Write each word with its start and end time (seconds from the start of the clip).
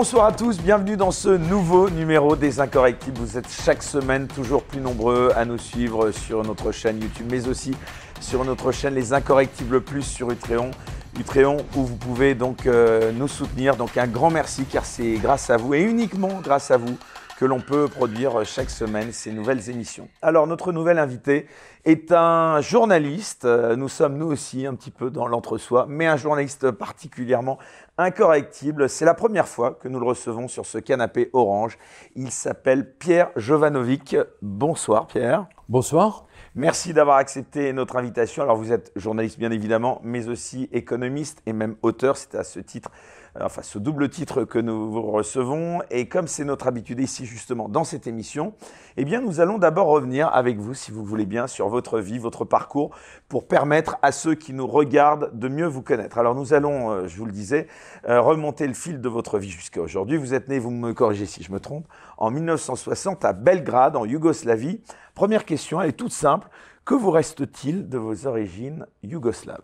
Bonsoir 0.00 0.24
à 0.24 0.32
tous, 0.32 0.58
bienvenue 0.58 0.96
dans 0.96 1.10
ce 1.10 1.28
nouveau 1.28 1.90
numéro 1.90 2.34
des 2.34 2.58
Incorrectibles. 2.58 3.18
Vous 3.18 3.36
êtes 3.36 3.50
chaque 3.50 3.82
semaine 3.82 4.28
toujours 4.28 4.62
plus 4.62 4.80
nombreux 4.80 5.30
à 5.36 5.44
nous 5.44 5.58
suivre 5.58 6.10
sur 6.10 6.42
notre 6.42 6.72
chaîne 6.72 7.02
YouTube, 7.02 7.26
mais 7.30 7.46
aussi 7.48 7.76
sur 8.18 8.46
notre 8.46 8.72
chaîne 8.72 8.94
Les 8.94 9.12
Incorrectibles 9.12 9.82
Plus 9.82 10.00
sur 10.00 10.30
Utréon. 10.30 10.70
Utréon 11.18 11.58
où 11.76 11.82
vous 11.82 11.96
pouvez 11.96 12.34
donc 12.34 12.64
euh, 12.64 13.12
nous 13.12 13.28
soutenir. 13.28 13.76
Donc 13.76 13.98
un 13.98 14.06
grand 14.06 14.30
merci 14.30 14.64
car 14.64 14.86
c'est 14.86 15.16
grâce 15.16 15.50
à 15.50 15.58
vous 15.58 15.74
et 15.74 15.82
uniquement 15.82 16.40
grâce 16.42 16.70
à 16.70 16.78
vous 16.78 16.96
que 17.40 17.46
l'on 17.46 17.60
peut 17.60 17.88
produire 17.88 18.44
chaque 18.44 18.68
semaine 18.68 19.12
ces 19.12 19.32
nouvelles 19.32 19.70
émissions. 19.70 20.08
Alors 20.20 20.46
notre 20.46 20.72
nouvel 20.72 20.98
invité 20.98 21.46
est 21.86 22.12
un 22.12 22.60
journaliste, 22.60 23.46
nous 23.46 23.88
sommes 23.88 24.18
nous 24.18 24.26
aussi 24.26 24.66
un 24.66 24.74
petit 24.74 24.90
peu 24.90 25.10
dans 25.10 25.26
l'entre-soi, 25.26 25.86
mais 25.88 26.06
un 26.06 26.18
journaliste 26.18 26.70
particulièrement 26.70 27.58
incorrectible. 28.00 28.88
C'est 28.88 29.04
la 29.04 29.14
première 29.14 29.46
fois 29.46 29.78
que 29.80 29.88
nous 29.88 30.00
le 30.00 30.06
recevons 30.06 30.48
sur 30.48 30.66
ce 30.66 30.78
canapé 30.78 31.30
orange. 31.32 31.78
Il 32.16 32.30
s'appelle 32.30 32.94
Pierre 32.94 33.30
Jovanovic. 33.36 34.16
Bonsoir 34.42 35.06
Pierre. 35.06 35.46
Bonsoir. 35.68 36.26
Merci 36.54 36.92
d'avoir 36.92 37.18
accepté 37.18 37.72
notre 37.72 37.96
invitation. 37.96 38.42
Alors 38.42 38.56
vous 38.56 38.72
êtes 38.72 38.90
journaliste 38.96 39.38
bien 39.38 39.50
évidemment, 39.50 40.00
mais 40.02 40.28
aussi 40.28 40.68
économiste 40.72 41.42
et 41.46 41.52
même 41.52 41.76
auteur. 41.82 42.16
C'est 42.16 42.34
à 42.34 42.42
ce 42.42 42.58
titre 42.58 42.90
enfin 43.38 43.62
ce 43.62 43.78
double 43.78 44.08
titre 44.08 44.44
que 44.44 44.58
nous 44.58 44.90
vous 44.90 45.02
recevons. 45.02 45.80
Et 45.90 46.08
comme 46.08 46.26
c'est 46.26 46.44
notre 46.44 46.66
habitude 46.66 47.00
ici 47.00 47.26
justement 47.26 47.68
dans 47.68 47.84
cette 47.84 48.06
émission, 48.06 48.54
eh 48.96 49.04
bien 49.04 49.20
nous 49.20 49.40
allons 49.40 49.58
d'abord 49.58 49.88
revenir 49.88 50.28
avec 50.32 50.58
vous, 50.58 50.74
si 50.74 50.90
vous 50.90 51.04
voulez 51.04 51.26
bien, 51.26 51.46
sur 51.46 51.68
votre 51.68 52.00
vie, 52.00 52.18
votre 52.18 52.44
parcours, 52.44 52.90
pour 53.28 53.46
permettre 53.46 53.96
à 54.02 54.12
ceux 54.12 54.34
qui 54.34 54.52
nous 54.52 54.66
regardent 54.66 55.30
de 55.38 55.48
mieux 55.48 55.66
vous 55.66 55.82
connaître. 55.82 56.18
Alors 56.18 56.34
nous 56.34 56.54
allons, 56.54 56.90
euh, 56.90 57.06
je 57.06 57.16
vous 57.16 57.26
le 57.26 57.32
disais, 57.32 57.68
euh, 58.08 58.20
remonter 58.20 58.66
le 58.66 58.74
fil 58.74 59.00
de 59.00 59.08
votre 59.08 59.38
vie 59.38 59.50
jusqu'à 59.50 59.80
aujourd'hui. 59.80 60.16
Vous 60.16 60.34
êtes 60.34 60.48
né, 60.48 60.58
vous 60.58 60.70
me 60.70 60.92
corrigez 60.92 61.26
si 61.26 61.42
je 61.42 61.52
me 61.52 61.60
trompe, 61.60 61.86
en 62.18 62.30
1960 62.30 63.24
à 63.24 63.32
Belgrade, 63.32 63.96
en 63.96 64.04
Yougoslavie. 64.04 64.80
Première 65.14 65.44
question, 65.44 65.80
elle 65.80 65.90
est 65.90 65.92
toute 65.92 66.12
simple. 66.12 66.48
Que 66.84 66.94
vous 66.94 67.10
reste-t-il 67.10 67.88
de 67.88 67.98
vos 67.98 68.26
origines 68.26 68.86
yougoslaves? 69.02 69.62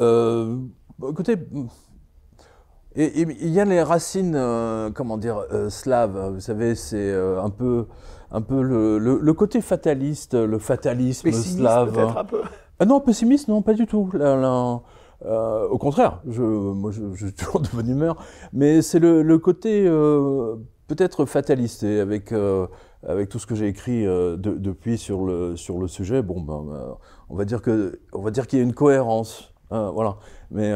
Euh, 0.00 0.58
Écoutez, 1.02 1.36
et 2.98 3.20
il 3.20 3.50
y 3.50 3.60
a 3.60 3.66
les 3.66 3.82
racines, 3.82 4.34
euh, 4.34 4.90
comment 4.90 5.18
dire, 5.18 5.44
euh, 5.52 5.68
slaves. 5.68 6.32
Vous 6.32 6.40
savez, 6.40 6.74
c'est 6.74 6.96
euh, 6.96 7.42
un 7.42 7.50
peu, 7.50 7.86
un 8.30 8.40
peu 8.40 8.62
le, 8.62 8.98
le, 8.98 9.32
côté 9.34 9.60
fataliste, 9.60 10.34
le 10.34 10.58
fatalisme 10.58 11.24
pessimiste, 11.24 11.58
slave. 11.58 11.92
Peut-être 11.92 12.16
un 12.16 12.24
peu. 12.24 12.40
Ah 12.78 12.86
non, 12.86 13.00
pessimiste, 13.00 13.48
non, 13.48 13.60
pas 13.60 13.74
du 13.74 13.86
tout. 13.86 14.10
au 15.20 15.78
contraire, 15.78 16.22
je, 16.26 16.42
moi, 16.42 16.90
je, 16.90 17.02
je, 17.14 17.26
suis 17.26 17.34
toujours 17.34 17.60
de 17.60 17.68
bonne 17.74 17.88
humeur. 17.88 18.16
Mais 18.54 18.80
c'est 18.80 18.98
le, 18.98 19.22
le, 19.22 19.38
côté 19.38 19.84
peut-être 20.86 21.26
fataliste. 21.26 21.82
Et 21.82 22.00
avec, 22.00 22.32
avec 23.06 23.28
tout 23.28 23.38
ce 23.38 23.46
que 23.46 23.54
j'ai 23.54 23.68
écrit 23.68 24.04
de, 24.04 24.36
depuis 24.36 24.96
sur 24.96 25.26
le, 25.26 25.54
sur 25.56 25.78
le 25.78 25.86
sujet, 25.86 26.22
bon, 26.22 26.40
ben, 26.40 26.96
on 27.28 27.36
va 27.36 27.44
dire 27.44 27.60
que, 27.60 28.00
on 28.14 28.22
va 28.22 28.30
dire 28.30 28.46
qu'il 28.46 28.58
y 28.58 28.62
a 28.62 28.64
une 28.64 28.74
cohérence. 28.74 29.52
Hein, 29.70 29.90
voilà. 29.92 30.16
Mais 30.50 30.72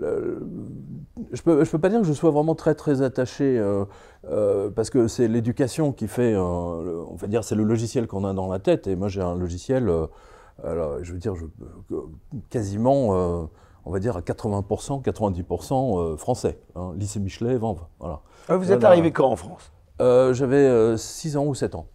je 0.00 1.42
peux, 1.42 1.64
je 1.64 1.70
peux 1.70 1.78
pas 1.78 1.88
dire 1.88 2.00
que 2.00 2.06
je 2.06 2.12
sois 2.12 2.30
vraiment 2.30 2.54
très 2.54 2.74
très 2.74 3.02
attaché 3.02 3.58
euh, 3.58 3.84
euh, 4.30 4.70
parce 4.70 4.90
que 4.90 5.08
c'est 5.08 5.28
l'éducation 5.28 5.92
qui 5.92 6.08
fait, 6.08 6.34
euh, 6.34 7.04
on 7.08 7.16
va 7.16 7.26
dire, 7.26 7.44
c'est 7.44 7.54
le 7.54 7.64
logiciel 7.64 8.06
qu'on 8.06 8.24
a 8.24 8.32
dans 8.32 8.48
la 8.48 8.58
tête 8.58 8.86
et 8.86 8.96
moi 8.96 9.08
j'ai 9.08 9.22
un 9.22 9.34
logiciel, 9.34 9.90
alors, 10.64 11.02
je 11.02 11.12
veux 11.12 11.18
dire, 11.18 11.34
je, 11.34 11.46
quasiment, 12.50 13.48
on 13.84 13.90
va 13.90 13.98
dire 13.98 14.16
à 14.16 14.20
80%, 14.20 15.02
90% 15.02 16.16
français, 16.16 16.58
hein, 16.74 16.92
lycée 16.96 17.20
Michelet, 17.20 17.56
Vanves, 17.56 17.86
voilà. 17.98 18.20
Ah, 18.48 18.56
vous 18.56 18.72
êtes 18.72 18.84
arrivé 18.84 19.12
quand 19.12 19.28
en 19.28 19.36
France? 19.36 19.72
J'avais 19.98 20.96
6 20.96 21.36
ans 21.36 21.46
ou 21.46 21.54
7 21.54 21.74
ans. 21.74 21.86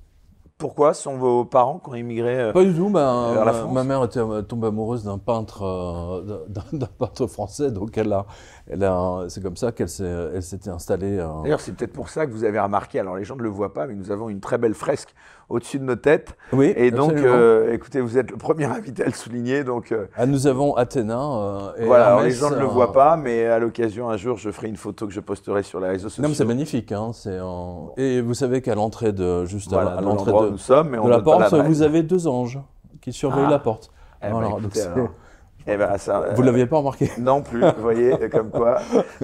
Pourquoi 0.62 0.94
sont 0.94 1.18
vos 1.18 1.44
parents 1.44 1.80
qui 1.80 1.90
ont 1.90 1.96
immigré 1.96 2.40
euh, 2.40 2.54
Pas 2.54 2.64
du 2.64 2.72
tout. 2.72 2.88
Ma, 2.88 3.66
ma, 3.74 3.84
mère 3.84 4.04
était 4.04 4.20
euh, 4.20 4.44
tombée 4.44 4.68
amoureuse 4.68 5.04
d'un 5.04 5.18
peintre, 5.18 5.64
euh, 5.64 6.46
d'un 6.72 6.86
peintre 7.00 7.26
français, 7.26 7.72
donc 7.72 7.98
elle 7.98 8.14
a, 8.14 8.28
c'est 9.30 9.44
comme 9.44 9.58
ça 9.58 9.72
qu'elle 9.72 9.90
s'était 9.90 10.70
installée. 10.70 11.18
D'ailleurs, 11.44 11.60
c'est 11.60 11.74
peut-être 11.74 11.94
pour 11.94 12.10
ça 12.10 12.26
que 12.26 12.32
vous 12.32 12.44
avez 12.44 12.60
remarqué. 12.60 13.00
Alors, 13.00 13.16
les 13.16 13.24
gens 13.24 13.36
ne 13.36 13.44
le 13.44 13.50
voient 13.50 13.74
pas, 13.74 13.88
mais 13.88 13.96
nous 13.96 14.12
avons 14.12 14.30
une 14.30 14.40
très 14.40 14.58
belle 14.58 14.74
fresque 14.74 15.14
au-dessus 15.50 15.80
de 15.80 15.84
nos 15.84 15.96
têtes. 15.96 16.36
Oui. 16.54 16.74
Et 16.76 16.92
donc, 16.92 17.14
écoutez, 17.72 18.02
vous 18.02 18.18
êtes 18.18 18.32
le 18.32 18.38
premier 18.38 18.66
invité 18.66 19.04
à 19.04 19.08
le 19.08 19.14
souligner. 19.14 19.64
Donc, 19.64 19.94
ah, 20.16 20.26
nous 20.26 20.48
avons 20.48 20.76
Athéna. 20.76 21.74
et 21.78 21.86
voilà. 21.86 22.08
alors 22.08 22.22
les 22.22 22.32
gens 22.32 22.50
ne 22.50 22.60
le 22.60 22.66
voient 22.66 22.94
pas, 22.94 23.18
mais 23.18 23.46
à 23.46 23.60
l'occasion, 23.60 24.10
un 24.10 24.18
jour, 24.18 24.38
je 24.38 24.50
ferai 24.52 24.68
une 24.68 24.78
photo 24.78 25.08
que 25.08 25.14
je 25.14 25.20
posterai 25.20 25.64
sur 25.64 25.80
les 25.80 25.90
réseaux 25.90 26.10
sociaux. 26.10 26.24
Non, 26.24 26.30
mais 26.30 26.36
c'est 26.36 26.46
magnifique. 26.46 26.92
Hein, 26.92 27.12
Et 27.98 28.22
vous 28.22 28.34
savez 28.34 28.62
qu'à 28.62 28.76
l'entrée 28.76 29.12
de, 29.12 29.46
juste 29.46 29.74
à, 29.74 30.02
l'entrée 30.02 30.32
de 30.32 30.52
nous 30.52 30.58
sommes, 30.58 30.90
mais 30.90 30.98
on 30.98 31.06
de 31.06 31.10
la 31.10 31.22
porte, 31.22 31.54
vous 31.54 31.82
avez 31.82 32.04
deux 32.04 32.28
anges 32.28 32.60
qui 33.02 33.12
surveillent 33.12 33.46
ah. 33.48 33.52
la 33.52 33.60
porte. 33.60 33.92
Eh 34.24 34.30
ben, 34.30 34.60
eh 35.68 35.78
ben, 35.78 35.98
ça, 35.98 36.32
vous 36.36 36.42
ne 36.42 36.48
l'aviez 36.48 36.66
pas 36.66 36.78
remarqué 36.78 37.12
Non 37.20 37.42
plus, 37.42 37.62
vous 37.62 37.82
voyez, 37.82 38.14
comme 38.30 38.50
quoi. 38.50 38.80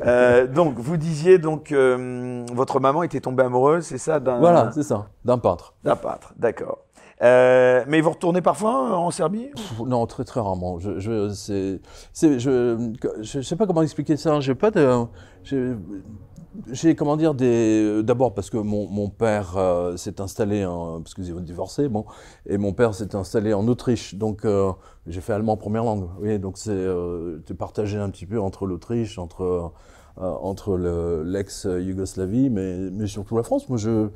Euh, 0.05 0.47
donc, 0.47 0.75
vous 0.77 0.97
disiez 0.97 1.37
donc 1.37 1.71
euh, 1.71 2.45
votre 2.53 2.79
maman 2.79 3.03
était 3.03 3.19
tombée 3.19 3.43
amoureuse, 3.43 3.85
c'est 3.85 3.97
ça 3.97 4.19
d'un... 4.19 4.39
Voilà, 4.39 4.71
c'est 4.71 4.83
ça, 4.83 5.07
d'un 5.25 5.37
peintre. 5.37 5.73
D'un 5.83 5.95
peintre, 5.95 6.33
d'accord. 6.37 6.79
Euh, 7.23 7.83
mais 7.87 7.99
vous 8.01 8.11
retournez 8.11 8.41
parfois 8.41 8.95
en 8.95 9.09
Serbie 9.09 9.49
Non, 9.83 10.05
très 10.05 10.23
très 10.23 10.39
rarement. 10.39 10.77
Je 10.77 10.99
je 10.99 11.29
c'est, 11.29 12.39
je, 12.39 12.91
je, 13.21 13.41
sais 13.41 13.55
pas 13.55 13.65
comment 13.65 13.81
expliquer 13.81 14.17
ça. 14.17 14.39
J'ai 14.39 14.53
pas 14.53 14.69
de, 14.69 15.05
j'ai 16.72 16.95
comment 16.95 17.18
dire 17.18 17.34
des 17.34 18.01
d'abord 18.03 18.34
parce 18.34 18.50
que 18.50 18.57
mon, 18.57 18.88
mon 18.88 19.09
père 19.09 19.56
euh, 19.57 19.97
s'est 19.97 20.22
installé 20.22 20.66
en, 20.66 21.01
parce 21.01 21.13
qu'ils 21.13 21.34
ont 21.34 21.40
divorcé 21.40 21.88
bon 21.88 22.06
et 22.47 22.57
mon 22.57 22.73
père 22.73 22.94
s'est 22.94 23.16
installé 23.16 23.53
en 23.53 23.68
Autriche. 23.68 24.16
Donc 24.16 24.45
euh, 24.45 24.72
j'ai 25.06 25.22
fait 25.22 25.34
allemand 25.34 25.57
première 25.57 25.84
langue 25.84 26.07
oui 26.19 26.40
donc 26.40 26.57
c'est 26.57 26.72
euh, 26.72 27.40
partagé 27.57 27.97
un 27.97 28.09
petit 28.09 28.25
peu 28.25 28.40
entre 28.40 28.66
l'Autriche 28.66 29.18
entre 29.18 29.41
euh, 29.44 29.69
entre 30.19 30.78
l'ex 31.23 31.66
Yougoslavie 31.66 32.50
mais 32.50 32.89
mais 32.91 33.07
surtout 33.07 33.38
la 33.38 33.44
France. 33.44 33.69
Moi 33.69 33.78
je 33.78 34.07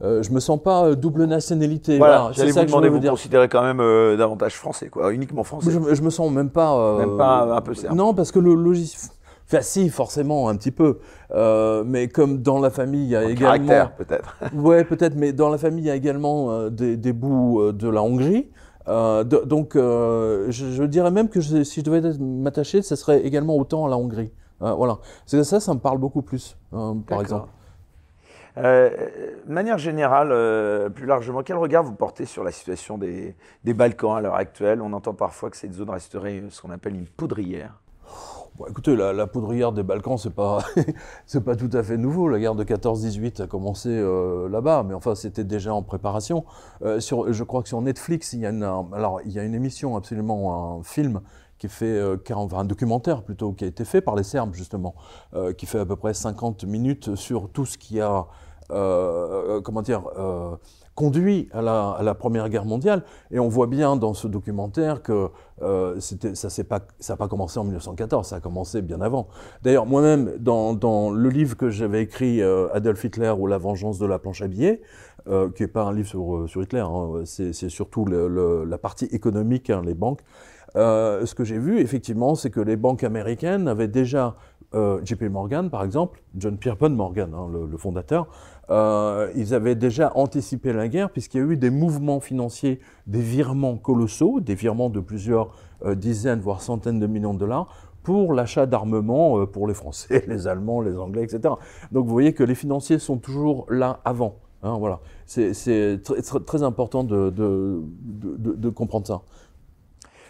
je 0.00 0.30
me 0.30 0.40
sens 0.40 0.60
pas 0.60 0.94
double 0.96 1.24
nationalité. 1.24 1.98
Voilà, 1.98 2.30
c'est 2.34 2.50
ça 2.52 2.60
vous 2.60 2.66
que 2.66 2.70
demander, 2.72 2.88
je 2.88 2.92
vous, 2.92 3.00
vous 3.00 3.08
considérez 3.08 3.48
quand 3.48 3.62
même 3.62 3.78
davantage 4.16 4.56
français 4.56 4.88
quoi 4.88 5.12
uniquement 5.12 5.44
français. 5.44 5.70
Je, 5.70 5.94
je 5.94 6.02
me 6.02 6.10
sens 6.10 6.30
même 6.30 6.50
pas 6.50 6.98
même 6.98 7.16
pas 7.16 7.56
un 7.56 7.60
peu 7.60 7.74
serbe 7.74 7.94
non 7.96 8.14
parce 8.14 8.32
que 8.32 8.40
le 8.40 8.54
logiciel 8.54 9.12
Enfin, 9.54 9.62
si, 9.62 9.90
forcément, 9.90 10.48
un 10.48 10.56
petit 10.56 10.70
peu. 10.70 10.98
Euh, 11.32 11.84
mais 11.86 12.08
comme 12.08 12.42
dans 12.42 12.58
la 12.58 12.70
famille, 12.70 13.04
il 13.04 13.10
y 13.10 13.16
a 13.16 13.20
en 13.20 13.28
également. 13.28 13.66
Caractère, 13.66 13.94
peut-être. 13.94 14.36
ouais, 14.54 14.84
peut-être, 14.84 15.16
mais 15.16 15.32
dans 15.32 15.48
la 15.48 15.58
famille, 15.58 15.84
il 15.84 15.88
y 15.88 15.90
a 15.90 15.94
également 15.94 16.50
euh, 16.50 16.70
des, 16.70 16.96
des, 16.96 17.12
bouts 17.12 17.60
euh, 17.60 17.72
de 17.72 17.88
la 17.88 18.02
Hongrie. 18.02 18.50
De, 18.86 19.44
donc, 19.44 19.72
je, 19.76 20.50
je, 20.50 20.82
dirais 20.82 21.10
même 21.10 21.30
que 21.30 21.40
je, 21.40 21.62
si 21.62 21.80
je 21.80 21.84
devais 21.84 22.02
m'attacher, 22.18 22.82
ce 22.82 22.96
serait 22.96 23.22
également 23.22 23.56
autant 23.56 23.86
à 23.86 23.88
la 23.88 23.96
Hongrie. 23.96 24.30
voilà. 24.60 24.98
C'est 25.24 25.42
ça, 25.44 25.58
ça 25.58 25.72
me 25.72 25.78
parle 25.78 25.98
beaucoup 25.98 26.22
plus, 26.22 26.58
par 26.70 27.20
exemple. 27.20 27.48
Euh, 28.56 28.90
de 29.46 29.52
manière 29.52 29.78
générale, 29.78 30.30
euh, 30.30 30.88
plus 30.88 31.06
largement, 31.06 31.42
quel 31.42 31.56
regard 31.56 31.82
vous 31.82 31.94
portez 31.94 32.24
sur 32.24 32.44
la 32.44 32.52
situation 32.52 32.98
des, 32.98 33.34
des 33.64 33.74
Balkans 33.74 34.16
à 34.16 34.20
l'heure 34.20 34.36
actuelle? 34.36 34.80
On 34.80 34.92
entend 34.92 35.14
parfois 35.14 35.50
que 35.50 35.56
cette 35.56 35.72
zone 35.72 35.90
resterait 35.90 36.44
ce 36.50 36.62
qu'on 36.62 36.70
appelle 36.70 36.94
une 36.94 37.08
poudrière. 37.08 37.80
Bon, 38.56 38.66
écoutez, 38.66 38.94
la, 38.94 39.26
poudrière 39.26 39.72
des 39.72 39.82
Balkans, 39.82 40.16
c'est 40.16 40.32
pas, 40.32 40.60
pas 41.44 41.56
tout 41.56 41.70
à 41.72 41.82
fait 41.82 41.96
nouveau. 41.96 42.28
La 42.28 42.38
guerre 42.38 42.54
de 42.54 42.62
14-18 42.62 43.42
a 43.42 43.46
commencé 43.48 43.88
euh, 43.88 44.48
là-bas, 44.48 44.84
mais 44.86 44.94
enfin, 44.94 45.16
c'était 45.16 45.42
déjà 45.42 45.74
en 45.74 45.82
préparation. 45.82 46.44
Euh, 46.82 47.00
je 47.00 47.42
crois 47.42 47.62
que 47.62 47.68
sur 47.68 47.82
Netflix, 47.82 48.32
il 48.32 48.40
y 48.40 48.46
a 48.46 48.50
une, 48.50 48.62
alors, 48.62 49.20
il 49.24 49.32
y 49.32 49.40
a 49.40 49.42
une 49.42 49.56
émission 49.56 49.96
absolument, 49.96 50.78
un 50.78 50.84
film 50.84 51.20
qui 51.58 51.66
fait, 51.66 51.98
euh, 51.98 52.16
enfin, 52.32 52.58
un 52.58 52.64
documentaire 52.64 53.24
plutôt, 53.24 53.52
qui 53.54 53.64
a 53.64 53.66
été 53.66 53.84
fait 53.84 54.00
par 54.00 54.14
les 54.14 54.22
Serbes 54.22 54.54
justement, 54.54 54.94
qui 55.58 55.66
fait 55.66 55.80
à 55.80 55.86
peu 55.86 55.96
près 55.96 56.14
50 56.14 56.62
minutes 56.62 57.16
sur 57.16 57.50
tout 57.50 57.66
ce 57.66 57.76
qui 57.76 58.00
a, 58.00 58.28
comment 58.68 59.82
dire 59.82 60.04
conduit 60.94 61.48
à 61.52 61.62
la, 61.62 62.14
Première 62.14 62.48
Guerre 62.48 62.64
mondiale. 62.64 63.02
Et 63.30 63.38
on 63.38 63.48
voit 63.48 63.66
bien 63.66 63.96
dans 63.96 64.14
ce 64.14 64.28
documentaire 64.28 65.02
que 65.02 65.28
euh, 65.62 65.98
ça 66.00 66.48
n'a 66.58 67.16
pas, 67.16 67.28
commencé 67.28 67.58
en 67.58 67.64
1914, 67.64 68.28
ça 68.28 68.36
a 68.36 68.40
commencé 68.40 68.82
bien 68.82 69.00
avant. 69.00 69.28
D'ailleurs, 69.62 69.86
moi-même, 69.86 70.36
dans, 70.38 71.10
le 71.10 71.28
livre 71.28 71.56
que 71.56 71.70
j'avais 71.70 72.02
écrit, 72.02 72.40
euh, 72.42 72.68
Adolf 72.72 73.02
Hitler 73.04 73.32
ou 73.36 73.46
La 73.46 73.58
vengeance 73.58 73.98
de 73.98 74.06
la 74.06 74.18
planche 74.18 74.42
à 74.42 74.48
billets, 74.48 74.82
euh, 75.28 75.50
qui 75.50 75.62
n'est 75.62 75.68
pas 75.68 75.84
un 75.84 75.92
livre 75.92 76.08
sur, 76.46 76.62
Hitler, 76.62 76.80
hein, 76.80 77.22
c'est 77.24 77.68
surtout 77.68 78.06
la 78.06 78.78
partie 78.78 79.06
économique, 79.06 79.70
hein, 79.70 79.82
les 79.84 79.94
banques, 79.94 80.22
ce 80.74 81.34
que 81.34 81.44
j'ai 81.44 81.58
vu, 81.58 81.78
effectivement, 81.80 82.34
c'est 82.34 82.50
que 82.50 82.60
les 82.60 82.76
banques 82.76 83.04
américaines 83.04 83.68
avaient 83.68 83.88
déjà, 83.88 84.36
JP 84.72 85.22
Morgan 85.30 85.70
par 85.70 85.84
exemple, 85.84 86.20
John 86.36 86.58
Pierpont 86.58 86.90
Morgan, 86.90 87.32
hein, 87.32 87.48
le, 87.48 87.76
fondateur, 87.76 88.26
euh, 88.70 89.30
ils 89.34 89.54
avaient 89.54 89.74
déjà 89.74 90.12
anticipé 90.14 90.72
la 90.72 90.88
guerre 90.88 91.10
puisqu'il 91.10 91.38
y 91.38 91.40
a 91.42 91.46
eu 91.46 91.56
des 91.56 91.70
mouvements 91.70 92.20
financiers, 92.20 92.80
des 93.06 93.20
virements 93.20 93.76
colossaux, 93.76 94.40
des 94.40 94.54
virements 94.54 94.90
de 94.90 95.00
plusieurs 95.00 95.54
euh, 95.84 95.94
dizaines 95.94 96.40
voire 96.40 96.62
centaines 96.62 96.98
de 96.98 97.06
millions 97.06 97.34
de 97.34 97.38
dollars 97.38 97.68
pour 98.02 98.32
l'achat 98.32 98.66
d'armement 98.66 99.46
pour 99.46 99.66
les 99.66 99.74
Français, 99.74 100.24
les 100.28 100.46
Allemands, 100.46 100.80
les 100.80 100.96
Anglais, 100.96 101.22
etc. 101.24 101.54
Donc 101.92 102.06
vous 102.06 102.12
voyez 102.12 102.34
que 102.34 102.44
les 102.44 102.54
financiers 102.54 102.98
sont 102.98 103.16
toujours 103.16 103.66
là 103.70 104.00
avant. 104.04 104.36
Hein, 104.62 104.76
voilà. 104.78 105.00
C'est 105.26 106.00
très, 106.46 106.62
important 106.62 107.04
de, 107.04 107.30
de, 107.30 108.68
comprendre 108.70 109.06
ça. 109.06 109.22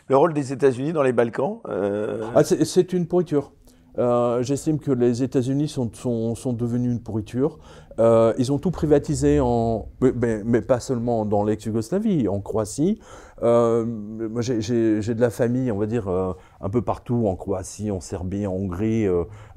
Le 0.09 0.17
rôle 0.17 0.35
des 0.35 0.53
États-Unis 0.53 0.93
dans 0.93 1.03
les 1.03 1.13
Balkans 1.13 1.61
ah, 1.67 2.43
C'est 2.45 2.93
une 2.93 3.07
pourriture. 3.07 3.53
Euh, 3.99 4.43
j'estime 4.43 4.79
que 4.81 4.91
les 4.91 5.23
États-Unis 5.23 5.69
sont, 5.69 5.91
sont, 5.93 6.35
sont, 6.35 6.53
devenus 6.53 6.93
une 6.93 7.01
pourriture. 7.01 7.59
Euh, 7.99 8.33
ils 8.39 8.53
ont 8.53 8.59
tout 8.59 8.71
privatisé, 8.71 9.41
en, 9.41 9.89
mais, 10.01 10.63
pas 10.63 10.81
seulement 10.81 11.25
dans 11.25 11.45
l'ex-Yougoslavie, 11.45 12.29
en 12.29 12.41
Croatie. 12.41 12.99
Euh, 13.43 13.85
moi, 13.85 14.43
j'ai 14.43 14.61
de 15.15 15.21
la 15.21 15.31
famille, 15.31 15.71
on 15.71 15.79
va 15.79 15.87
dire, 15.87 16.09
euh, 16.09 16.33
un 16.61 16.71
peu 16.71 16.83
partout, 16.83 17.27
en 17.27 17.37
Croatie, 17.37 17.91
en 17.91 18.01
Serbie, 18.01 18.47
en 18.47 18.53
Hongrie 18.53 19.07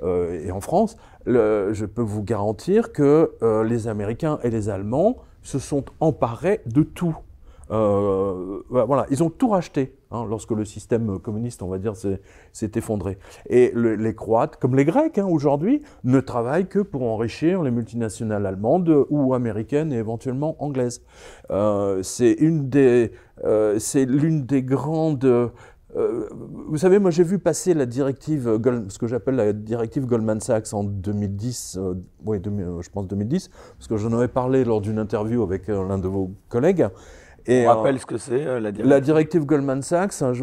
et 0.03 0.51
en 0.51 0.61
France. 0.61 0.97
Je 1.25 1.85
peux 1.85 2.01
vous 2.01 2.23
garantir 2.23 2.91
que 2.91 3.31
les 3.63 3.87
Américains 3.87 4.39
et 4.43 4.49
les 4.49 4.69
Allemands 4.69 5.17
se 5.41 5.59
sont 5.59 5.85
emparés 5.99 6.61
de 6.65 6.83
tout. 6.83 7.15
Euh, 7.71 8.61
voilà, 8.69 9.05
ils 9.09 9.23
ont 9.23 9.29
tout 9.29 9.49
racheté 9.49 9.95
hein, 10.11 10.25
lorsque 10.29 10.51
le 10.51 10.65
système 10.65 11.19
communiste, 11.19 11.61
on 11.63 11.67
va 11.67 11.77
dire, 11.77 11.95
s'est 11.95 12.71
effondré. 12.75 13.17
Et 13.49 13.73
les 13.75 14.15
Croates, 14.15 14.57
comme 14.57 14.75
les 14.75 14.85
Grecs 14.85 15.17
hein, 15.17 15.25
aujourd'hui, 15.25 15.81
ne 16.03 16.19
travaillent 16.19 16.67
que 16.67 16.79
pour 16.79 17.03
enrichir 17.03 17.63
les 17.63 17.71
multinationales 17.71 18.45
allemandes 18.45 19.05
ou 19.09 19.33
américaines 19.33 19.91
et 19.91 19.97
éventuellement 19.97 20.55
anglaises. 20.59 21.03
Euh, 21.51 22.01
c'est 22.03 22.35
des, 22.39 23.11
euh, 23.43 23.79
l'une 23.95 24.45
des 24.45 24.63
grandes 24.63 25.51
vous 25.95 26.77
savez, 26.77 26.99
moi 26.99 27.11
j'ai 27.11 27.23
vu 27.23 27.39
passer 27.39 27.73
la 27.73 27.85
directive, 27.85 28.59
ce 28.89 28.99
que 28.99 29.07
j'appelle 29.07 29.35
la 29.35 29.53
directive 29.53 30.05
Goldman 30.05 30.39
Sachs 30.41 30.73
en 30.73 30.83
2010, 30.83 31.77
euh, 31.79 31.93
oui, 32.25 32.39
je 32.43 32.89
pense 32.89 33.07
2010, 33.07 33.49
parce 33.77 33.87
que 33.87 33.97
j'en 33.97 34.11
avais 34.13 34.27
parlé 34.27 34.63
lors 34.63 34.81
d'une 34.81 34.99
interview 34.99 35.41
avec 35.43 35.67
l'un 35.67 35.97
de 35.97 36.07
vos 36.07 36.31
collègues. 36.49 36.87
Et, 37.47 37.65
On 37.65 37.69
rappelle 37.69 37.99
ce 37.99 38.05
que 38.05 38.17
c'est 38.17 38.45
euh, 38.45 38.59
la 38.59 38.71
directive. 38.71 38.85
La 38.85 39.01
directive 39.01 39.45
Goldman 39.45 39.81
Sachs, 39.81 40.21
hein, 40.21 40.33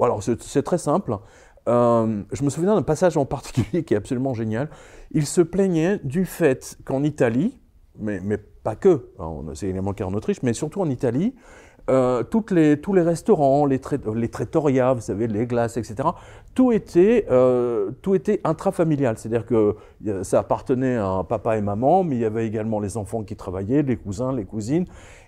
alors 0.00 0.22
c'est 0.22 0.62
très 0.62 0.78
simple. 0.78 1.16
Euh, 1.68 2.22
je 2.32 2.42
me 2.42 2.50
souviens 2.50 2.74
d'un 2.74 2.82
passage 2.82 3.16
en 3.16 3.26
particulier 3.26 3.84
qui 3.84 3.94
est 3.94 3.96
absolument 3.96 4.34
génial. 4.34 4.68
Il 5.10 5.26
se 5.26 5.40
plaignait 5.40 6.00
du 6.02 6.24
fait 6.24 6.78
qu'en 6.84 7.02
Italie, 7.02 7.60
mais, 7.98 8.20
mais, 8.22 8.38
pas 8.38 8.74
que, 8.76 9.10
c'est 9.54 9.68
également 9.68 9.90
le 9.90 9.94
cas 9.94 10.04
en 10.04 10.14
Autriche, 10.14 10.42
mais 10.42 10.52
surtout 10.52 10.80
en 10.80 10.90
Italie, 10.90 11.34
euh, 11.88 12.22
toutes 12.22 12.50
les, 12.50 12.78
tous 12.78 12.92
les 12.92 13.00
restaurants, 13.00 13.64
les, 13.64 13.80
les 14.14 14.28
trattoria, 14.28 14.92
vous 14.92 15.00
savez, 15.00 15.26
les 15.26 15.46
glaces, 15.46 15.78
etc., 15.78 16.10
tout 16.54 16.70
était, 16.70 17.26
euh, 17.30 17.92
tout 18.02 18.14
était 18.14 18.40
intrafamilial. 18.44 19.16
C'est-à-dire 19.16 19.46
que 19.46 19.76
ça 20.22 20.40
appartenait 20.40 20.96
à 20.96 21.24
papa 21.26 21.56
et 21.56 21.62
maman, 21.62 22.04
mais 22.04 22.16
il 22.16 22.20
y 22.20 22.24
avait 22.26 22.46
également 22.46 22.78
les 22.78 22.98
enfants 22.98 23.22
qui 23.22 23.36
travaillaient, 23.36 23.82
les 23.82 23.96
cousins, 23.96 24.32
les 24.32 24.44
cousines. 24.44 24.84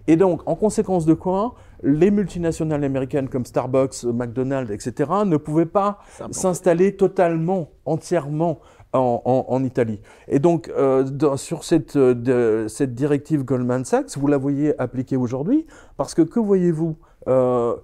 Et 0.07 0.17
donc, 0.17 0.43
en 0.47 0.55
conséquence 0.55 1.07
de 1.07 1.15
quoi, 1.15 1.55
les 1.83 2.11
multinationales 2.11 2.85
américaines 2.85 3.29
comme 3.29 3.47
Starbucks, 3.47 4.05
McDonald's, 4.05 4.71
etc., 4.71 5.11
ne 5.25 5.37
pouvaient 5.37 5.67
pas 5.67 5.99
s'installer 6.31 6.97
totalement, 6.97 7.71
entièrement 7.85 8.61
en, 8.93 9.63
Italie. 9.65 10.01
Et 10.29 10.39
donc, 10.39 10.69
euh, 10.69 11.37
sur 11.37 11.65
cette, 11.65 11.97
euh, 11.97 12.69
cette 12.69 12.95
directive 12.95 13.45
Goldman 13.45 13.85
Sachs, 13.85 14.17
vous 14.17 14.27
la 14.27 14.37
voyez 14.39 14.79
appliquée 14.81 15.17
aujourd'hui, 15.17 15.67
parce 15.97 16.15
que 16.15 16.23
que 16.23 16.41
voyez-vous 16.41 16.97
euh, 17.29 17.77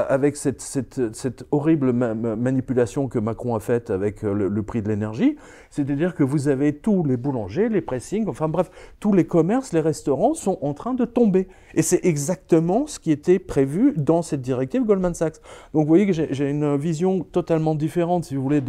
avec 0.00 0.36
cette, 0.36 1.44
horrible 1.50 1.92
manipulation 1.92 3.08
que 3.08 3.18
Macron 3.18 3.54
a 3.54 3.60
faite 3.60 3.90
avec 3.90 4.24
euh, 4.24 4.32
le, 4.32 4.62
prix 4.62 4.82
de 4.82 4.88
l'énergie, 4.88 5.36
c'est-à-dire 5.70 6.14
que 6.14 6.22
vous 6.22 6.48
avez 6.48 6.76
tous 6.76 7.04
les 7.04 7.16
boulangers, 7.16 7.68
les 7.68 7.80
pressings, 7.80 8.28
enfin 8.28 8.48
bref, 8.48 8.70
tous 9.00 9.12
les 9.12 9.24
commerces, 9.24 9.72
les 9.72 9.80
restaurants 9.80 10.34
sont 10.34 10.58
en 10.62 10.74
train 10.74 10.94
de 10.94 11.04
tomber. 11.04 11.48
Et 11.74 11.82
c'est 11.82 12.04
exactement 12.04 12.86
ce 12.86 12.98
qui 12.98 13.10
était 13.10 13.38
prévu 13.38 13.94
dans 13.96 14.22
cette 14.22 14.42
directive 14.42 14.84
Goldman 14.84 15.14
Sachs. 15.14 15.36
Donc 15.72 15.82
vous 15.82 15.88
voyez 15.88 16.06
que 16.06 16.12
j'ai 16.12 16.50
une 16.50 16.76
vision 16.76 17.20
totalement 17.20 17.74
différente, 17.74 18.24
si 18.24 18.36
vous 18.36 18.42
voulez, 18.42 18.62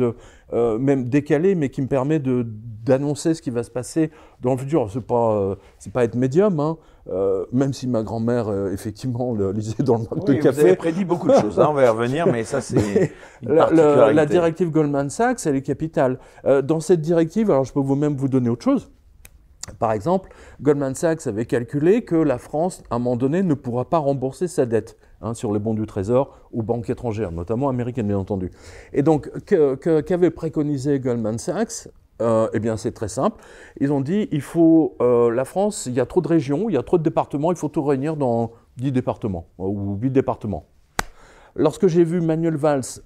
euh, 0.53 0.77
même 0.80 1.09
décalée, 1.09 1.56
mais 1.56 1.69
qui 1.69 1.81
me 1.81 1.88
permet 1.88 2.19
d'annoncer 2.19 3.33
ce 3.33 3.41
qui 3.41 3.50
va 3.50 3.63
se 3.63 3.71
passer 3.71 4.12
dans 4.41 4.51
le 4.51 4.57
futur. 4.57 4.89
C'est 4.91 5.01
pas, 5.01 5.35
euh, 5.35 5.56
pas 5.94 6.03
être 6.03 6.15
médium, 6.15 6.59
hein, 6.59 6.77
euh, 7.09 7.45
même 7.54 7.74
si 7.74 7.88
ma 7.88 8.04
grand-mère, 8.04 8.50
euh, 8.50 8.71
effectivement, 8.71 9.33
le 9.33 9.51
lisait 9.51 9.83
dans 9.83 9.98
le 9.98 10.04
mug 10.04 10.25
de 10.25 10.33
café. 10.33 10.62
Vous 10.62 10.68
avez 10.68 10.75
prédit 10.75 11.06
beaucoup 11.06 11.27
de 11.27 11.33
choses, 11.42 11.59
hein, 11.59 11.68
on 11.69 11.74
va 11.74 11.86
y 11.86 11.88
revenir, 11.88 12.27
mais 12.27 12.44
ça, 12.44 12.59
c'est 12.59 13.12
la, 13.42 13.71
la, 14.12 14.25
directive 14.25 14.71
Goldman 14.71 15.09
Sachs, 15.09 15.45
elle 15.45 15.56
est 15.56 15.62
capitale. 15.62 16.19
Euh, 16.45 16.62
dans 16.62 16.80
cette 16.80 17.01
directive, 17.01 17.50
alors 17.50 17.63
je 17.63 17.71
peux 17.71 17.80
vous-même 17.80 18.15
vous 18.15 18.27
donner 18.27 18.50
autre 18.50 18.63
chose. 18.63 18.92
Par 19.80 19.92
exemple, 19.92 20.30
Goldman 20.62 20.95
Sachs 20.95 21.27
avait 21.27 21.45
calculé 21.45 22.04
que 22.04 22.15
la 22.15 22.38
France, 22.38 22.83
à 22.89 22.95
un 22.95 23.00
moment 23.00 23.15
donné, 23.15 23.44
ne 23.44 23.54
pourra 23.54 23.89
pas 23.89 23.98
rembourser 23.98 24.48
sa 24.48 24.65
dette 24.65 24.98
hein, 25.21 25.33
sur 25.33 25.54
les 25.54 25.59
bons 25.59 25.74
du 25.74 25.86
Trésor 25.86 26.38
ou 26.51 26.63
banques 26.63 26.89
étrangères, 26.89 27.31
notamment 27.31 27.69
américaines, 27.69 28.07
bien 28.07 28.18
entendu. 28.18 28.51
Et 28.94 29.01
donc, 29.01 29.30
qu'avait 29.45 30.31
préconisé 30.31 31.00
Goldman 31.00 31.38
Sachs 31.38 31.89
euh, 32.22 32.50
eh 32.54 32.60
bien, 32.60 32.78
c'est 32.78 32.92
très 32.92 33.08
simple. 33.08 33.42
Ils 33.80 33.92
ont 33.92 34.02
dit, 34.02 34.28
il 34.31 34.42
faut, 34.42 34.96
euh, 35.02 35.31
la 35.31 35.46
France, 35.46 35.86
il 35.86 35.94
y 35.94 36.00
a 36.00 36.06
trop 36.06 36.22
de 36.22 36.28
régions, 36.28 36.69
il 36.69 36.74
y 36.74 36.78
a 36.78 36.84
trop 36.84 36.98
de 36.98 37.04
départements, 37.04 37.52
il 37.52 37.58
faut 37.58 37.69
tout 37.69 37.84
réunir 37.84 38.16
dans 38.16 38.52
10 38.78 38.92
départements, 38.92 39.48
euh, 39.60 39.64
ou 39.64 39.98
8 40.02 40.12
départements. 40.12 40.66
Lorsque 41.56 41.88
j'ai 41.88 42.04
vu 42.04 42.22
Manuel 42.22 42.56
Valls 42.56 43.02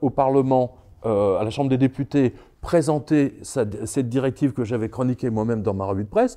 au 0.00 0.08
Parlement, 0.08 0.76
à 1.02 1.42
la 1.44 1.50
Chambre 1.50 1.68
des 1.68 1.76
députés, 1.76 2.32
présenter 2.62 3.34
cette 3.42 4.08
directive 4.08 4.54
que 4.54 4.64
j'avais 4.64 4.88
chroniquée 4.88 5.28
moi-même 5.28 5.60
dans 5.60 5.74
ma 5.74 5.84
revue 5.84 6.04
de 6.04 6.08
presse, 6.08 6.36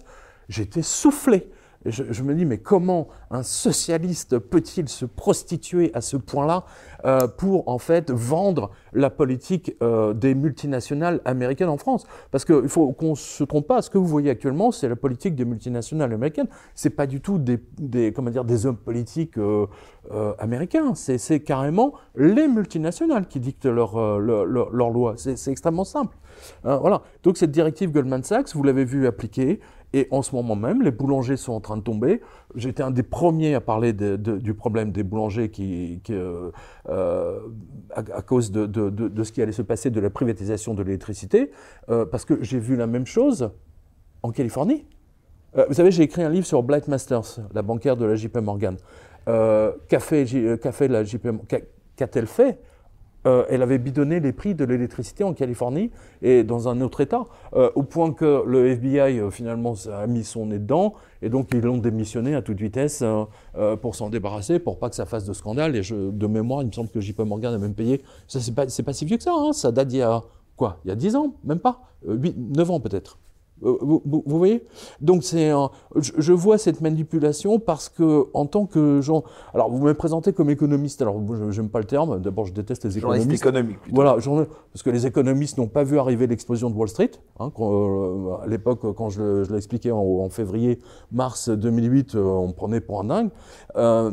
j'étais 0.49 0.81
soufflé 0.81 1.49
je, 1.85 2.23
me 2.23 2.33
dis, 2.33 2.45
mais 2.45 2.57
comment 2.57 3.07
un 3.29 3.43
socialiste 3.43 4.39
peut-il 4.39 4.89
se 4.89 5.05
prostituer 5.05 5.91
à 5.93 6.01
ce 6.01 6.17
point-là 6.17 6.65
euh, 7.05 7.27
pour 7.27 7.67
en 7.69 7.77
fait 7.77 8.11
vendre 8.11 8.71
la 8.93 9.09
politique 9.09 9.75
euh, 9.81 10.13
des 10.13 10.35
multinationales 10.35 11.21
américaines 11.25 11.69
en 11.69 11.77
France? 11.77 12.05
Parce 12.31 12.45
qu'il 12.45 12.67
faut 12.67 12.91
qu'on 12.93 13.15
se 13.15 13.43
trompe 13.43 13.67
pas. 13.67 13.81
Ce 13.81 13.89
que 13.89 13.97
vous 13.97 14.07
voyez 14.07 14.29
actuellement, 14.29 14.71
c'est 14.71 14.89
la 14.89 14.95
politique 14.95 15.35
des 15.35 15.45
multinationales 15.45 16.11
américaines. 16.11 16.47
C'est 16.73 16.89
pas 16.89 17.07
du 17.07 17.21
tout 17.21 17.37
des, 17.37 18.11
comment 18.11 18.31
dire 18.31 18.43
des 18.43 18.65
hommes 18.65 18.77
politiques 18.77 19.37
euh, 19.37 19.67
américains. 20.39 20.93
C'est 20.95 21.39
carrément 21.41 21.93
les 22.15 22.47
multinationales 22.47 23.27
qui 23.27 23.39
dictent 23.39 23.65
leurs 23.65 24.19
leur, 24.19 24.45
leur, 24.45 24.89
lois. 24.89 25.15
C'est 25.17 25.51
extrêmement 25.51 25.83
simple. 25.83 26.17
Voilà. 26.63 27.01
Donc 27.23 27.37
cette 27.37 27.51
directive 27.51 27.91
Goldman 27.91 28.23
Sachs, 28.23 28.53
vous 28.55 28.63
l'avez 28.63 28.85
vu 28.85 29.07
appliquer. 29.07 29.59
Et 29.93 30.07
en 30.11 30.21
ce 30.21 30.35
moment 30.35 30.55
même, 30.55 30.81
les 30.81 30.91
boulangers 30.91 31.37
sont 31.37 31.53
en 31.53 31.61
train 31.61 31.77
de 31.77 31.81
tomber. 31.81 32.21
J'étais 32.55 32.83
un 32.83 32.91
des 32.91 33.03
premiers 33.03 33.55
à 33.55 33.61
parler 33.61 33.93
du 33.93 34.53
problème 34.53 34.91
des 34.91 35.03
boulangers 35.03 35.49
qui, 35.49 36.01
euh, 36.09 36.51
euh, 36.89 37.39
à, 37.95 38.21
cause 38.21 38.51
de, 38.51 39.23
ce 39.23 39.31
qui 39.31 39.41
allait 39.41 39.51
se 39.51 39.61
passer 39.61 39.89
de 39.89 39.99
la 39.99 40.09
privatisation 40.09 40.73
de 40.73 40.83
l'électricité, 40.83 41.51
euh, 41.89 42.05
parce 42.05 42.25
que 42.25 42.43
j'ai 42.43 42.59
vu 42.59 42.75
la 42.75 42.87
même 42.87 43.05
chose 43.05 43.51
en 44.23 44.31
Californie. 44.31 44.85
vous 45.55 45.73
savez, 45.73 45.91
j'ai 45.91 46.03
écrit 46.03 46.21
un 46.21 46.29
livre 46.29 46.45
sur 46.45 46.63
Blight 46.63 46.87
Masters, 46.87 47.39
la 47.53 47.61
bancaire 47.61 47.95
de 47.95 48.05
la 48.05 48.15
JP 48.15 48.37
Morgan. 48.37 48.75
qu'a 49.25 49.99
fait, 49.99 50.87
la 50.89 51.03
JP 51.03 51.27
Qu'a-t-elle 51.95 52.27
fait? 52.27 52.59
Euh, 53.27 53.43
elle 53.49 53.61
avait 53.61 53.77
bidonné 53.77 54.21
les 54.21 54.31
prix 54.31 54.55
de 54.55 54.63
l'électricité 54.63 55.25
en 55.25 55.33
Californie 55.33 55.91
et 56.21 56.45
dans 56.45 56.69
un 56.69 56.79
autre 56.79 57.01
État, 57.01 57.25
euh, 57.53 57.69
au 57.75 57.83
point 57.83 58.13
que 58.13 58.43
le 58.45 58.67
FBI 58.67 59.19
euh, 59.19 59.29
finalement 59.29 59.73
a 59.91 60.07
mis 60.07 60.23
son 60.23 60.45
nez 60.45 60.59
dedans 60.59 60.93
et 61.21 61.29
donc 61.29 61.49
ils 61.53 61.59
l'ont 61.59 61.77
démissionné 61.77 62.35
à 62.35 62.41
toute 62.41 62.59
vitesse 62.59 63.03
pour 63.81 63.95
s'en 63.95 64.09
débarrasser, 64.09 64.59
pour 64.59 64.77
pas 64.77 64.89
que 64.89 64.95
ça 64.95 65.05
fasse 65.05 65.25
de 65.25 65.33
scandale. 65.33 65.75
Et 65.75 65.81
de 65.81 66.27
mémoire, 66.27 66.61
il 66.61 66.67
me 66.67 66.71
semble 66.71 66.89
que 66.89 67.01
JP 67.01 67.19
Morgan 67.21 67.53
a 67.53 67.57
même 67.57 67.73
payé. 67.73 68.03
Ça 68.27 68.39
c'est 68.39 68.53
pas, 68.53 68.65
pas 68.65 68.93
si 68.93 69.05
vieux 69.05 69.17
que 69.17 69.23
ça, 69.23 69.33
hein. 69.35 69.51
ça 69.51 69.71
date 69.71 69.87
d'il 69.87 69.99
y 69.99 70.03
a 70.03 70.23
quoi 70.55 70.79
Il 70.85 70.89
y 70.89 70.91
a 70.91 70.95
10 70.95 71.15
ans, 71.15 71.33
même 71.43 71.59
pas, 71.59 71.81
8, 72.07 72.35
9 72.55 72.71
ans 72.71 72.79
peut-être. 72.79 73.17
Euh, 73.63 73.77
vous, 73.81 74.01
vous, 74.05 74.37
voyez? 74.37 74.65
Donc 75.01 75.23
c'est 75.23 75.51
je, 75.95 76.11
je, 76.17 76.33
vois 76.33 76.57
cette 76.57 76.81
manipulation 76.81 77.59
parce 77.59 77.89
que 77.89 78.27
en 78.33 78.45
tant 78.45 78.65
que 78.65 79.01
gens, 79.01 79.23
alors 79.53 79.71
vous 79.71 79.83
me 79.83 79.93
présentez 79.93 80.33
comme 80.33 80.49
économiste. 80.49 81.01
Alors 81.01 81.19
je 81.51 81.61
n'aime 81.61 81.69
pas 81.69 81.79
le 81.79 81.85
terme. 81.85 82.21
D'abord, 82.21 82.45
je 82.45 82.53
déteste 82.53 82.85
les 82.85 82.97
économistes. 82.97 83.31
économique. 83.31 83.77
Voilà, 83.91 84.15
parce 84.15 84.83
que 84.83 84.89
les 84.89 85.05
économistes 85.07 85.57
n'ont 85.57 85.67
pas 85.67 85.83
vu 85.83 85.97
arriver 85.99 86.27
l'explosion 86.27 86.69
de 86.69 86.75
Wall 86.75 86.89
Street. 86.89 87.11
Hein, 87.39 87.51
euh, 87.59 88.35
à 88.43 88.47
l'époque, 88.47 88.93
quand 88.95 89.09
je, 89.09 89.43
je 89.43 89.51
l'ai 89.51 89.57
expliqué 89.57 89.91
en, 89.91 89.99
en, 89.99 90.29
février, 90.29 90.79
mars 91.11 91.49
2008, 91.49 92.15
euh, 92.15 92.23
on 92.23 92.47
me 92.49 92.53
prenait 92.53 92.81
pour 92.81 93.01
un 93.01 93.05
dingue. 93.05 93.29
Euh, 93.75 94.11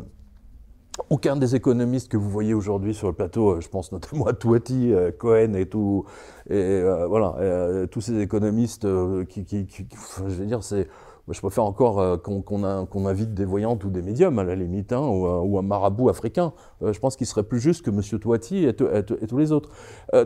aucun 1.11 1.37
des 1.37 1.55
économistes 1.55 2.09
que 2.09 2.17
vous 2.17 2.31
voyez 2.31 2.55
aujourd'hui 2.55 2.95
sur 2.95 3.09
le 3.09 3.15
plateau, 3.15 3.51
euh, 3.51 3.61
je 3.61 3.69
pense 3.69 3.93
notamment 3.93 4.27
à 4.27 4.33
Touati, 4.33 4.93
euh, 4.93 5.11
Cohen 5.11 5.55
et 5.55 5.67
tout, 5.67 6.05
et 6.49 6.55
euh, 6.55 7.07
voilà, 7.07 7.87
tous 7.89 8.01
ces 8.01 8.21
économistes 8.21 8.85
je 8.85 10.23
veux 10.23 10.47
dire, 10.47 10.63
c'est 10.63 10.89
je 11.31 11.41
préfère 11.41 11.65
encore 11.65 12.21
qu'on 12.21 13.07
invite 13.07 13.33
des 13.33 13.47
voyantes 13.47 13.83
ou 13.85 13.89
des 13.89 14.03
médiums 14.03 14.39
à 14.39 14.45
la 14.45 14.55
limite, 14.55 14.93
hein, 14.93 15.01
ou, 15.01 15.59
un 15.59 15.63
marabout 15.63 16.11
africain. 16.11 16.53
je 16.83 16.99
pense 16.99 17.17
qu'il 17.17 17.27
serait 17.27 17.45
plus 17.45 17.61
juste 17.61 17.81
que 17.81 17.91
M. 17.91 18.03
Toiti 18.21 18.67
et, 18.67 18.75
tous 18.75 19.39
les 19.39 19.51
autres. 19.51 19.71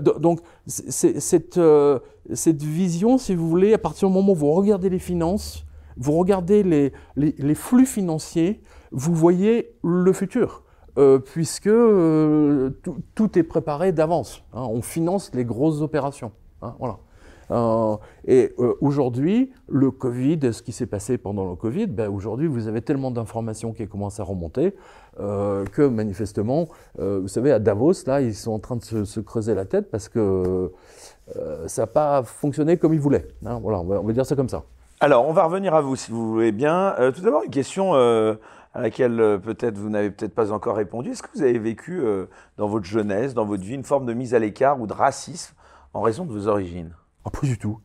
donc 0.01 0.41
cette, 0.67 1.57
vision, 2.65 3.17
si 3.17 3.37
vous 3.37 3.49
voulez, 3.49 3.75
à 3.75 3.79
partir 3.79 4.09
du 4.09 4.15
moment 4.15 4.33
où 4.33 4.35
vous 4.35 4.53
regardez 4.53 4.91
les 4.91 4.99
finances, 4.99 5.65
vous 5.97 6.13
regardez 6.13 6.65
les, 7.17 7.55
flux 7.55 7.87
financiers, 7.87 8.61
vous 8.93 9.15
voyez 9.15 9.77
le 9.83 10.13
futur. 10.13 10.63
Euh, 10.99 11.21
puisque 11.21 11.69
euh, 11.69 12.71
tout 13.15 13.39
est 13.39 13.45
préparé 13.45 13.93
d'avance. 13.93 14.43
Hein. 14.53 14.63
on 14.69 14.83
finance 14.83 15.31
les 15.33 15.45
grosses 15.45 15.81
opérations. 15.81 16.33
Hein, 16.61 16.75
voilà. 16.81 16.99
Euh, 17.53 17.97
et 18.27 18.53
aujourd'hui, 18.81 19.53
le 19.69 19.93
Covid, 19.93 20.53
ce 20.53 20.61
qui 20.61 20.73
s'est 20.73 20.87
passé 20.87 21.17
pendant 21.17 21.49
le 21.49 21.55
Covid, 21.55 21.87
ben, 21.87 22.11
aujourd'hui, 22.11 22.49
vous 22.49 22.67
avez 22.67 22.83
tellement 22.83 23.13
d'informations 23.13 23.73
qui 23.73 23.87
commencent 23.87 24.19
à 24.21 24.25
remonter 24.25 24.75
que 25.17 25.89
manifestement, 25.89 26.69
vous 26.97 27.27
savez, 27.27 27.51
à 27.51 27.59
Davos, 27.59 28.07
là, 28.07 28.21
ils 28.21 28.37
sont 28.37 28.53
en 28.53 28.61
train 28.61 28.77
de 28.77 28.85
se, 29.05 29.19
creuser 29.19 29.55
la 29.55 29.65
tête 29.65 29.91
parce 29.91 30.09
que 30.09 30.71
ça 31.67 31.83
n'a 31.83 31.87
pas 31.87 32.23
fonctionné 32.23 32.77
comme 32.77 32.95
ils 32.95 33.01
voulaient. 33.01 33.27
Hein. 33.45 33.59
voilà, 33.61 33.81
on 33.81 34.05
va 34.05 34.13
dire 34.13 34.27
ça 34.27 34.37
comme 34.37 34.49
ça. 34.49 34.63
Alors, 35.01 35.29
on 35.29 35.33
va 35.33 35.45
revenir 35.45 35.75
à 35.75 35.81
vous, 35.81 35.97
si 35.97 36.13
vous 36.13 36.29
voulez 36.33 36.53
bien. 36.53 36.95
Tout 37.15 37.23
d'abord, 37.23 37.43
une 37.45 37.51
question 37.51 37.95
à 38.75 38.81
laquelle 38.81 39.21
euh, 39.21 39.39
peut-être 39.39 39.79
vous 39.79 39.91
n'avez 39.91 40.11
peut-être 40.11 40.35
pas 40.35 40.53
encore 40.53 40.77
répondu. 40.77 41.11
Est-ce 41.11 41.23
que 41.23 41.31
vous 41.35 41.43
avez 41.43 41.59
vécu 41.59 42.03
dans 42.57 42.69
votre 42.69 42.87
jeunesse, 42.87 43.35
dans 43.35 43.45
votre 43.45 43.63
vie, 43.63 43.75
une 43.75 43.85
forme 43.85 44.07
de 44.07 44.15
mise 44.15 44.35
à 44.35 44.39
l'écart 44.39 44.81
ou 44.81 44.87
de 44.87 44.93
racisme 44.93 45.55
en 45.95 46.01
raison 46.01 46.25
de 46.25 46.33
vos 46.33 46.49
origines? 46.49 46.95
Ah, 47.25 47.31
Pas 47.31 47.47
du 47.47 47.59
tout. 47.59 47.81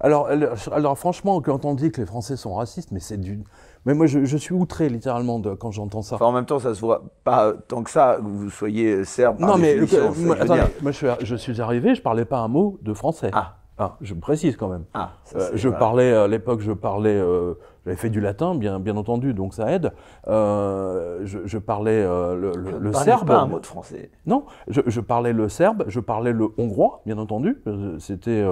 Alors, 0.00 0.28
alors, 0.72 0.98
franchement, 0.98 1.40
quand 1.42 1.64
on 1.64 1.74
dit 1.74 1.90
que 1.90 2.00
les 2.00 2.06
Français 2.06 2.36
sont 2.36 2.54
racistes, 2.54 2.90
mais 2.92 3.00
c'est 3.00 3.18
du. 3.18 3.42
Mais 3.84 3.94
moi, 3.94 4.06
je, 4.06 4.36
suis 4.36 4.54
outré 4.54 4.88
littéralement 4.88 5.38
de, 5.38 5.54
quand 5.54 5.70
j'entends 5.70 6.02
ça. 6.02 6.16
en 6.20 6.32
même 6.32 6.46
temps, 6.46 6.58
ça 6.58 6.74
se 6.74 6.80
voit 6.80 7.02
pas 7.24 7.52
tant 7.52 7.82
que 7.82 7.90
ça 7.90 8.16
que 8.18 8.26
vous 8.26 8.50
soyez 8.50 9.04
serbe. 9.04 9.38
Non, 9.40 9.56
mais 9.56 9.76
moi, 9.76 10.92
je, 10.92 10.96
suis, 10.96 11.06
je 11.20 11.36
suis 11.36 11.60
arrivé, 11.60 11.94
je 11.94 12.02
parlais 12.02 12.24
pas 12.24 12.38
un 12.38 12.48
mot 12.48 12.78
de 12.82 12.92
français. 12.94 13.30
Ah. 13.32 13.54
Ah, 13.80 13.96
je 14.00 14.12
me 14.12 14.20
précise 14.20 14.56
quand 14.56 14.68
même. 14.68 14.84
Ah, 14.92 15.12
euh, 15.36 15.50
je 15.54 15.68
parlais 15.68 16.12
à 16.12 16.26
l'époque, 16.26 16.60
je 16.60 16.72
parlais, 16.72 17.14
euh, 17.14 17.54
j'avais 17.88 17.96
fait 17.96 18.10
du 18.10 18.20
latin, 18.20 18.54
bien, 18.54 18.80
bien 18.80 18.98
entendu, 18.98 19.32
donc 19.32 19.54
ça 19.54 19.72
aide. 19.72 19.92
Euh, 20.26 21.20
je, 21.24 21.56
parlais 21.56 22.02
le, 22.02 22.52
le, 22.54 22.92
serbe. 22.92 23.26
pas 23.26 23.40
un 23.40 23.46
mot 23.46 23.60
de 23.60 23.66
français. 23.66 24.10
Non, 24.26 24.44
je, 24.68 25.00
parlais 25.00 25.32
le 25.32 25.48
serbe, 25.48 25.84
je 25.88 25.98
parlais 25.98 26.32
le 26.32 26.48
hongrois, 26.58 27.00
bien 27.06 27.16
entendu. 27.16 27.62
C'était, 27.98 28.44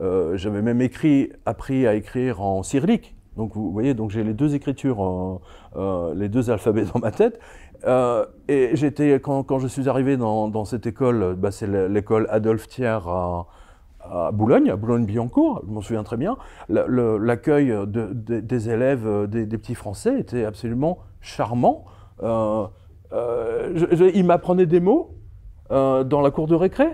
j'avais 0.00 0.62
même 0.62 0.80
écrit, 0.80 1.30
appris 1.46 1.86
à 1.86 1.94
écrire 1.94 2.42
en 2.42 2.64
cyrillique. 2.64 3.14
Donc 3.36 3.54
vous 3.54 3.70
voyez, 3.70 3.94
donc 3.94 4.10
j'ai 4.10 4.24
les 4.24 4.34
deux 4.34 4.56
écritures, 4.56 5.40
les 6.16 6.28
deux 6.28 6.50
alphabets 6.50 6.86
dans 6.92 6.98
ma 6.98 7.12
tête. 7.12 7.38
et 8.48 8.70
j'étais 8.74 9.14
quand, 9.20 9.44
quand, 9.44 9.60
je 9.60 9.68
suis 9.68 9.88
arrivé 9.88 10.16
dans, 10.16 10.48
dans 10.48 10.64
cette 10.64 10.86
école, 10.88 11.36
bah, 11.36 11.52
c'est 11.52 11.68
l'école 11.88 12.26
Adolphe 12.30 12.66
Thiers 12.66 12.98
à 13.06 13.46
à 14.10 14.32
Boulogne, 14.32 14.70
à 14.70 14.76
Boulogne-Billancourt, 14.76 15.62
je 15.66 15.72
m'en 15.72 15.80
souviens 15.80 16.02
très 16.02 16.16
bien, 16.16 16.36
l'accueil 16.68 17.74
des 17.86 18.70
élèves, 18.70 19.06
euh, 19.06 19.26
des, 19.26 19.58
petits 19.58 19.74
Français 19.74 20.18
était 20.18 20.44
absolument 20.44 20.98
charmant. 21.20 21.84
Euh, 22.22 22.66
euh, 23.12 24.10
il 24.14 24.24
m'apprenait 24.24 24.66
des 24.66 24.80
mots 24.80 25.16
dans 25.70 26.20
la 26.20 26.30
cour 26.30 26.46
de 26.46 26.54
récré. 26.54 26.86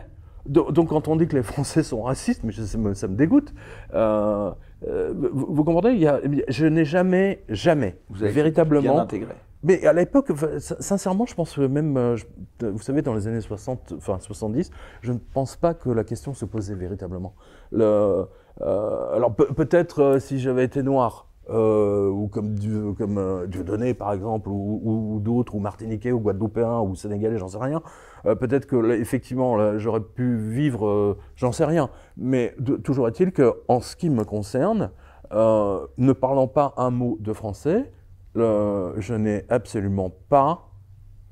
Donc 0.46 0.88
quand 0.88 1.08
on 1.08 1.16
dit 1.16 1.26
que 1.26 1.36
les 1.36 1.42
Français 1.42 1.82
sont 1.82 2.02
racistes, 2.02 2.42
mais 2.44 2.52
ça 2.52 2.78
me, 2.78 2.94
ça 2.94 3.08
me 3.08 3.16
dégoûte. 3.16 3.52
vous, 3.92 5.64
comprenez 5.64 6.06
Je 6.48 6.66
n'ai 6.66 6.84
jamais, 6.84 7.42
jamais, 7.48 7.98
vous 8.08 8.22
avez 8.22 8.32
véritablement 8.32 8.94
bien 8.94 9.02
intégré. 9.02 9.34
Mais 9.62 9.84
à 9.86 9.92
l'époque, 9.92 10.30
sincèrement, 10.58 11.26
je 11.26 11.34
pense 11.34 11.54
que 11.54 11.62
même, 11.62 11.96
euh, 11.96 12.16
vous 12.60 12.78
savez, 12.78 13.02
dans 13.02 13.14
les 13.14 13.26
années 13.26 13.40
60, 13.40 13.94
enfin 13.96 14.18
70, 14.20 14.70
je 15.02 15.12
ne 15.12 15.18
pense 15.18 15.56
pas 15.56 15.74
que 15.74 15.90
la 15.90 16.04
question 16.04 16.32
se 16.32 16.44
posait 16.44 16.76
véritablement. 16.76 17.34
Le, 17.72 18.26
euh, 18.60 19.14
alors 19.14 19.34
peut-être 19.34 20.02
euh, 20.02 20.18
si 20.20 20.38
j'avais 20.38 20.64
été 20.64 20.82
noir, 20.82 21.26
ou 21.50 22.28
comme, 22.30 22.56
Dieu, 22.56 22.92
comme 22.92 23.46
Dieudonné 23.46 23.94
par 23.94 24.12
exemple, 24.12 24.50
ou, 24.50 25.18
d'autres, 25.22 25.54
ou 25.54 25.60
Martiniquais, 25.60 26.12
ou 26.12 26.20
Guadeloupéen, 26.20 26.80
ou 26.80 26.94
Sénégalais, 26.94 27.38
j'en 27.38 27.48
sais 27.48 27.58
rien, 27.58 27.80
peut-être 28.22 28.66
que 28.66 28.92
effectivement 28.92 29.78
j'aurais 29.78 30.02
pu 30.02 30.36
vivre, 30.36 31.16
j'en 31.36 31.50
sais 31.50 31.64
rien. 31.64 31.88
Mais 32.18 32.54
toujours 32.84 33.08
est-il 33.08 33.32
que, 33.32 33.62
en 33.66 33.80
ce 33.80 33.96
qui 33.96 34.10
me 34.10 34.24
concerne, 34.26 34.90
ne 35.32 36.12
parlant 36.12 36.48
pas 36.48 36.74
un 36.76 36.90
mot 36.90 37.16
de 37.18 37.32
français, 37.32 37.90
je 38.34 39.14
n'ai 39.14 39.44
absolument 39.48 40.10
pas 40.28 40.68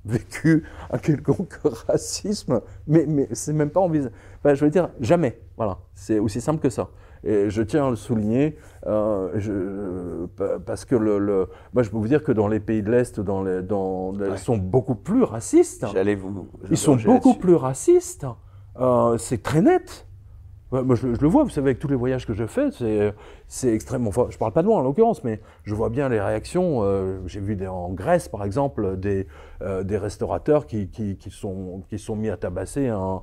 vécu 0.07 0.65
un 0.91 0.99
quelconque 0.99 1.59
racisme, 1.89 2.61
mais, 2.87 3.05
mais 3.07 3.29
c'est 3.33 3.53
même 3.53 3.71
pas 3.71 3.81
envisagé. 3.81 4.15
je 4.45 4.65
veux 4.65 4.71
dire, 4.71 4.91
jamais. 5.01 5.41
Voilà, 5.57 5.79
c'est 5.95 6.19
aussi 6.19 6.41
simple 6.41 6.61
que 6.61 6.71
ça. 6.71 6.89
Et 7.25 7.51
je 7.51 7.63
tiens 7.63 7.89
à 7.89 7.91
le 7.91 7.97
souligner, 7.97 8.57
euh, 8.87 9.33
je, 9.35 10.27
parce 10.59 10.85
que 10.85 10.95
le, 10.95 11.49
moi 11.73 11.83
je 11.83 11.91
peux 11.91 11.97
vous 11.97 12.07
dire 12.07 12.23
que 12.23 12.31
dans 12.31 12.47
les 12.47 12.61
pays 12.61 12.83
de 12.83 12.91
l'Est, 12.91 13.19
dans 13.19 13.43
les, 13.43 13.63
dans, 13.63 14.13
ils 14.15 14.39
sont 14.39 14.59
beaucoup 14.59 14.95
plus 14.95 15.25
racistes. 15.25 15.87
J'allais 15.93 16.15
vous. 16.15 16.47
Ils 16.71 16.77
sont 16.77 16.97
beaucoup 16.97 17.35
plus 17.35 17.57
racistes. 17.57 18.27
Euh, 18.79 19.19
c'est 19.19 19.43
très 19.43 19.63
net 19.63 20.06
moi, 20.73 20.97
je, 20.97 21.07
le 21.07 21.29
vois, 21.29 21.45
vous 21.45 21.51
savez, 21.51 21.71
avec 21.71 21.79
tous 21.79 21.87
les 21.87 21.95
voyages 21.95 22.27
que 22.27 22.35
je 22.35 22.45
fais, 22.45 22.71
c'est 23.47 23.73
extrêmement 23.73 24.11
fort. 24.11 24.33
Je 24.33 24.39
parle 24.39 24.53
pas 24.53 24.63
de 24.63 24.67
moi 24.67 24.79
en 24.79 24.83
l'occurrence, 24.83 25.23
mais 25.23 25.41
je 25.63 25.75
vois 25.75 25.91
bien 25.91 26.09
les 26.09 26.21
réactions. 26.21 26.83
Euh, 26.83 27.21
j'ai 27.27 27.39
vu 27.39 27.55
des, 27.55 27.69
en 27.69 27.93
Grèce, 27.93 28.29
par 28.29 28.45
exemple, 28.45 28.97
des, 28.97 29.29
euh, 29.63 29.85
des 29.85 29.97
restaurateurs 29.97 30.67
qui, 30.67 30.89
qui, 30.89 31.17
qui, 31.17 31.31
sont, 31.31 31.85
qui 31.89 32.01
sont 32.01 32.17
mis 32.17 32.31
à 32.31 32.37
tabasser 32.37 32.89
un, 32.89 33.23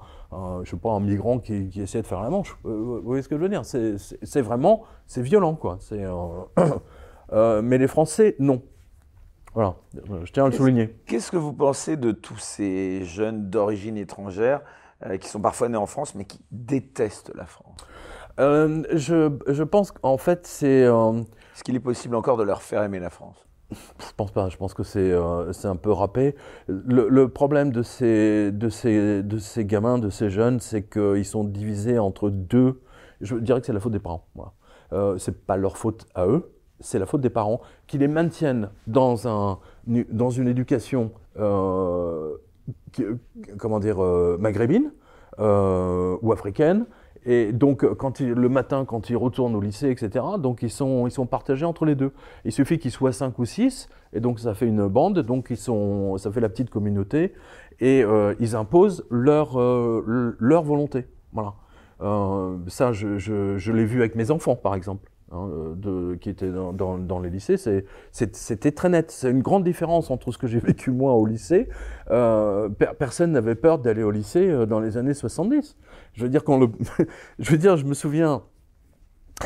je 0.63 0.69
sais 0.69 0.77
pas, 0.77 0.91
un 0.91 1.01
migrant 1.01 1.39
qui, 1.39 1.67
qui 1.67 1.81
essayait 1.81 2.01
de 2.01 2.07
faire 2.07 2.21
la 2.21 2.29
manche. 2.29 2.57
Euh, 2.65 2.69
vous 2.69 3.01
voyez 3.01 3.21
ce 3.21 3.27
que 3.27 3.35
je 3.35 3.41
veux 3.41 3.49
dire? 3.49 3.65
C'est 3.65 4.41
vraiment, 4.41 4.83
c'est 5.05 5.21
violent, 5.21 5.55
quoi. 5.55 5.79
mais 7.61 7.77
les 7.77 7.87
Français, 7.87 8.37
non. 8.39 8.61
Voilà, 9.53 9.75
je 10.23 10.31
tiens 10.31 10.45
à 10.45 10.47
le 10.47 10.53
souligner. 10.53 10.95
Qu'est-ce 11.05 11.29
que 11.29 11.37
vous 11.37 11.53
pensez 11.53 11.97
de 11.97 12.11
tous 12.11 12.37
ces 12.37 13.03
jeunes 13.03 13.49
d'origine 13.49 13.97
étrangère 13.97 14.61
euh, 15.05 15.17
qui 15.17 15.29
sont 15.29 15.41
parfois 15.41 15.69
nés 15.69 15.77
en 15.77 15.85
France, 15.85 16.15
mais 16.15 16.25
qui 16.25 16.39
détestent 16.51 17.31
la 17.35 17.45
France 17.45 17.77
euh, 18.39 18.83
je, 18.91 19.31
je, 19.47 19.61
pense 19.63 19.91
qu'en 19.91 20.17
fait, 20.17 20.47
c'est. 20.47 20.85
Euh, 20.85 21.21
Est-ce 21.53 21.63
qu'il 21.63 21.75
est 21.75 21.79
possible 21.79 22.15
encore 22.15 22.35
de 22.35 22.41
leur 22.41 22.63
faire 22.63 22.81
aimer 22.81 22.99
la 22.99 23.11
France? 23.11 23.47
Je 23.71 24.13
pense 24.17 24.31
pas, 24.31 24.49
je 24.49 24.57
pense 24.57 24.73
que 24.73 24.81
c'est 24.83 25.13
un 25.13 25.75
peu 25.75 25.91
râpé. 25.91 26.35
Le, 26.67 27.09
le, 27.09 27.29
problème 27.29 27.71
de 27.71 27.83
ces, 27.83 28.51
de, 28.51 28.69
ces, 28.69 29.21
de 29.21 29.37
ces 29.37 29.65
gamins, 29.65 29.99
de 29.99 30.09
ces 30.09 30.31
jeunes, 30.31 30.59
c'est 30.59 30.81
qu'ils 30.83 31.25
sont 31.25 31.43
divisés 31.43 31.99
entre 31.99 32.31
deux. 32.31 32.81
Je 33.21 33.35
dirais 33.35 33.59
que 33.59 33.67
c'est 33.67 33.73
la 33.73 33.79
faute 33.79 33.93
des 33.93 33.99
parents. 33.99 34.25
Voilà. 34.33 35.17
C'est 35.17 35.45
pas 35.45 35.57
leur 35.57 35.77
faute 35.77 36.07
à 36.13 36.27
eux, 36.27 36.53
c'est 36.83 36.99
la 36.99 37.05
faute 37.05 37.21
des 37.21 37.29
parents 37.29 37.61
qui 37.87 37.97
les 37.97 38.07
maintiennent 38.07 38.69
dans, 38.87 39.27
un, 39.27 39.59
dans 39.87 40.29
une 40.29 40.47
éducation 40.47 41.11
euh, 41.39 42.35
comment 43.57 43.79
dire, 43.79 44.03
euh, 44.03 44.37
maghrébine 44.39 44.91
euh, 45.39 46.17
ou 46.21 46.31
africaine. 46.31 46.85
Et 47.25 47.53
donc, 47.53 47.85
quand 47.95 48.19
le 48.19 48.49
matin, 48.49 48.83
quand 48.83 49.09
ils 49.09 49.15
retournent 49.15 49.55
au 49.55 49.61
lycée, 49.61 49.89
etc., 49.89 50.25
donc 50.37 50.61
ils 50.61 50.69
sont, 50.69 51.07
ils 51.07 51.11
sont 51.11 51.25
partagés 51.25 51.65
entre 51.65 51.85
les 51.85 51.95
deux. 51.95 52.11
Il 52.43 52.51
suffit 52.51 52.79
qu'ils 52.79 52.91
soient 52.91 53.13
cinq 53.13 53.39
ou 53.39 53.45
six, 53.45 53.87
et 54.11 54.19
donc 54.19 54.39
ça 54.39 54.53
fait 54.53 54.67
une 54.67 54.87
bande, 54.87 55.19
donc 55.19 55.47
ils 55.49 55.55
sont, 55.57 56.17
ça 56.17 56.31
fait 56.31 56.41
la 56.41 56.49
petite 56.49 56.69
communauté, 56.69 57.33
et 57.79 58.03
euh, 58.03 58.35
ils 58.41 58.57
imposent 58.57 59.05
leur, 59.09 59.57
leur 59.57 60.63
volonté. 60.63 61.07
Voilà. 61.31 61.53
ça, 62.67 62.91
je, 62.91 63.17
je, 63.17 63.57
je 63.57 63.71
l'ai 63.71 63.85
vu 63.85 63.99
avec 63.99 64.15
mes 64.15 64.29
enfants, 64.29 64.57
par 64.57 64.75
exemple. 64.75 65.09
Hein, 65.31 65.49
de, 65.75 66.15
qui 66.15 66.29
étaient 66.29 66.51
dans, 66.51 66.73
dans, 66.73 67.19
les 67.19 67.29
lycées, 67.31 67.57
c'était 68.11 68.71
très 68.71 68.89
net. 68.89 69.09
C'est 69.09 69.31
une 69.31 69.41
grande 69.41 69.63
différence 69.63 70.11
entre 70.11 70.31
ce 70.31 70.37
que 70.37 70.45
j'ai 70.45 70.59
vécu 70.59 70.91
moi 70.91 71.13
au 71.13 71.25
lycée. 71.25 71.69
Euh, 72.11 72.69
personne 72.69 73.31
n'avait 73.31 73.55
peur 73.55 73.79
d'aller 73.79 74.03
au 74.03 74.11
lycée 74.11 74.47
euh, 74.47 74.65
dans 74.65 74.79
les 74.79 74.97
années 74.97 75.15
70. 75.15 75.75
Je 76.13 76.23
veux 76.23 76.29
dire, 76.29 76.43
quand 76.43 76.59
le, 76.59 76.67
je 77.39 77.51
veux 77.51 77.57
dire, 77.57 77.77
je 77.77 77.85
me 77.85 77.95
souviens, 77.95 78.43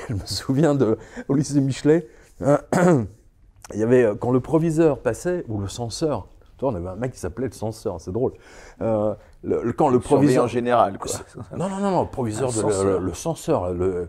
je 0.10 0.14
me 0.14 0.26
souviens 0.26 0.76
de, 0.76 0.98
au 1.30 1.36
lycée 1.36 1.62
Michelet, 1.62 2.08
il 2.42 3.80
y 3.80 3.84
avait, 3.84 4.04
euh, 4.04 4.16
quand 4.16 4.32
le 4.32 4.40
proviseur 4.40 5.02
passait, 5.02 5.46
ou 5.48 5.60
le 5.60 5.68
censeur, 5.68 6.28
on 6.62 6.76
avait 6.76 6.90
un 6.90 6.96
mec 6.96 7.14
qui 7.14 7.20
s'appelait 7.20 7.48
le 7.48 7.54
censeur, 7.54 8.02
c'est 8.02 8.12
drôle. 8.12 8.34
Euh, 8.82 9.14
le, 9.44 9.72
quand 9.74 9.90
le 9.90 10.00
proviseur 10.00 10.46
en 10.46 10.48
général, 10.48 10.98
quoi. 10.98 11.12
Non, 11.56 11.70
non, 11.70 11.78
non, 11.78 11.92
non, 11.92 12.02
le 12.02 12.10
proviseur, 12.10 12.52
de, 12.52 12.98
le, 12.98 13.14
censeur, 13.14 13.74
le, 13.74 13.86
euh, 13.86 14.06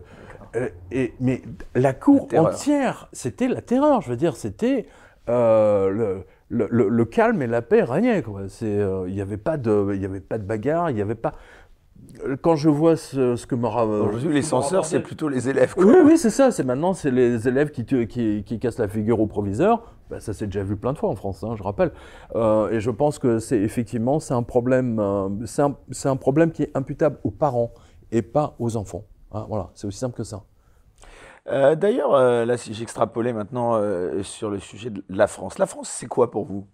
et, 0.91 1.13
mais 1.19 1.41
la 1.75 1.93
cour 1.93 2.27
entière, 2.35 3.09
c'était 3.13 3.47
la 3.47 3.61
terreur. 3.61 4.01
Je 4.01 4.09
veux 4.09 4.15
dire, 4.15 4.35
c'était 4.35 4.87
euh, 5.29 6.23
le, 6.49 6.67
le, 6.71 6.89
le, 6.89 7.05
calme 7.05 7.41
et 7.41 7.47
la 7.47 7.61
paix 7.61 7.83
régnaient. 7.83 8.23
Euh, 8.63 9.05
il 9.07 9.13
n'y 9.13 9.21
avait 9.21 9.37
pas 9.37 9.57
de, 9.57 9.91
il 9.93 10.01
y 10.01 10.05
avait 10.05 10.19
pas 10.19 10.37
de 10.37 10.43
bagarre, 10.43 10.89
il 10.89 10.95
n'y 10.95 11.01
avait 11.01 11.15
pas. 11.15 11.33
quand 12.41 12.55
je 12.55 12.69
vois 12.69 12.95
ce, 12.95 13.45
que 13.45 13.55
me 13.55 13.67
Aujourd'hui, 13.67 14.33
les 14.33 14.41
censeurs, 14.41 14.85
c'est 14.85 15.01
plutôt 15.01 15.29
les 15.29 15.47
élèves. 15.49 15.75
Oui, 15.77 15.95
oui, 16.03 16.17
c'est 16.17 16.31
ça. 16.31 16.51
C'est 16.51 16.63
maintenant, 16.63 16.93
c'est 16.93 17.11
les 17.11 17.47
élèves 17.47 17.69
qui, 17.69 17.85
qui, 17.85 18.43
qui, 18.43 18.59
cassent 18.59 18.79
la 18.79 18.87
figure 18.87 19.19
au 19.19 19.27
proviseur. 19.27 19.93
Ben, 20.09 20.19
ça 20.19 20.33
s'est 20.33 20.47
déjà 20.47 20.63
vu 20.63 20.75
plein 20.75 20.93
de 20.93 20.97
fois 20.97 21.09
en 21.09 21.15
France, 21.15 21.43
hein, 21.43 21.53
je 21.55 21.61
rappelle. 21.61 21.91
Euh, 22.35 22.71
et 22.71 22.79
je 22.79 22.89
pense 22.89 23.19
que 23.19 23.37
c'est 23.37 23.59
effectivement, 23.59 24.19
c'est 24.19 24.33
un 24.33 24.41
problème, 24.41 24.99
euh, 24.99 25.29
c'est 25.45 25.61
un, 25.61 25.75
un, 26.05 26.15
problème 26.15 26.51
qui 26.51 26.63
est 26.63 26.71
imputable 26.75 27.19
aux 27.23 27.29
parents 27.29 27.71
et 28.11 28.23
pas 28.23 28.55
aux 28.57 28.75
enfants. 28.75 29.03
Hein, 29.31 29.45
voilà, 29.47 29.69
c'est 29.73 29.87
aussi 29.87 29.99
simple 29.99 30.15
que 30.15 30.23
ça. 30.23 30.43
Euh, 31.47 31.75
d'ailleurs, 31.75 32.11
là, 32.45 32.57
si 32.57 32.73
j'extrapolais 32.73 33.33
maintenant 33.33 33.81
sur 34.23 34.49
le 34.49 34.59
sujet 34.59 34.89
de 34.89 35.03
la 35.09 35.27
France, 35.27 35.57
la 35.57 35.65
France, 35.65 35.89
c'est 35.89 36.07
quoi 36.07 36.31
pour 36.31 36.45
vous? 36.45 36.67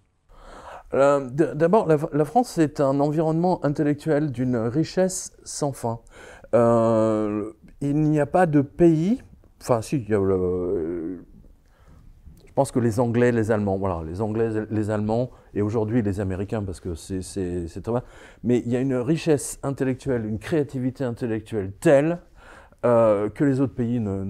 Euh, 0.93 1.29
d'abord, 1.29 1.87
la, 1.87 2.25
France, 2.25 2.51
c'est 2.55 2.79
un 2.79 2.99
environnement 2.99 3.63
intellectuel 3.65 4.31
d'une 4.31 4.55
richesse 4.55 5.33
sans 5.43 5.73
fin. 5.73 5.99
Euh, 6.53 7.51
il 7.81 8.01
n'y 8.01 8.19
a 8.19 8.25
pas 8.25 8.45
de 8.45 8.61
pays, 8.61 9.21
enfin 9.61 9.81
si, 9.81 9.97
il 9.97 10.09
y 10.09 10.13
a 10.13 10.19
je 12.47 12.61
pense 12.61 12.71
que 12.71 12.79
les 12.79 13.01
Anglais, 13.01 13.33
les 13.33 13.51
Allemands, 13.51 13.77
voilà, 13.77 14.01
les 14.07 14.21
Anglais, 14.21 14.65
les 14.69 14.89
Allemands, 14.89 15.29
et 15.53 15.61
aujourd'hui 15.61 16.01
les 16.01 16.21
Américains, 16.21 16.63
parce 16.63 16.79
que 16.79 16.95
c'est 16.95 17.21
très 17.83 17.91
bien, 17.91 18.03
mais 18.43 18.59
il 18.65 18.71
y 18.71 18.77
a 18.77 18.79
une 18.79 18.95
richesse 18.95 19.59
intellectuelle, 19.61 20.25
une 20.25 20.39
créativité 20.39 21.03
intellectuelle 21.03 21.73
telle 21.81 22.19
euh, 22.85 23.29
que 23.29 23.43
les 23.43 23.61
autres 23.61 23.73
pays 23.73 23.99
ne, 23.99 24.23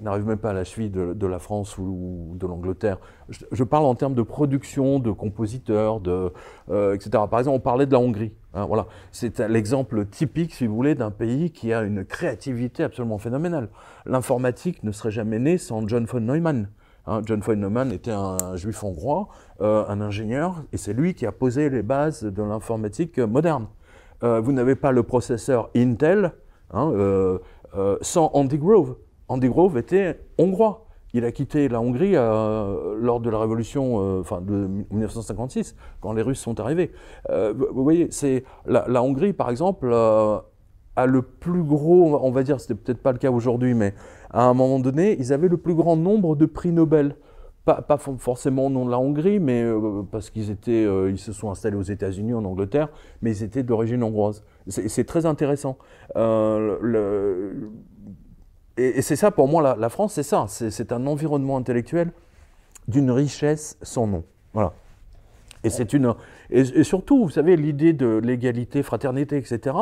n'arrive 0.00 0.26
même 0.26 0.38
pas 0.38 0.50
à 0.50 0.52
la 0.52 0.64
cheville 0.64 0.90
de, 0.90 1.26
la 1.26 1.38
France 1.38 1.78
ou, 1.78 2.34
de 2.34 2.46
l'Angleterre. 2.46 2.98
Je, 3.28 3.64
parle 3.64 3.84
en 3.84 3.94
termes 3.94 4.14
de 4.14 4.22
production, 4.22 4.98
de 4.98 5.10
compositeurs, 5.10 6.00
de, 6.00 6.32
euh, 6.70 6.94
etc. 6.94 7.10
Par 7.30 7.38
exemple, 7.38 7.56
on 7.56 7.60
parlait 7.60 7.86
de 7.86 7.92
la 7.92 8.00
Hongrie. 8.00 8.32
Hein, 8.54 8.66
voilà. 8.66 8.86
C'est 9.12 9.38
l'exemple 9.40 10.06
typique, 10.06 10.54
si 10.54 10.66
vous 10.66 10.74
voulez, 10.74 10.94
d'un 10.94 11.10
pays 11.10 11.50
qui 11.50 11.72
a 11.72 11.82
une 11.82 12.04
créativité 12.04 12.82
absolument 12.82 13.18
phénoménale. 13.18 13.68
L'informatique 14.04 14.82
ne 14.82 14.92
serait 14.92 15.10
jamais 15.10 15.38
née 15.38 15.58
sans 15.58 15.86
John 15.86 16.04
von 16.06 16.20
Neumann. 16.20 16.68
Hein, 17.06 17.22
John 17.24 17.40
von 17.40 17.56
Neumann 17.56 17.92
était 17.92 18.10
un 18.10 18.56
juif 18.56 18.82
hongrois, 18.82 19.28
euh, 19.60 19.84
un 19.88 20.00
ingénieur, 20.00 20.64
et 20.72 20.76
c'est 20.76 20.92
lui 20.92 21.14
qui 21.14 21.24
a 21.24 21.32
posé 21.32 21.70
les 21.70 21.82
bases 21.82 22.24
de 22.24 22.42
l'informatique 22.42 23.18
moderne. 23.18 23.68
Vous 24.22 24.50
n'avez 24.50 24.76
pas 24.76 24.92
le 24.92 25.02
processeur 25.02 25.68
Intel 25.76 26.32
hein, 26.72 27.38
sans 28.00 28.30
Andy 28.34 28.58
Grove. 28.58 28.96
Andy 29.28 29.48
Grove 29.48 29.78
était 29.78 30.20
hongrois. 30.38 30.86
Il 31.16 31.24
a 31.24 31.32
quitté 31.32 31.68
la 31.68 31.80
Hongrie 31.80 32.12
euh, 32.14 32.94
lors 33.00 33.20
de 33.20 33.30
la 33.30 33.38
révolution 33.38 34.00
euh, 34.00 34.20
enfin 34.20 34.42
de 34.42 34.68
1956, 34.90 35.74
quand 36.02 36.12
les 36.12 36.20
Russes 36.20 36.40
sont 36.40 36.60
arrivés. 36.60 36.92
Euh, 37.30 37.54
vous 37.56 37.82
voyez, 37.82 38.08
c'est 38.10 38.44
la, 38.66 39.02
Hongrie, 39.02 39.32
par 39.32 39.48
exemple, 39.48 39.94
a 39.94 41.06
le 41.06 41.22
plus 41.22 41.62
gros, 41.62 42.18
on 42.22 42.30
va 42.30 42.42
dire, 42.42 42.60
c'était 42.60 42.74
peut-être 42.74 43.02
pas 43.02 43.12
le 43.12 43.18
cas 43.18 43.30
aujourd'hui, 43.30 43.72
mais 43.72 43.94
à 44.30 44.44
un 44.44 44.52
moment 44.52 44.78
donné, 44.78 45.16
ils 45.18 45.32
avaient 45.32 45.48
le 45.48 45.56
plus 45.56 45.74
grand 45.74 45.96
nombre 45.96 46.36
de 46.36 46.44
prix 46.44 46.70
Nobel. 46.70 47.16
Pas, 47.64 47.80
pas 47.82 47.96
forcément 47.96 48.66
au 48.66 48.70
nom 48.70 48.84
de 48.84 48.90
la 48.90 48.98
Hongrie, 48.98 49.40
mais 49.40 49.64
parce 50.12 50.28
qu'ils 50.28 50.50
étaient, 50.50 50.84
ils 51.08 51.18
se 51.18 51.32
sont 51.32 51.50
installés 51.50 51.76
aux 51.76 51.82
États-Unis, 51.82 52.34
en 52.34 52.44
Angleterre, 52.44 52.90
mais 53.22 53.34
ils 53.34 53.42
étaient 53.42 53.62
d'origine 53.62 54.02
hongroise. 54.02 54.44
C'est 54.68 55.04
très 55.04 55.26
intéressant. 55.26 55.78
Le, 56.14 57.70
et, 58.76 59.00
c'est 59.02 59.16
ça, 59.16 59.30
pour 59.30 59.48
moi, 59.48 59.76
la, 59.78 59.88
France, 59.88 60.14
c'est 60.14 60.22
ça. 60.22 60.46
C'est 60.48 60.92
un 60.92 61.06
environnement 61.06 61.56
intellectuel 61.56 62.12
d'une 62.88 63.10
richesse 63.10 63.78
sans 63.82 64.06
nom. 64.06 64.24
Voilà. 64.52 64.72
Et 65.64 65.70
c'est 65.70 65.92
une 65.92 66.14
et, 66.50 66.84
surtout, 66.84 67.24
vous 67.24 67.30
savez, 67.30 67.56
l'idée 67.56 67.92
de 67.92 68.20
l'égalité, 68.22 68.82
fraternité, 68.82 69.36
etc. 69.36 69.76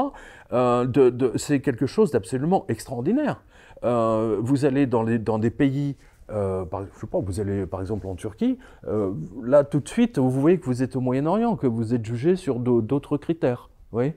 Euh, 0.52 1.32
c'est 1.36 1.60
quelque 1.60 1.86
chose 1.86 2.10
d'absolument 2.10 2.64
extraordinaire. 2.68 3.42
Euh, 3.84 4.38
vous 4.40 4.64
allez 4.64 4.86
dans, 4.86 5.02
les, 5.02 5.18
dans 5.18 5.38
des 5.38 5.50
pays 5.50 5.96
euh, 6.30 6.64
par, 6.64 6.84
je 6.86 7.00
sais 7.00 7.06
pas, 7.06 7.18
vous 7.18 7.40
allez 7.40 7.66
par 7.66 7.82
exemple 7.82 8.06
en 8.06 8.14
Turquie, 8.14 8.58
euh, 8.86 9.12
là 9.42 9.62
tout 9.62 9.80
de 9.80 9.88
suite, 9.88 10.18
vous 10.18 10.30
voyez 10.30 10.58
que 10.58 10.64
vous 10.64 10.82
êtes 10.82 10.96
au 10.96 11.00
Moyen-Orient, 11.00 11.56
que 11.56 11.66
vous 11.66 11.92
êtes 11.92 12.04
jugé 12.04 12.34
sur 12.36 12.60
d'autres 12.60 13.18
critères. 13.18 13.68
Oui. 13.92 14.06
Euh, 14.06 14.10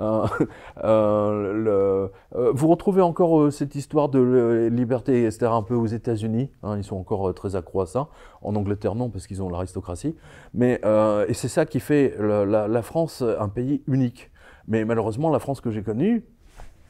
euh, 0.00 0.26
euh, 0.84 2.08
vous 2.30 2.68
retrouvez 2.68 3.02
encore 3.02 3.52
cette 3.52 3.74
histoire 3.74 4.08
de 4.08 4.68
liberté, 4.72 5.24
etc., 5.24 5.46
un 5.46 5.62
peu 5.62 5.74
aux 5.74 5.86
États-Unis. 5.86 6.50
Hein, 6.62 6.76
ils 6.78 6.84
sont 6.84 6.96
encore 6.96 7.32
très 7.34 7.56
accro 7.56 7.80
à 7.80 7.86
ça. 7.86 8.08
En 8.42 8.54
Angleterre, 8.56 8.94
non, 8.94 9.10
parce 9.10 9.26
qu'ils 9.26 9.42
ont 9.42 9.48
l'aristocratie. 9.48 10.16
Mais 10.54 10.80
et 11.28 11.34
c'est 11.34 11.48
ça 11.48 11.66
qui 11.66 11.80
fait 11.80 12.14
la, 12.18 12.82
France 12.82 13.22
un 13.22 13.48
pays 13.48 13.82
unique. 13.86 14.30
Mais 14.68 14.84
malheureusement, 14.84 15.30
la 15.30 15.38
France 15.38 15.60
que 15.60 15.70
j'ai 15.70 15.82
connue, 15.82 16.24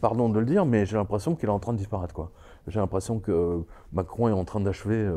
pardon 0.01 0.29
de 0.29 0.39
le 0.39 0.47
dire, 0.47 0.67
mais 0.67 0.87
j'ai 0.87 0.97
l'impression 0.97 1.35
qu'elle 1.35 1.51
est 1.51 1.53
en 1.53 1.59
train 1.59 1.73
de 1.73 1.79
disparaître. 1.79 2.29
J'ai 2.69 2.81
l'impression 2.81 3.19
que 3.19 3.63
Macron 3.93 4.29
est 4.29 4.33
en 4.33 4.45
train 4.45 4.61
d'achever. 4.61 5.11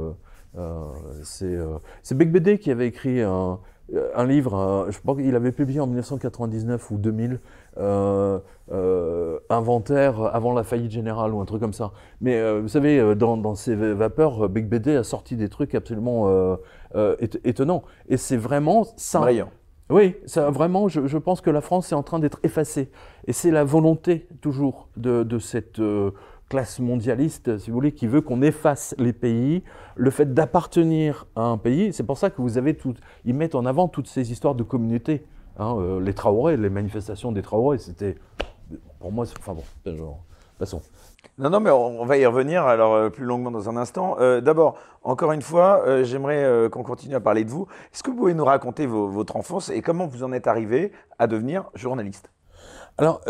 c'est 1.24 2.18
Beck 2.18 2.32
BD 2.32 2.60
qui 2.60 2.72
avait 2.72 2.88
écrit 2.88 3.22
un, 3.22 3.60
un 4.16 4.26
livre, 4.26 4.88
je 4.90 5.00
pense 5.00 5.18
qu'il 5.18 5.36
avait 5.36 5.52
publié 5.52 5.80
en 5.80 5.88
1999 5.88 6.92
ou 6.92 6.98
2000, 6.98 7.40
euh, 7.78 8.40
euh, 8.72 9.38
inventaire 9.50 10.22
avant 10.34 10.54
la 10.54 10.64
faillite 10.64 10.92
générale 10.92 11.34
ou 11.34 11.42
un 11.42 11.46
truc 11.46 11.62
comme 11.62 11.74
ça. 11.74 11.92
Mais 12.22 12.36
euh, 12.36 12.62
vous 12.62 12.68
savez, 12.68 13.16
dans, 13.16 13.38
dans 13.38 13.54
ces 13.54 13.76
vapeurs, 13.76 14.50
Big 14.50 14.68
BD 14.68 14.96
a 14.96 15.04
sorti 15.04 15.36
des 15.36 15.50
trucs 15.50 15.76
absolument 15.76 16.58
étonnants. 17.44 17.84
Et 18.10 18.18
c'est 18.18 18.38
vraiment 18.38 18.86
ça. 18.96 19.20
Brillant. 19.20 19.50
Oui, 19.92 20.16
ça, 20.26 20.50
vraiment, 20.50 20.88
je, 20.88 21.06
je, 21.06 21.18
pense 21.20 21.42
que 21.42 21.52
la 21.52 21.62
France 21.62 21.92
est 21.92 21.96
en 21.96 22.02
train 22.02 22.18
d'être 22.18 22.40
effacée. 22.42 22.90
Et 23.28 23.34
c'est 23.34 23.52
la 23.52 23.64
volonté 23.64 24.28
toujours 24.42 24.90
de, 24.98 25.22
de 25.22 25.38
cette 25.38 25.80
classe 26.50 26.80
mondialiste, 26.80 27.58
si 27.58 27.70
vous 27.70 27.76
voulez, 27.76 27.92
qui 27.92 28.08
veut 28.08 28.22
qu'on 28.22 28.42
efface 28.42 28.96
les 28.98 29.14
pays, 29.14 29.64
le 29.96 30.12
fait 30.12 30.34
d'appartenir 30.34 31.26
à 31.36 31.42
un 31.42 31.58
pays. 31.58 31.94
C'est 31.94 32.04
pour 32.04 32.18
ça 32.18 32.30
que 32.30 32.42
vous 32.42 32.58
avez 32.58 32.76
tout. 32.76 32.94
Ils 33.26 33.34
mettent 33.34 33.56
en 33.56 33.66
avant 33.66 33.88
toutes 33.88 34.08
ces 34.08 34.32
histoires 34.32 34.56
de 34.56 34.64
communauté. 34.64 35.26
Hein, 35.58 35.76
euh, 35.80 36.02
les 36.02 36.14
Traoré, 36.14 36.58
les 36.58 36.70
manifestations 36.70 37.32
des 37.32 37.42
Traoré, 37.42 37.78
c'était. 37.78 38.16
Pour 39.00 39.12
moi, 39.12 39.26
enfin 39.40 39.54
bon, 39.54 39.96
genre. 39.96 40.24
Passons. 40.58 40.82
Non, 41.38 41.50
non, 41.50 41.60
mais 41.60 41.70
on 41.70 42.06
va 42.06 42.18
y 42.18 42.26
revenir 42.26 42.64
alors 42.64 42.94
euh, 42.94 43.10
plus 43.10 43.26
longuement 43.26 43.52
dans 43.52 43.70
un 43.70 43.76
instant. 43.76 44.16
Euh, 44.20 44.40
d'abord, 44.40 44.78
encore 45.04 45.34
une 45.34 45.42
fois, 45.42 46.04
j'aimerais 46.04 46.70
qu'on 46.72 46.82
continue 46.82 47.16
à 47.16 47.20
parler 47.20 47.44
de 47.44 47.50
vous. 47.50 47.68
Est-ce 47.94 48.04
que 48.04 48.10
vous 48.10 48.16
pouvez 48.16 48.34
nous 48.34 48.46
raconter 48.46 48.86
votre 48.86 49.36
enfance 49.36 49.70
et 49.70 49.82
comment 49.82 50.08
vous 50.08 50.24
en 50.24 50.32
êtes 50.32 50.48
arrivé 50.48 50.94
à 51.20 51.28
devenir 51.28 51.70
journaliste? 51.76 52.32
Alors, 52.98 53.22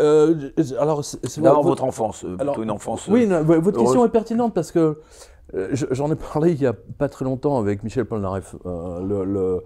alors 0.78 1.04
c'est 1.04 1.40
votre 1.40 1.84
enfance, 1.84 2.24
plutôt 2.38 2.62
une 2.62 2.70
enfance. 2.70 3.08
Oui, 3.08 3.26
votre 3.26 3.78
question 3.78 4.04
est 4.04 4.10
pertinente 4.10 4.54
parce 4.54 4.72
que 4.72 5.00
j'en 5.72 6.10
ai 6.10 6.16
parlé 6.16 6.52
il 6.52 6.60
y 6.60 6.66
a 6.66 6.72
pas 6.72 7.08
très 7.08 7.24
longtemps 7.24 7.58
avec 7.58 7.82
Michel 7.82 8.04
Polnareff, 8.04 8.54
le, 8.64 9.62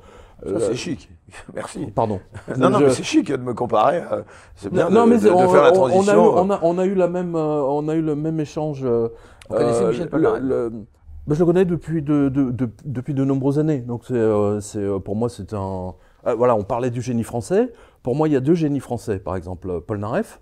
ça, 0.47 0.61
c'est 0.61 0.75
chic. 0.75 1.11
Merci. 1.55 1.87
Pardon. 1.95 2.21
non, 2.57 2.71
non, 2.71 2.81
mais 2.81 2.91
c'est 2.91 3.03
chic 3.03 3.31
de 3.31 3.37
me 3.37 3.55
comparer. 3.55 4.03
C'est 4.55 4.73
bien 4.73 4.89
de, 4.89 5.13
de, 5.13 5.19
faire 5.19 5.63
la 5.63 5.73
transition. 5.73 6.35
On 6.37 6.51
a, 6.51 6.57
eu, 6.57 6.59
on, 6.63 6.79
a, 6.79 6.87
eu 6.87 6.95
la 6.95 7.09
même, 7.09 7.35
euh, 7.37 7.63
on 7.63 7.89
a 7.89 7.95
eu 7.95 8.03
le 8.03 8.15
même 8.15 8.41
échange. 8.41 8.83
Euh, 8.85 9.09
on 9.49 9.55
connaissait 9.55 9.89
Michel 9.89 10.09
Polnareff? 10.09 10.43
ben, 10.43 10.71
Je 11.29 11.39
le 11.39 11.47
connais 11.47 11.65
depuis 11.65 12.03
de, 12.03 12.29
depuis 12.85 13.15
de 13.15 13.25
nombreuses 13.25 13.59
années. 13.59 13.79
Donc, 13.79 14.05
c'est, 14.07 14.15
euh, 14.17 14.99
pour 14.99 15.17
moi, 15.17 15.29
c'est 15.29 15.53
un. 15.53 15.95
voilà, 16.37 16.57
on 16.57 16.65
parlait 16.65 16.91
du 16.91 17.03
génie 17.03 17.25
français. 17.25 17.73
Pour 18.03 18.15
moi, 18.15 18.29
il 18.29 18.33
y 18.33 18.37
a 18.37 18.41
deux 18.41 18.55
génies 18.55 18.81
français. 18.81 19.19
Par 19.19 19.37
exemple, 19.37 19.81
Polnareff, 19.81 20.41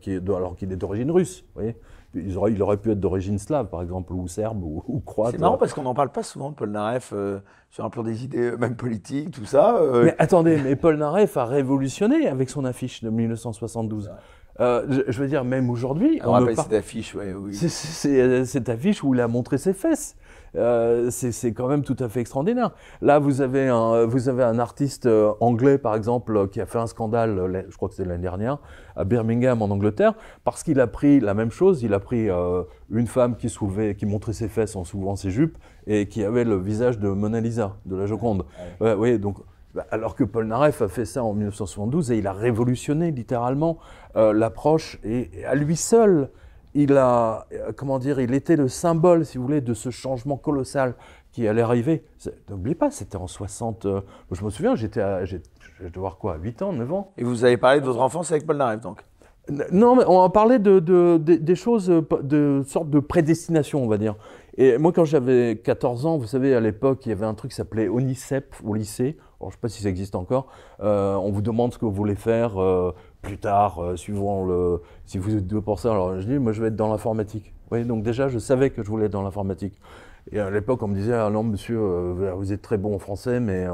qui 0.00 0.12
est, 0.12 0.30
alors 0.30 0.56
qu'il 0.56 0.70
est 0.72 0.76
d'origine 0.76 1.10
russe. 1.10 1.44
Vous 1.54 1.62
voyez 1.62 1.76
il 2.14 2.36
aurait, 2.36 2.52
il 2.52 2.62
aurait 2.62 2.76
pu 2.76 2.90
être 2.90 3.00
d'origine 3.00 3.38
slave, 3.38 3.68
par 3.68 3.82
exemple, 3.82 4.12
ou 4.12 4.28
serbe, 4.28 4.62
ou, 4.62 5.00
croate. 5.04 5.32
C'est 5.32 5.40
marrant 5.40 5.56
parce 5.56 5.72
qu'on 5.72 5.82
n'en 5.82 5.94
parle 5.94 6.10
pas 6.10 6.22
souvent 6.22 6.50
de 6.50 6.54
Paul 6.54 6.70
Naref 6.70 7.12
euh, 7.14 7.40
sur 7.70 7.84
un 7.84 7.90
plan 7.90 8.02
des 8.02 8.24
idées, 8.24 8.50
euh, 8.52 8.56
même 8.56 8.76
politiques, 8.76 9.30
tout 9.30 9.46
ça. 9.46 9.76
Euh. 9.76 10.04
Mais 10.04 10.14
attendez, 10.18 10.60
mais 10.62 10.76
Paul 10.76 10.96
Naref 10.96 11.36
a 11.36 11.46
révolutionné 11.46 12.28
avec 12.28 12.50
son 12.50 12.64
affiche 12.64 13.02
de 13.02 13.10
1972. 13.10 14.10
je, 14.58 15.18
veux 15.18 15.28
dire, 15.28 15.44
même 15.44 15.70
aujourd'hui. 15.70 16.20
On, 16.22 16.28
on 16.28 16.32
rappelle 16.32 16.56
cette 16.56 16.72
affiche, 16.72 17.14
ouais, 17.14 17.32
oui. 17.32 17.54
C'est 17.54 18.44
cette 18.44 18.68
affiche 18.68 19.02
où 19.02 19.14
il 19.14 19.20
a 19.20 19.28
montré 19.28 19.58
ses 19.58 19.72
fesses. 19.72 20.16
Euh, 20.56 21.08
c'est 21.10 21.52
quand 21.52 21.68
même 21.68 21.82
tout 21.82 21.96
à 21.98 22.08
fait 22.08 22.20
extraordinaire. 22.20 22.72
Là, 23.00 23.18
vous 23.18 23.40
avez 23.40 23.68
un, 23.68 24.04
vous 24.04 24.28
avez 24.28 24.42
un 24.42 24.58
artiste 24.58 25.06
euh, 25.06 25.32
anglais, 25.40 25.78
par 25.78 25.94
exemple, 25.94 26.48
qui 26.48 26.60
a 26.60 26.66
fait 26.66 26.78
un 26.78 26.86
scandale, 26.86 27.38
euh, 27.38 27.62
je 27.68 27.76
crois 27.76 27.88
que 27.88 27.94
c'était 27.94 28.08
l'année 28.08 28.22
dernière, 28.22 28.58
à 28.96 29.04
Birmingham, 29.04 29.62
en 29.62 29.70
Angleterre, 29.70 30.14
parce 30.44 30.62
qu'il 30.62 30.80
a 30.80 30.86
pris 30.86 31.20
la 31.20 31.34
même 31.34 31.50
chose. 31.50 31.82
Il 31.82 31.94
a 31.94 32.00
pris 32.00 32.28
une 32.90 33.06
femme 33.06 33.36
qui 33.36 33.48
soulevait, 33.48 33.94
qui 33.94 34.06
montrait 34.06 34.32
ses 34.32 34.48
fesses 34.48 34.76
en 34.76 34.84
soulevant 34.84 35.16
ses 35.16 35.30
jupes 35.30 35.56
et 35.86 36.06
qui 36.06 36.24
avait 36.24 36.44
le 36.44 36.56
visage 36.56 36.98
de 36.98 37.08
Mona 37.08 37.40
Lisa, 37.40 37.76
de 37.86 37.96
la 37.96 38.06
Joconde. 38.06 38.44
Ouais, 38.80 38.94
ouais, 38.94 39.18
donc 39.18 39.38
bah, 39.74 39.86
alors 39.90 40.14
que 40.14 40.24
Paul 40.24 40.46
Naref 40.46 40.82
a 40.82 40.88
fait 40.88 41.06
ça 41.06 41.24
en 41.24 41.32
1972 41.32 42.12
et 42.12 42.18
il 42.18 42.26
a 42.26 42.32
révolutionné 42.32 43.10
littéralement 43.10 43.78
l'approche 44.14 44.98
et, 45.04 45.30
à 45.46 45.54
lui 45.54 45.76
seul, 45.76 46.28
il 46.74 46.96
a, 46.96 47.46
euh, 47.52 47.72
comment 47.76 47.98
dire, 47.98 48.20
il 48.20 48.32
était 48.34 48.56
le 48.56 48.68
symbole, 48.68 49.24
si 49.24 49.38
vous 49.38 49.44
voulez, 49.44 49.60
de 49.60 49.74
ce 49.74 49.90
changement 49.90 50.36
colossal 50.36 50.94
qui 51.32 51.46
allait 51.48 51.62
arriver. 51.62 52.04
N'oubliez 52.50 52.74
pas, 52.74 52.90
c'était 52.90 53.16
en 53.16 53.26
60. 53.26 53.86
euh, 53.86 54.00
je 54.30 54.44
me 54.44 54.50
souviens, 54.50 54.74
j'étais 54.74 55.00
à. 55.00 55.24
Je 55.24 55.36
avoir 55.96 56.18
quoi 56.18 56.36
8 56.40 56.62
ans, 56.62 56.72
9 56.72 56.92
ans? 56.92 57.12
Et 57.18 57.24
vous 57.24 57.44
avez 57.44 57.56
parlé 57.56 57.80
de 57.80 57.86
votre 57.86 58.00
enfance 58.00 58.30
avec 58.30 58.46
Paul 58.46 58.62
donc? 58.82 59.00
Non, 59.72 59.96
mais 59.96 60.04
on 60.06 60.30
parlait 60.30 60.60
de, 60.60 60.78
de- 60.78 61.18
de- 61.18 61.34
des 61.34 61.54
choses, 61.56 61.90
euh, 61.90 62.06
de 62.22 62.62
sorte 62.64 62.88
de 62.90 63.00
prédestination, 63.00 63.82
on 63.82 63.88
va 63.88 63.98
dire. 63.98 64.14
Et 64.56 64.78
moi, 64.78 64.92
quand 64.92 65.04
j'avais 65.04 65.60
14 65.64 66.06
ans, 66.06 66.16
vous 66.18 66.26
savez, 66.28 66.54
à 66.54 66.60
l'époque, 66.60 67.04
il 67.06 67.08
y 67.08 67.12
avait 67.12 67.26
un 67.26 67.34
truc 67.34 67.50
qui 67.50 67.56
s'appelait 67.56 67.88
ONICEP 67.88 68.54
au 68.64 68.74
lycée. 68.74 69.16
Alors, 69.40 69.50
je 69.50 69.56
ne 69.56 69.58
sais 69.58 69.58
pas 69.60 69.68
si 69.68 69.82
ça 69.82 69.88
existe 69.88 70.14
encore. 70.14 70.46
Euh, 70.80 71.16
on 71.16 71.32
vous 71.32 71.42
demande 71.42 71.72
ce 71.72 71.78
que 71.78 71.84
vous 71.84 71.90
voulez 71.92 72.14
faire 72.14 72.60
euh, 72.62 72.94
plus 73.22 73.38
tard, 73.38 73.82
euh, 73.82 73.96
suivant 73.96 74.44
le. 74.44 74.82
Si 75.06 75.18
vous 75.18 75.36
êtes 75.36 75.46
doué 75.46 75.62
pour 75.62 75.78
ça. 75.78 75.92
Alors, 75.92 76.20
je 76.20 76.26
dis, 76.26 76.38
moi, 76.38 76.52
je 76.52 76.60
vais 76.60 76.68
être 76.68 76.76
dans 76.76 76.90
l'informatique. 76.90 77.54
Oui, 77.70 77.84
donc 77.84 78.02
déjà, 78.02 78.28
je 78.28 78.38
savais 78.38 78.70
que 78.70 78.82
je 78.82 78.88
voulais 78.88 79.06
être 79.06 79.12
dans 79.12 79.22
l'informatique. 79.22 79.74
Et 80.30 80.38
à 80.38 80.50
l'époque, 80.50 80.82
on 80.82 80.88
me 80.88 80.94
disait, 80.94 81.14
ah 81.14 81.30
non, 81.30 81.42
monsieur, 81.42 81.78
euh, 81.78 82.32
vous 82.36 82.52
êtes 82.52 82.62
très 82.62 82.76
bon 82.76 82.94
en 82.94 82.98
français, 82.98 83.40
mais 83.40 83.66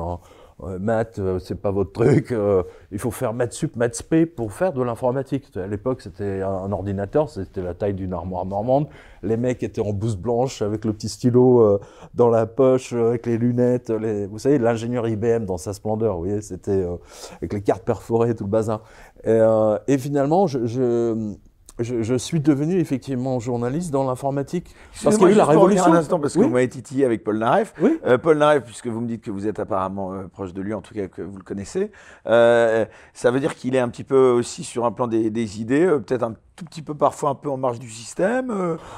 maths, 0.60 1.18
euh, 1.18 1.38
c'est 1.38 1.54
pas 1.54 1.70
votre 1.70 1.92
truc. 1.92 2.32
euh, 2.32 2.62
il 2.90 2.98
faut 2.98 3.10
faire 3.10 3.32
maths 3.32 3.52
sup, 3.52 3.76
maths 3.76 3.94
spé 3.94 4.26
pour 4.26 4.52
faire 4.52 4.72
de 4.72 4.82
l'informatique. 4.82 5.56
À 5.56 5.66
l'époque, 5.66 6.00
c'était 6.02 6.42
un, 6.42 6.72
ordinateur, 6.72 7.28
c'était 7.28 7.62
la 7.62 7.74
taille 7.74 7.94
d'une 7.94 8.12
armoire 8.12 8.44
normande. 8.44 8.88
Les 9.22 9.36
mecs 9.36 9.62
étaient 9.62 9.80
en 9.80 9.92
blouse 9.92 10.16
blanche 10.16 10.62
avec 10.62 10.84
le 10.84 10.92
petit 10.92 11.08
stylo 11.08 11.60
euh, 11.60 11.80
dans 12.14 12.28
la 12.28 12.46
poche, 12.46 12.92
euh, 12.92 13.08
avec 13.08 13.26
les 13.26 13.38
lunettes. 13.38 13.90
Vous 13.90 14.38
savez, 14.38 14.58
l'ingénieur 14.58 15.06
IBM 15.08 15.44
dans 15.44 15.58
sa 15.58 15.72
splendeur, 15.72 16.16
vous 16.16 16.24
voyez, 16.24 16.40
c'était 16.40 16.70
euh, 16.70 16.96
avec 17.36 17.52
les 17.52 17.62
cartes 17.62 17.84
perforées, 17.84 18.34
tout 18.34 18.44
le 18.44 18.50
bazar. 18.50 18.82
Et, 19.24 19.30
euh, 19.30 19.78
et 19.86 19.98
finalement, 19.98 20.46
je, 20.46 20.66
je, 20.66 21.34
je, 21.78 22.02
je 22.02 22.14
suis 22.14 22.40
devenu 22.40 22.78
effectivement 22.78 23.38
journaliste 23.40 23.90
dans 23.90 24.04
l'informatique. 24.06 24.74
Parce 25.04 25.16
qu'il 25.16 25.26
y 25.26 25.30
a 25.30 25.32
eu 25.34 25.36
la 25.36 25.44
révolution. 25.44 25.92
un 25.92 25.96
instant, 25.96 26.18
parce 26.20 26.34
que 26.34 26.40
vous 26.40 26.48
m'avez 26.48 26.68
titillé 26.68 27.04
avec 27.04 27.24
Paul 27.24 27.38
Naref. 27.38 27.74
Oui. 27.80 27.98
Euh, 28.06 28.18
Paul 28.18 28.38
Naref, 28.38 28.64
puisque 28.64 28.86
vous 28.88 29.00
me 29.00 29.06
dites 29.06 29.22
que 29.22 29.30
vous 29.30 29.46
êtes 29.46 29.58
apparemment 29.60 30.12
euh, 30.12 30.28
proche 30.28 30.52
de 30.54 30.62
lui, 30.62 30.74
en 30.74 30.80
tout 30.80 30.94
cas 30.94 31.08
que 31.08 31.22
vous 31.22 31.36
le 31.36 31.42
connaissez, 31.44 31.90
euh, 32.26 32.84
ça 33.14 33.30
veut 33.30 33.40
dire 33.40 33.54
qu'il 33.54 33.74
est 33.76 33.80
un 33.80 33.88
petit 33.88 34.04
peu 34.04 34.30
aussi 34.30 34.64
sur 34.64 34.84
un 34.84 34.92
plan 34.92 35.06
des, 35.06 35.30
des 35.30 35.60
idées, 35.60 35.86
peut-être 35.86 36.22
un 36.24 36.34
tout 36.56 36.64
petit 36.64 36.82
peu 36.82 36.94
parfois 36.94 37.30
un 37.30 37.34
peu 37.36 37.48
en 37.50 37.56
marge 37.56 37.78
du 37.78 37.88
système. 37.90 38.52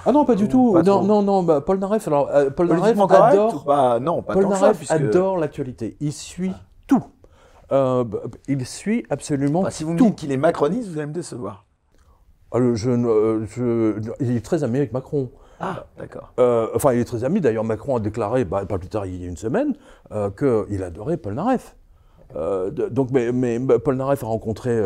Ah 0.07 0.13
non, 0.13 0.25
pas 0.25 0.35
du 0.35 0.45
Ou 0.45 0.49
tout. 0.49 0.73
pas 0.73 0.83
non, 0.83 1.03
non, 1.03 1.23
non, 1.23 1.43
bah, 1.43 1.61
Paul 1.61 1.79
Naref, 1.79 2.07
alors, 2.09 2.31
Paul 2.57 2.69
Naref 2.69 2.99
adore. 2.99 3.65
pas 3.65 4.01
Non, 4.01 4.23
pas 4.23 4.33
Paul 4.35 4.47
Naref 4.49 4.79
puisque... 4.79 4.93
adore 4.93 5.37
l'actualité. 5.39 5.97
Il 6.01 6.13
suit 6.13 6.53
tout. 6.87 7.05
Euh, 7.73 8.03
b- 8.03 8.17
il 8.49 8.67
suit 8.67 9.05
absolument 9.11 9.63
Bah, 9.63 9.71
si 9.71 9.85
vous 9.85 9.93
me 9.93 9.99
tout. 9.99 10.07
dites 10.07 10.17
qu'il 10.17 10.33
est 10.33 10.37
macroniste, 10.37 10.89
vous 10.89 10.99
allez 10.99 11.07
me 11.07 11.13
décevoir. 11.13 11.67
Ah, 12.53 12.59
je, 12.75 12.91
euh, 12.91 13.47
je- 13.47 14.11
il 14.21 14.37
est 14.37 14.45
très 14.45 14.65
ami 14.65 14.79
avec 14.79 14.93
Macron. 14.93 15.31
Ah, 15.61 15.85
d'accord. 15.99 16.33
Euh, 16.41 16.69
enfin, 16.75 16.93
il 16.95 17.01
est 17.01 17.05
très 17.05 17.23
ami. 17.25 17.41
D'ailleurs, 17.41 17.65
Macron 17.65 17.97
a 17.97 18.01
déclaré, 18.01 18.45
bah, 18.45 18.65
pas 18.67 18.79
plus 18.79 18.89
tard, 18.89 19.07
il 19.07 19.21
y 19.23 19.25
a 19.25 19.29
une 19.29 19.37
semaine, 19.37 19.75
euh, 20.13 20.31
qu'il 20.31 20.83
adorait 20.83 21.17
Paul 21.17 21.35
Naref. 21.35 21.77
Euh, 22.35 22.71
de- 22.71 22.89
donc, 22.89 23.11
mais, 23.11 23.31
mais 23.33 23.59
Paul 23.79 23.97
Naref 23.97 24.23
a 24.25 24.27
rencontré 24.27 24.81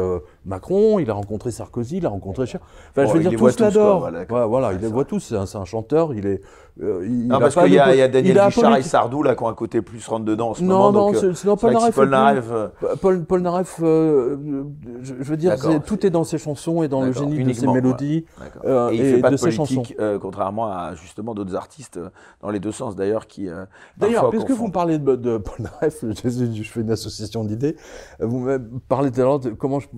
Macron, 0.44 0.98
il 0.98 1.08
a 1.10 1.14
rencontré 1.14 1.50
Sarkozy, 1.50 1.98
il 1.98 2.06
a 2.06 2.10
rencontré 2.10 2.46
Cher. 2.46 2.60
Enfin, 2.90 3.04
Bon, 3.04 3.08
je 3.08 3.18
veux 3.18 3.28
dire, 3.28 3.38
tous 3.38 3.58
l'adorent. 3.60 4.00
voilà. 4.00 4.20
Ouais, 4.20 4.46
voilà, 4.46 4.72
il 4.74 4.80
les 4.80 4.88
voit 4.88 5.04
tous. 5.04 5.20
C'est 5.20 5.56
un, 5.56 5.64
chanteur. 5.64 6.12
Il 6.14 6.26
est. 6.26 6.42
euh, 6.82 7.02
il, 7.06 7.28
Non, 7.28 7.36
il 7.38 7.40
parce 7.40 7.54
qu'il 7.54 7.72
y, 7.72 7.78
a- 7.78 7.94
y 7.94 8.10
Daniel 8.10 8.38
a 8.38 8.48
et 8.78 8.82
Sardou 8.82 9.22
là, 9.22 9.34
qui 9.34 9.42
ont 9.42 9.48
un 9.48 9.54
côté 9.54 9.80
plus 9.80 10.06
rentre 10.06 10.24
dedans 10.24 10.50
en 10.50 10.54
ce 10.54 10.62
Non, 10.62 10.68
moment. 10.78 10.92
non, 10.92 11.12
donc, 11.12 11.24
euh, 11.24 11.32
non, 11.46 11.56
Paul 11.56 11.72
Naref. 11.72 11.94
Paul 11.94 12.08
Naref, 12.10 12.46
euh, 12.50 12.68
Paul, 13.00 13.24
Paul 13.24 13.40
Naref, 13.40 13.80
euh, 13.82 14.64
je, 15.02 15.14
je 15.18 15.24
veux 15.24 15.36
dire, 15.36 15.56
tout 15.86 16.04
est 16.06 16.10
dans 16.10 16.24
ses 16.24 16.38
chansons 16.38 16.82
et 16.82 16.88
dans 16.88 17.02
le 17.02 17.12
génie 17.12 17.42
de 17.42 17.52
ses 17.52 17.66
mélodies. 17.66 18.26
Et 18.64 18.94
il 18.94 19.00
et 19.00 19.14
fait 19.14 19.20
pas 19.20 19.28
de 19.30 19.34
de 19.34 19.38
ses 19.38 19.56
politique, 19.56 19.96
euh, 19.98 20.18
contrairement 20.18 20.66
à 20.66 20.94
justement 20.94 21.34
d'autres 21.34 21.56
artistes 21.56 21.98
dans 22.42 22.50
les 22.50 22.60
deux 22.60 22.72
sens 22.72 22.96
d'ailleurs 22.96 23.26
qui. 23.26 23.48
D'ailleurs, 23.96 24.28
puisque 24.30 24.50
vous 24.50 24.70
parlez 24.70 24.98
de, 24.98 25.38
Paul 25.38 25.56
Naref, 25.60 26.04
je, 26.24 26.62
fais 26.62 26.80
une 26.80 26.90
association 26.90 27.44
d'idées, 27.44 27.76
vous 28.20 28.40
me 28.40 28.58
parlez 28.88 29.10
de 29.10 29.24
comment 29.50 29.80
je, 29.80 29.88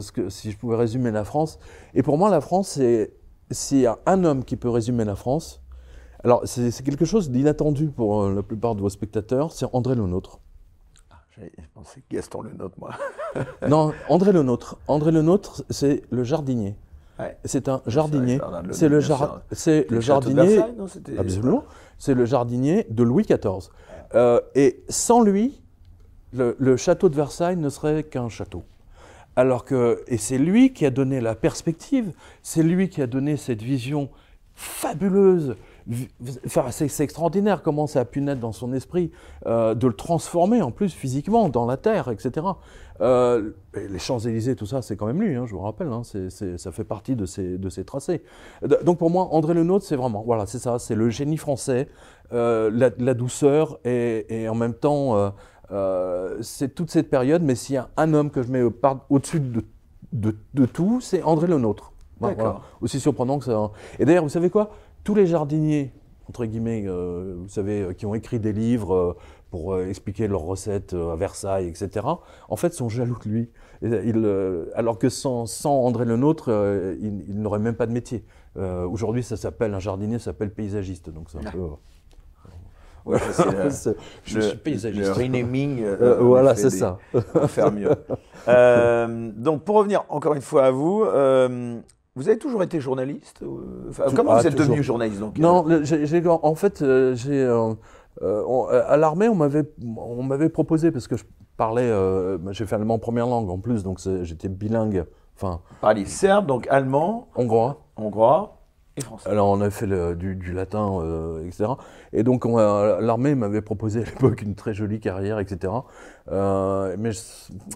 ce 0.00 0.12
que, 0.12 0.28
si 0.28 0.50
je 0.50 0.56
pouvais 0.58 0.76
résumer 0.76 1.10
la 1.10 1.24
France. 1.24 1.58
Et 1.94 2.02
pour 2.02 2.18
moi, 2.18 2.30
la 2.30 2.40
France, 2.40 2.68
c'est 2.70 3.12
s'il 3.50 3.78
y 3.80 3.86
a 3.86 3.98
un 4.06 4.24
homme 4.24 4.44
qui 4.44 4.56
peut 4.56 4.68
résumer 4.68 5.04
la 5.04 5.16
France. 5.16 5.62
Alors, 6.24 6.42
c'est 6.44 6.82
quelque 6.82 7.04
chose 7.04 7.30
d'inattendu 7.30 7.88
pour 7.88 8.22
euh, 8.24 8.34
la 8.34 8.42
plupart 8.42 8.74
de 8.74 8.80
vos 8.80 8.88
spectateurs, 8.88 9.52
c'est 9.52 9.66
André 9.72 9.94
Le 9.94 10.06
Nôtre. 10.06 10.40
J'avais 11.36 11.52
pensé 11.72 12.02
Gaston 12.10 12.42
le 12.42 12.50
nôtre, 12.52 12.74
moi. 12.78 12.90
non, 13.68 13.92
André 14.08 14.32
Le 14.32 14.42
Nôtre. 14.42 14.78
André 14.88 15.12
Le 15.12 15.22
Nôtre, 15.22 15.62
c'est 15.70 16.02
le 16.10 16.24
jardinier. 16.24 16.74
Ouais. 17.20 17.36
C'est 17.44 17.68
un 17.68 17.80
jardinier. 17.86 18.40
C'est 18.72 18.88
le, 18.88 18.98
jar- 19.00 19.42
c'est 19.52 19.88
le 19.90 20.00
jardinier. 20.00 20.58
Non 20.76 20.86
Absolument. 21.18 21.64
C'est 21.98 22.14
le 22.14 22.24
jardinier 22.24 22.86
de 22.90 23.02
Louis 23.04 23.22
XIV. 23.24 23.70
Euh, 24.14 24.40
et 24.56 24.82
sans 24.88 25.20
lui, 25.22 25.60
le, 26.32 26.56
le 26.58 26.76
château 26.76 27.08
de 27.08 27.14
Versailles 27.14 27.56
ne 27.56 27.68
serait 27.68 28.02
qu'un 28.04 28.28
château. 28.28 28.62
Alors 29.38 29.64
que, 29.64 30.02
et 30.08 30.16
c'est 30.16 30.36
lui 30.36 30.72
qui 30.72 30.84
a 30.84 30.90
donné 30.90 31.20
la 31.20 31.36
perspective, 31.36 32.10
c'est 32.42 32.64
lui 32.64 32.88
qui 32.88 33.00
a 33.02 33.06
donné 33.06 33.36
cette 33.36 33.62
vision 33.62 34.08
fabuleuse. 34.56 35.54
Enfin, 36.44 36.72
c'est 36.72 37.04
extraordinaire 37.04 37.62
comment 37.62 37.86
ça 37.86 38.00
a 38.00 38.04
pu 38.04 38.20
naître 38.20 38.40
dans 38.40 38.50
son 38.50 38.72
esprit, 38.72 39.12
euh, 39.46 39.76
de 39.76 39.86
le 39.86 39.92
transformer 39.92 40.60
en 40.60 40.72
plus 40.72 40.92
physiquement 40.92 41.48
dans 41.48 41.66
la 41.66 41.76
terre, 41.76 42.08
etc. 42.08 42.48
Euh, 43.00 43.52
les 43.76 44.00
Champs-Élysées, 44.00 44.56
tout 44.56 44.66
ça, 44.66 44.82
c'est 44.82 44.96
quand 44.96 45.06
même 45.06 45.22
lui, 45.22 45.36
hein, 45.36 45.46
je 45.46 45.52
vous 45.52 45.60
rappelle, 45.60 45.92
hein, 45.92 46.02
ça 46.02 46.72
fait 46.72 46.82
partie 46.82 47.14
de 47.14 47.24
ses, 47.24 47.84
tracés. 47.84 48.24
Donc 48.84 48.98
pour 48.98 49.08
moi, 49.08 49.28
André 49.30 49.54
Le 49.54 49.62
Nôtre, 49.62 49.84
c'est 49.86 49.94
vraiment, 49.94 50.24
voilà, 50.26 50.46
c'est 50.46 50.58
ça, 50.58 50.80
c'est 50.80 50.96
le 50.96 51.10
génie 51.10 51.36
français, 51.36 51.88
euh, 52.32 52.72
la, 52.72 53.14
douceur 53.14 53.78
et 53.84 54.48
en 54.48 54.56
même 54.56 54.74
temps, 54.74 55.32
euh, 55.72 56.38
c'est 56.42 56.74
toute 56.74 56.90
cette 56.90 57.10
période, 57.10 57.42
mais 57.42 57.54
s'il 57.54 57.74
y 57.74 57.78
a 57.78 57.88
un 57.96 58.14
homme 58.14 58.30
que 58.30 58.42
je 58.42 58.50
mets 58.50 58.62
au-dessus 59.10 59.40
de, 59.40 59.62
de, 60.12 60.34
de 60.54 60.66
tout, 60.66 61.00
c'est 61.00 61.22
André 61.22 61.46
Le 61.46 61.58
Nôtre. 61.58 61.92
Voilà. 62.20 62.60
Aussi 62.80 62.98
surprenant 63.00 63.38
que 63.38 63.44
ça. 63.44 63.70
Et 63.98 64.04
d'ailleurs, 64.04 64.24
vous 64.24 64.28
savez 64.28 64.50
quoi? 64.50 64.70
Tous 65.04 65.14
les 65.14 65.26
jardiniers, 65.26 65.92
entre 66.28 66.44
guillemets, 66.46 66.84
euh, 66.86 67.36
vous 67.38 67.48
savez, 67.48 67.82
euh, 67.82 67.92
qui 67.92 68.06
ont 68.06 68.14
écrit 68.14 68.40
des 68.40 68.52
livres 68.52 68.94
euh, 68.94 69.16
pour 69.50 69.78
expliquer 69.80 70.26
leurs 70.26 70.42
recettes 70.42 70.94
à 70.94 71.14
Versailles, 71.16 71.68
etc., 71.68 72.06
en 72.48 72.56
fait, 72.56 72.74
sont 72.74 72.88
jaloux 72.88 73.16
de 73.24 73.30
lui. 73.30 73.50
Et, 73.82 73.88
il, 74.08 74.68
alors 74.74 74.98
que 74.98 75.08
sans, 75.08 75.46
sans 75.46 75.72
André 75.84 76.04
Le 76.04 76.16
Nôtre, 76.16 76.48
euh, 76.48 76.96
il, 77.00 77.24
il 77.28 77.40
n'aurait 77.40 77.58
même 77.60 77.76
pas 77.76 77.86
de 77.86 77.92
métier. 77.92 78.24
Aujourd'hui, 78.56 79.22
ça 79.22 79.36
s'appelle, 79.36 79.72
un 79.72 79.78
jardinier 79.78 80.18
ça 80.18 80.26
s'appelle 80.26 80.52
paysagiste. 80.52 81.10
Donc 81.10 81.30
c'est 81.30 81.38
un 81.38 81.42
Ah. 81.46 81.52
peu. 81.52 81.60
Ça, 83.32 83.44
le- 83.50 83.70
je 84.24 84.34
le, 84.36 84.40
suis 84.42 84.52
le 84.52 84.58
paysagiste. 84.58 85.12
renaming. 85.12 85.82
euh, 85.82 85.96
Euh, 86.00 86.18
voilà, 86.20 86.54
c'est 86.54 86.70
ça. 86.70 86.98
on 87.14 87.38
va 87.40 87.48
faire 87.48 87.72
mieux. 87.72 87.90
Euh, 88.48 89.30
donc, 89.36 89.64
pour 89.64 89.76
revenir 89.76 90.04
encore 90.08 90.32
une 90.32 90.40
fois 90.40 90.64
à 90.66 90.70
vous, 90.70 91.02
euh, 91.04 91.78
vous 92.16 92.28
avez 92.30 92.38
toujours 92.38 92.62
été 92.62 92.80
journaliste 92.80 93.42
enfin, 93.90 94.04
Comment 94.16 94.32
ah, 94.32 94.40
vous 94.40 94.46
êtes 94.46 94.54
devenu 94.56 94.82
journaliste 94.82 95.20
donc, 95.20 95.36
Non, 95.38 95.64
le- 95.66 95.82
en 96.42 96.54
fait, 96.54 96.82
j'ai, 97.14 97.46
on- 98.46 98.66
à 98.68 98.96
l'armée, 98.96 99.28
on 99.28 99.34
m'avait, 99.34 99.64
on 99.98 100.22
m'avait 100.22 100.48
proposé, 100.48 100.90
parce 100.90 101.06
que 101.08 101.16
je 101.16 101.24
parlais, 101.58 101.82
euh, 101.90 102.38
j'ai 102.52 102.64
fait 102.64 102.76
allemand 102.76 102.98
première 102.98 103.26
langue 103.26 103.50
en 103.50 103.58
plus, 103.58 103.82
donc 103.82 103.98
j'étais 104.22 104.48
bilingue, 104.48 105.04
enfin, 105.36 105.60
Vous 105.68 105.76
parliez 105.82 106.06
serbe, 106.06 106.46
donc 106.46 106.66
allemand, 106.70 107.28
hongrois. 107.36 107.82
hongrois 107.96 108.57
et 108.98 109.00
français. 109.00 109.28
Alors 109.30 109.48
on 109.48 109.60
a 109.60 109.70
fait 109.70 109.86
le- 109.86 110.14
du, 110.14 110.34
du 110.34 110.52
latin, 110.52 111.00
euh, 111.00 111.46
etc. 111.46 111.70
Et 112.12 112.22
donc 112.22 112.44
l'armée 112.44 113.34
m'avait 113.34 113.62
proposé 113.62 114.02
à 114.02 114.04
l'époque 114.04 114.42
une 114.42 114.54
très 114.54 114.74
jolie 114.74 115.00
carrière, 115.00 115.38
etc. 115.38 115.72
Euh, 116.30 116.94
mais 116.98 117.12
je, 117.12 117.20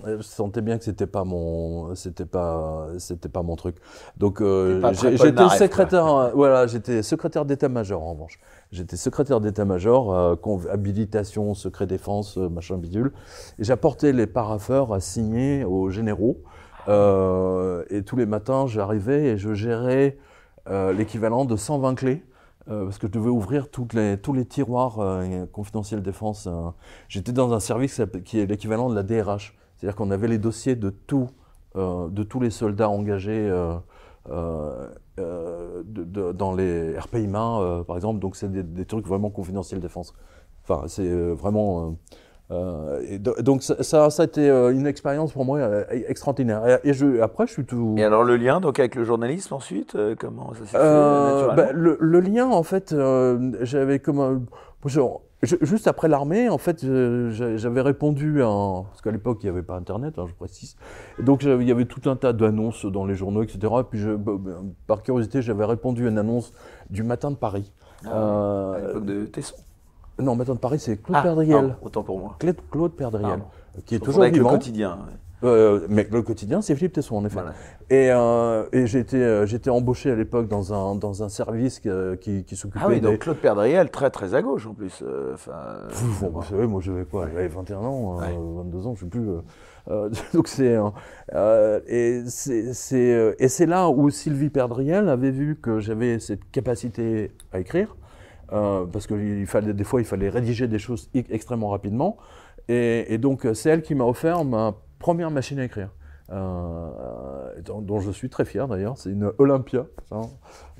je 0.06 0.22
sentais 0.22 0.60
bien 0.60 0.76
que 0.78 0.84
c'était 0.84 1.06
pas 1.06 1.24
mon, 1.24 1.94
c'était 1.94 2.26
pas, 2.26 2.86
c'était 2.98 3.28
pas 3.30 3.42
mon 3.42 3.56
truc. 3.56 3.76
Donc 4.18 4.40
euh, 4.40 4.80
j'étais 4.92 5.48
secrétaire, 5.50 6.06
euh, 6.14 6.30
voilà, 6.34 6.66
j'étais 6.66 7.02
secrétaire 7.02 7.44
d'état-major 7.44 8.02
en 8.02 8.12
revanche. 8.12 8.38
J'étais 8.72 8.96
secrétaire 8.96 9.40
d'état-major, 9.40 10.14
euh, 10.14 10.36
habilitation, 10.70 11.54
secret 11.54 11.86
défense, 11.86 12.36
euh, 12.38 12.48
machin 12.48 12.76
bidule. 12.78 13.12
Et 13.58 13.64
j'apportais 13.64 14.12
les 14.12 14.26
parapheurs 14.26 14.92
à 14.92 15.00
signer 15.00 15.64
aux 15.64 15.90
généraux. 15.90 16.38
Euh, 16.88 17.84
et 17.90 18.02
tous 18.02 18.16
les 18.16 18.26
matins, 18.26 18.66
j'arrivais 18.66 19.24
et 19.26 19.36
je 19.38 19.54
gérais 19.54 20.16
euh, 20.68 20.92
l'équivalent 20.92 21.44
de 21.44 21.56
120 21.56 21.94
clés. 21.94 22.22
euh, 22.68 22.84
parce 22.84 22.98
que 22.98 23.06
je 23.08 23.12
devais 23.12 23.30
ouvrir 23.30 23.70
toutes 23.70 23.92
les, 23.94 24.16
tous 24.18 24.32
les 24.32 24.44
tiroirs 24.46 25.00
euh, 25.00 25.46
confidentiels 25.46 26.02
défense. 26.02 26.46
euh. 26.46 26.70
J'étais 27.08 27.32
dans 27.32 27.52
un 27.52 27.60
service 27.60 28.00
qui 28.24 28.38
est 28.40 28.46
l'équivalent 28.46 28.88
de 28.88 28.94
la 28.94 29.02
DRH. 29.02 29.56
C'est-à-dire 29.76 29.96
qu'on 29.96 30.10
avait 30.12 30.28
les 30.28 30.38
dossiers 30.38 30.76
de, 30.76 30.90
tout, 30.90 31.28
de 31.74 32.22
tous 32.22 32.38
les 32.40 32.50
soldats 32.50 32.88
engagés 32.88 33.50
dans 35.16 36.54
les 36.54 36.98
RPIMA, 36.98 37.58
euh, 37.60 37.82
par 37.84 37.96
exemple. 37.96 38.20
Donc 38.20 38.36
c'est 38.36 38.50
des, 38.50 38.62
des 38.62 38.84
trucs 38.84 39.06
vraiment 39.06 39.30
confidentiels 39.30 39.80
défense. 39.80 40.14
Enfin, 40.64 40.84
c'est 40.86 41.10
vraiment... 41.32 41.96
euh, 42.52 43.00
et 43.08 43.18
donc 43.18 43.62
ça, 43.62 43.82
ça, 43.82 44.06
a 44.06 44.24
été 44.24 44.48
une 44.48 44.86
expérience 44.86 45.32
pour 45.32 45.44
moi 45.44 45.60
extraordinaire. 45.90 46.80
Et, 46.84 46.92
je, 46.92 47.20
après, 47.20 47.46
je 47.46 47.52
suis 47.52 47.64
tout. 47.64 47.94
Et 47.96 48.04
alors 48.04 48.24
le 48.24 48.36
lien 48.36 48.60
donc 48.60 48.78
avec 48.78 48.94
le 48.94 49.04
journalisme 49.04 49.54
ensuite, 49.54 49.96
comment 50.18 50.52
ça 50.54 50.60
s'est 50.60 50.76
fait 50.76 51.56
ben, 51.56 51.70
le, 51.72 51.96
le, 52.00 52.20
lien, 52.20 52.46
en 52.48 52.62
fait, 52.62 52.94
j'avais 53.62 53.98
comme 53.98 54.46
juste 55.42 55.88
après 55.88 56.08
l'armée, 56.08 56.48
en 56.48 56.58
fait, 56.58 56.84
j'avais 57.30 57.80
répondu 57.80 58.42
à 58.42 58.46
parce 58.46 59.02
qu'à 59.02 59.10
l'époque 59.10 59.38
il 59.42 59.46
n'y 59.46 59.50
avait 59.50 59.62
pas 59.62 59.76
Internet, 59.76 60.18
hein, 60.18 60.26
je 60.28 60.34
précise. 60.34 60.76
donc 61.18 61.42
il 61.42 61.66
y 61.66 61.72
avait 61.72 61.84
tout 61.84 62.08
un 62.08 62.16
tas 62.16 62.32
d'annonces 62.32 62.86
dans 62.86 63.04
les 63.04 63.14
journaux, 63.14 63.42
etc. 63.42 63.72
Et 63.80 63.84
puis 63.84 63.98
je, 63.98 64.10
bah, 64.10 64.32
par 64.86 65.02
curiosité, 65.02 65.42
j'avais 65.42 65.64
répondu 65.64 66.06
à 66.06 66.10
une 66.10 66.18
annonce 66.18 66.52
du 66.90 67.02
Matin 67.02 67.30
de 67.30 67.36
Paris. 67.36 67.72
Ah, 68.04 68.10
euh, 68.14 68.72
à 68.72 68.86
l'époque 68.86 69.04
de 69.04 69.24
Tesson. 69.26 69.56
Non, 70.18 70.36
Matin 70.36 70.54
de 70.54 70.58
Paris, 70.58 70.78
c'est 70.78 70.96
Claude 70.96 71.18
ah, 71.18 71.22
Perdriel. 71.22 71.76
autant 71.82 72.02
pour 72.02 72.18
moi. 72.18 72.36
Claude, 72.38 72.56
Claude 72.70 72.92
Perdriel, 72.92 73.40
qui 73.86 73.94
est 73.94 73.98
toujours 73.98 74.24
vivant. 74.24 74.50
le 74.50 74.56
quotidien. 74.56 74.98
Euh, 75.44 75.86
mais 75.88 76.06
le 76.10 76.22
quotidien, 76.22 76.62
c'est 76.62 76.76
Philippe 76.76 76.92
Tesson, 76.92 77.16
en 77.16 77.24
effet. 77.24 77.40
Et, 77.90 78.10
euh, 78.10 78.64
et 78.72 78.86
j'étais, 78.86 79.16
euh, 79.16 79.44
j'étais 79.44 79.70
embauché 79.70 80.10
à 80.10 80.14
l'époque 80.14 80.46
dans 80.46 80.72
un, 80.72 80.94
dans 80.94 81.22
un 81.22 81.28
service 81.28 81.80
qui, 81.80 81.88
qui, 82.20 82.44
qui 82.44 82.56
s'occupait. 82.56 82.84
Ah 82.84 82.88
oui, 82.88 83.00
donc 83.00 83.18
Claude 83.18 83.38
Perdriel, 83.38 83.90
très 83.90 84.10
très 84.10 84.34
à 84.34 84.42
gauche 84.42 84.66
en 84.66 84.74
plus. 84.74 85.02
vous 85.02 86.42
savez, 86.42 86.66
moi 86.66 86.80
j'avais 86.80 87.04
quoi 87.04 87.26
J'avais 87.28 87.48
21 87.48 87.78
ans, 87.78 88.16
22 88.16 88.86
ans, 88.86 88.94
je 88.94 89.04
ne 89.04 89.10
sais 89.10 89.18
plus. 89.18 89.28
donc 90.32 90.46
c'est 90.46 90.78
et 91.88 92.22
c'est 92.28 93.34
et 93.38 93.48
c'est 93.48 93.66
là 93.66 93.88
où 93.88 94.10
Sylvie 94.10 94.48
Perdriel 94.48 95.08
avait 95.08 95.32
vu 95.32 95.56
que 95.56 95.80
j'avais 95.80 96.20
cette 96.20 96.48
capacité 96.52 97.32
à 97.52 97.58
écrire 97.58 97.96
parce 98.52 99.06
que 99.06 99.14
il 99.14 99.46
fallait 99.46 99.72
des 99.72 99.84
fois 99.84 100.00
il 100.00 100.04
fallait 100.04 100.28
rédiger 100.28 100.68
des 100.68 100.78
choses 100.78 101.10
extrêmement 101.14 101.70
rapidement 101.70 102.18
et, 102.68 103.12
et 103.12 103.18
donc 103.18 103.46
c'est 103.54 103.70
elle 103.70 103.82
qui 103.82 103.94
m'a 103.94 104.04
offert 104.04 104.44
ma 104.44 104.74
première 104.98 105.30
machine 105.30 105.58
à 105.58 105.64
écrire. 105.64 105.90
Euh, 106.30 107.60
dont, 107.62 108.00
je 108.00 108.10
suis 108.10 108.30
très 108.30 108.46
fier 108.46 108.66
d'ailleurs, 108.66 108.96
c'est 108.96 109.10
une 109.10 109.32
Olympia. 109.38 109.86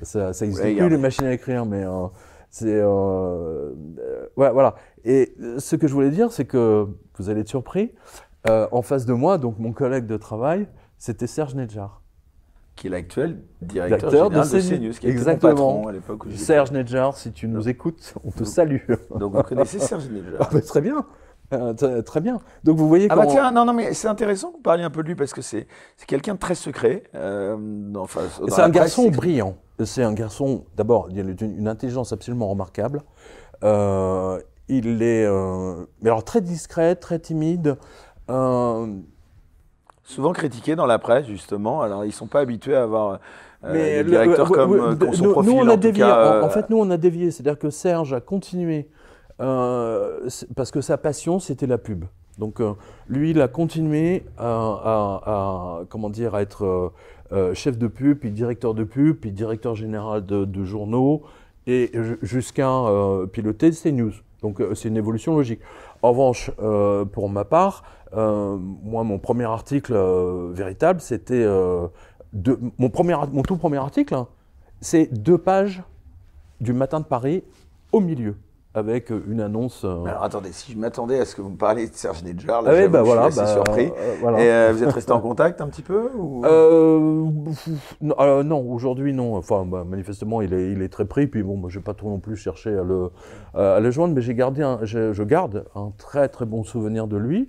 Ça, 0.03 0.33
ça 0.33 0.47
existe 0.47 0.63
plus 0.63 0.89
les 0.89 0.97
machines 0.97 1.27
à 1.27 1.33
écrire, 1.33 1.67
mais 1.67 1.85
euh, 1.85 2.07
c'est 2.49 2.81
euh, 2.81 3.75
voilà. 4.37 4.77
Et 5.05 5.35
ce 5.59 5.77
que 5.77 5.87
je 5.87 5.93
voulais 5.93 6.11
dire, 6.11 6.33
c'est 6.33 6.47
que 6.47 6.87
vous 7.19 7.29
allez 7.29 7.41
être 7.41 7.49
surpris. 7.49 7.93
en 8.49 8.83
face 8.83 9.05
de 9.05 9.13
moi, 9.13 9.37
donc 9.37 9.59
mon 9.59 9.73
collègue 9.73 10.07
de 10.07 10.17
travail, 10.17 10.69
c'était 10.97 11.27
Serge 11.27 11.55
Nedjar. 11.55 12.02
Qui 12.77 12.87
est 12.87 12.91
l'actuel 12.91 13.43
directeur 13.61 14.11
général 14.11 14.31
de 14.31 14.61
CNews, 14.61 14.93
qui 14.93 15.07
Exactement. 15.07 15.53
patron 15.53 15.89
à 15.89 15.93
l'époque 15.93 16.25
Serge 16.35 16.73
Nedjar, 16.73 17.17
si 17.17 17.33
tu 17.33 17.47
nous 17.47 17.69
écoutes, 17.69 18.15
on 18.25 18.31
te 18.31 18.45
salue. 18.45 18.81
Donc 19.15 19.35
vous 19.35 19.43
connaissez 19.43 19.79
Serge 19.79 20.09
Nedjar. 20.09 20.41
Ah, 20.41 20.49
bah, 20.53 20.61
très 20.63 20.81
bien. 20.81 21.05
Euh, 21.53 22.03
très 22.03 22.21
bien. 22.21 22.41
Donc 22.65 22.79
vous 22.79 22.89
voyez. 22.89 23.09
Ah 23.11 23.17
bah 23.17 23.27
tiens, 23.27 23.51
non, 23.51 23.65
non, 23.65 23.73
mais 23.73 23.93
c'est 23.93 24.09
intéressant 24.09 24.51
que 24.51 24.57
vous 24.57 24.63
parliez 24.63 24.85
un 24.85 24.91
peu 24.91 25.03
de 25.03 25.09
lui 25.09 25.15
parce 25.15 25.33
que 25.33 25.43
c'est 25.43 25.67
quelqu'un 26.07 26.35
de 26.35 26.39
très 26.39 26.55
secret. 26.55 27.05
Euh, 27.15 27.93
enfin, 27.97 28.23
c'est 28.49 28.63
un 28.63 28.71
garçon 28.71 29.11
brillant. 29.11 29.57
C'est 29.85 30.03
un 30.03 30.15
garçon. 30.15 30.65
D'abord, 30.77 31.09
il 31.11 31.19
a 31.19 31.23
une, 31.23 31.69
intelligence 31.69 32.13
absolument 32.13 32.49
remarquable. 32.49 33.03
Euh, 33.65 34.41
il 34.69 35.03
est, 35.03 35.29
mais 36.01 36.09
alors 36.09 36.25
très 36.25 36.41
discret, 36.41 36.97
très 36.97 37.19
timide. 37.19 37.77
Souvent 40.05 40.33
critiqué 40.33 40.75
dans 40.75 40.87
la 40.87 40.99
presse, 40.99 41.27
justement. 41.27 41.83
Alors, 41.83 42.05
ils 42.05 42.13
sont 42.13 42.27
pas 42.27 42.41
habitués 42.41 42.77
à 42.77 42.83
avoir. 42.83 43.21
des 43.73 44.03
directeurs 44.05 44.51
comme, 44.51 44.99
son 45.13 45.31
profil, 45.31 45.53
nous, 45.53 45.59
on 45.59 45.69
a 45.69 45.77
dévié. 45.77 46.05
en, 46.05 46.49
fait, 46.49 46.69
nous, 46.71 46.79
on 46.79 46.91
a 46.91 46.97
dévié. 46.97 47.31
C'est-à-dire 47.31 47.59
que 47.59 47.71
Serge 47.71 48.13
a 48.13 48.21
continué 48.21 48.89
euh, 49.41 50.29
parce 50.55 50.71
que 50.71 50.81
sa 50.81 50.97
passion, 50.97 51.39
c'était 51.39 51.67
la 51.67 51.79
pub. 51.79 52.05
Donc 52.39 52.61
euh, 52.61 52.73
lui, 53.09 53.31
il 53.31 53.41
a 53.41 53.49
continué 53.49 54.25
à, 54.39 55.83
comment 55.89 56.11
dire, 56.11 56.35
à 56.35 56.43
être 56.43 56.93
euh, 57.33 57.55
chef 57.55 57.77
de 57.79 57.87
pub, 57.87 58.19
puis 58.19 58.31
directeur 58.31 58.75
de 58.75 58.85
pub, 58.85 59.17
puis 59.17 59.33
directeur 59.33 59.75
général 59.75 60.25
de, 60.25 60.65
journaux, 60.65 61.23
et 61.67 61.93
jusqu'à 62.23 62.71
piloter 63.33 63.71
CNews. 63.71 64.13
Donc 64.43 64.61
c'est 64.75 64.89
une 64.89 64.97
évolution 64.97 65.35
logique. 65.35 65.61
En 66.03 66.11
revanche, 66.11 66.51
pour 67.13 67.29
ma 67.29 67.45
part, 67.45 67.85
moi, 68.13 69.05
mon 69.05 69.19
premier 69.19 69.45
article 69.45 69.95
véritable, 70.53 71.01
c'était 71.01 71.47
mon 72.79 72.89
tout 72.89 73.57
premier 73.57 73.77
article, 73.77 74.15
hein, 74.15 74.29
c'est 74.81 75.07
deux 75.13 75.39
pages 75.39 75.83
du 76.61 76.73
Matin 76.73 77.01
de 77.01 77.05
Paris 77.05 77.45
au 77.93 78.01
milieu 78.01 78.37
avec 78.75 79.11
une 79.11 79.41
annonce. 79.41 79.85
Euh, 79.85 80.05
alors 80.07 80.25
attendez, 80.25 80.51
si 80.53 80.73
je 80.73 80.79
m'attendais 80.79 81.19
à 81.21 81.25
ce 81.27 81.35
que 81.37 81.43
vous 81.43 81.51
me 81.51 81.57
parliez 81.57 81.89
de 81.89 81.95
Serge 81.95 82.23
Nedjar, 82.23 82.63
là, 82.63 82.73
ah 82.75 82.89
bah, 82.89 83.03
voilà, 83.03 83.29
je 83.29 83.33
suis 83.33 83.41
assez 83.41 83.55
bah, 83.55 83.65
surpris. 83.65 83.93
Euh, 83.99 84.37
Et 84.39 84.51
euh, 84.51 84.73
vous 84.73 84.83
êtes 84.83 84.93
resté 84.93 85.13
en 85.13 85.21
contact 85.21 85.61
un 85.61 85.69
petit 85.69 85.83
peu 85.83 86.11
ou... 86.17 86.43
Non, 88.01 88.71
aujourd'hui 88.71 89.13
non. 89.13 89.37
Enfin, 89.37 89.67
bah, 89.67 89.85
manifestement, 89.85 90.41
il 90.41 90.55
est, 90.55 90.73
il 90.73 90.83
est 90.83 90.89
très 90.89 91.05
pris. 91.05 91.27
Puis 91.27 91.43
bon, 91.43 91.57
moi, 91.57 91.69
je 91.69 91.79
n'ai 91.79 91.85
pas 91.85 91.93
trop 91.95 92.09
non 92.09 92.19
plus 92.19 92.37
cherché 92.37 92.71
à 92.71 92.83
le, 92.83 93.11
à 93.55 93.79
le 93.79 93.91
joindre, 93.91 94.15
mais 94.15 94.23
j'ai 94.23 94.35
gardé, 94.35 94.63
un, 94.63 94.79
je, 94.83 95.13
je, 95.13 95.23
garde 95.23 95.67
un 95.75 95.93
très 95.99 96.29
très 96.29 96.47
bon 96.47 96.65
souvenir 96.65 97.07
de 97.07 97.17
lui. 97.19 97.49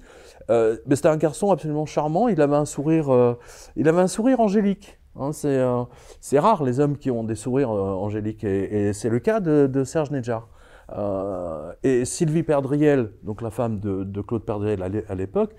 mais 0.49 0.95
c'était 0.95 1.07
un 1.07 1.17
garçon 1.17 1.51
absolument 1.51 1.85
charmant. 1.85 2.27
Il 2.27 2.41
avait 2.41 2.57
un 2.57 2.65
sourire, 2.65 3.37
il 3.77 3.87
avait 3.87 4.01
un 4.01 4.07
sourire 4.07 4.41
angélique. 4.41 4.99
Hein, 5.15 5.31
c'est 5.31 6.39
rare 6.39 6.63
les 6.63 6.79
hommes 6.79 6.97
qui 6.97 7.11
ont 7.11 7.23
des 7.23 7.35
sourires 7.35 7.69
angéliques, 7.69 8.43
et, 8.43 8.87
et 8.87 8.93
c'est 8.93 9.09
le 9.09 9.19
cas 9.19 9.39
de, 9.39 9.67
de 9.71 9.83
Serge 9.83 10.11
Nedjar. 10.11 10.47
Euh, 10.91 11.73
et 11.83 12.05
Sylvie 12.05 12.43
Perdriel, 12.43 13.11
donc 13.23 13.41
la 13.41 13.49
femme 13.49 13.79
de, 13.79 14.21
Claude 14.21 14.43
Perdriel 14.43 14.83
à 15.07 15.15
l'époque, 15.15 15.55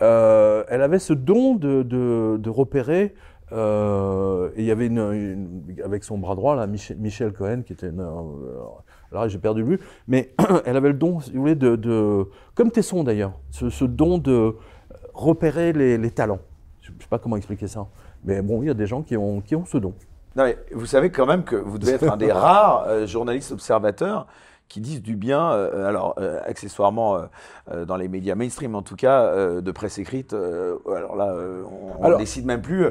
euh, 0.00 0.64
elle 0.68 0.82
avait 0.82 0.98
ce 0.98 1.12
don 1.12 1.54
de, 1.54 2.48
repérer. 2.48 3.14
Euh, 3.52 4.48
et 4.56 4.62
il 4.62 4.64
y 4.64 4.70
avait 4.70 4.90
avec 5.84 6.04
son 6.04 6.16
bras 6.16 6.34
droit 6.34 6.56
là, 6.56 6.66
Michel, 6.66 7.32
Cohen, 7.32 7.62
qui 7.66 7.74
était 7.74 7.90
alors 9.10 9.28
j'ai 9.28 9.38
perdu 9.38 9.62
le 9.62 9.78
mais 10.08 10.34
elle 10.64 10.74
avait 10.74 10.88
le 10.88 10.94
don, 10.94 11.20
si 11.20 11.32
vous 11.32 11.40
voulez, 11.40 11.54
de, 11.54 12.26
comme 12.54 12.70
Tesson 12.70 13.04
d'ailleurs, 13.04 13.32
ce, 13.50 13.84
don 13.84 14.16
de 14.16 14.56
repérer 15.12 15.74
les, 15.74 16.10
talents. 16.10 16.40
Je 16.80 16.92
ne 16.92 16.98
sais 16.98 17.08
pas 17.08 17.18
comment 17.18 17.36
expliquer 17.36 17.66
ça, 17.66 17.86
mais 18.24 18.40
bon, 18.40 18.62
il 18.62 18.68
y 18.68 18.70
a 18.70 18.74
des 18.74 18.86
gens 18.86 19.02
qui 19.02 19.18
ont, 19.18 19.42
qui 19.42 19.54
ont 19.54 19.66
ce 19.66 19.76
don. 19.76 19.92
Vous 20.72 20.86
savez 20.86 21.10
quand 21.10 21.26
même 21.26 21.44
que 21.44 21.56
vous 21.56 21.76
devez 21.76 21.92
être 21.92 22.10
un 22.10 22.16
des 22.16 22.32
rares 22.32 23.06
journalistes 23.06 23.52
observateurs 23.52 24.26
qui 24.72 24.80
disent 24.80 25.02
du 25.02 25.16
bien, 25.16 25.52
euh, 25.52 25.86
alors 25.86 26.14
euh, 26.18 26.40
accessoirement 26.46 27.28
euh, 27.70 27.84
dans 27.84 27.96
les 27.96 28.08
médias 28.08 28.34
mainstream 28.34 28.74
en 28.74 28.80
tout 28.80 28.96
cas, 28.96 29.30
de 29.60 29.70
presse 29.70 29.98
écrite, 29.98 30.32
alors 30.32 31.14
là 31.14 31.34
on, 31.98 32.08
ne 32.08 32.16
décide 32.16 32.46
même 32.46 32.62
plus, 32.62 32.86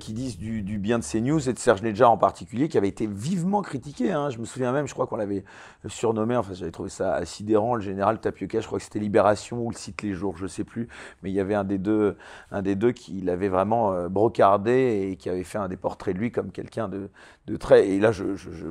qui 0.00 0.14
disent 0.14 0.38
du, 0.38 0.78
bien 0.78 0.98
de 0.98 1.04
CNews 1.04 1.46
et 1.48 1.52
de 1.52 1.58
Serge 1.58 1.82
Nedjar 1.82 2.10
en 2.10 2.16
particulier, 2.16 2.68
qui 2.68 2.78
avait 2.78 2.88
été 2.88 3.06
vivement 3.06 3.60
critiqué. 3.60 4.12
Hein. 4.12 4.30
Je 4.30 4.38
me 4.38 4.44
souviens 4.44 4.72
même, 4.72 4.86
je 4.88 4.94
crois 4.94 5.06
qu'on 5.06 5.16
l'avait 5.16 5.44
surnommé, 5.86 6.36
enfin 6.36 6.54
j'avais 6.54 6.70
trouvé 6.70 6.88
ça 6.88 7.22
sidérant, 7.26 7.74
le 7.74 7.82
général 7.82 8.18
Tapioca, 8.18 8.60
je 8.60 8.66
crois 8.66 8.78
que 8.78 8.84
c'était 8.84 8.98
Libération 8.98 9.60
ou 9.60 9.70
le 9.70 9.76
site 9.76 10.02
Les 10.02 10.14
Jours, 10.14 10.36
je 10.38 10.46
sais 10.46 10.64
plus, 10.64 10.88
mais 11.22 11.30
il 11.30 11.34
y 11.34 11.40
avait 11.40 11.54
un 11.54 11.64
des 11.64 11.78
deux, 11.78 12.16
un 12.50 12.62
des 12.62 12.76
deux 12.76 12.92
qui 12.92 13.20
l'avait 13.20 13.50
vraiment 13.50 14.08
brocardé 14.08 15.10
et 15.10 15.16
qui 15.16 15.28
avait 15.28 15.44
fait 15.44 15.58
un 15.58 15.68
des 15.68 15.76
portraits 15.76 16.14
de 16.14 16.20
lui 16.20 16.32
comme 16.32 16.50
quelqu'un 16.50 16.88
de, 16.88 17.10
de 17.46 17.56
très. 17.56 17.88
Et 17.88 18.00
là, 18.00 18.12
je, 18.12 18.24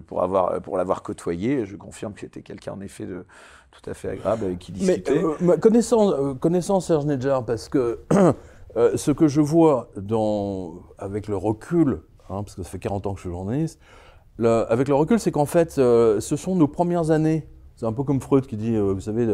pour 0.06 0.22
avoir, 0.22 0.62
pour 0.62 0.78
l'avoir 0.78 1.02
côtoyé, 1.04 1.66
je 1.66 1.76
confirme 1.76 2.14
que 2.14 2.22
c'était 2.22 2.42
quelqu'un 2.42 2.74
en 2.74 2.82
effet 2.82 3.06
de 3.06 3.26
tout 3.72 3.90
à 3.90 3.94
fait 3.94 4.10
agréable 4.10 4.46
avec 4.46 4.60
qui 4.60 4.72
discuter. 4.72 5.22
Mais, 5.42 5.54
euh, 5.54 5.58
connaissant, 5.58 6.12
euh, 6.12 6.34
connaissant 6.34 6.80
Serge 6.80 7.06
Nedjar, 7.06 7.46
parce 7.46 7.70
que 7.70 8.00
euh, 8.78 8.98
ce 8.98 9.12
que 9.12 9.28
je 9.28 9.42
vois 9.42 9.90
dans, 9.98 10.84
avec 10.98 11.28
le 11.28 11.38
recul, 11.38 12.02
hein, 12.30 12.44
parce 12.44 12.56
que 12.56 12.64
ça 12.64 12.70
fait 12.70 12.80
40 12.80 13.08
ans 13.08 13.14
que 13.14 13.18
je 13.20 13.22
suis 13.22 13.32
journaliste, 13.32 13.80
avec 14.40 14.90
le 14.90 14.96
recul, 14.96 15.20
c'est 15.20 15.32
qu'en 15.32 15.46
fait, 15.46 15.72
ce 15.72 16.20
sont 16.20 16.56
nos 16.58 16.68
premières 16.68 17.10
années 17.10 17.48
c'est 17.76 17.86
un 17.86 17.92
peu 17.92 18.04
comme 18.04 18.22
Freud 18.22 18.48
qui 18.48 18.56
dit, 18.56 18.74
euh, 18.76 18.94
vous 18.94 19.02
savez, 19.02 19.28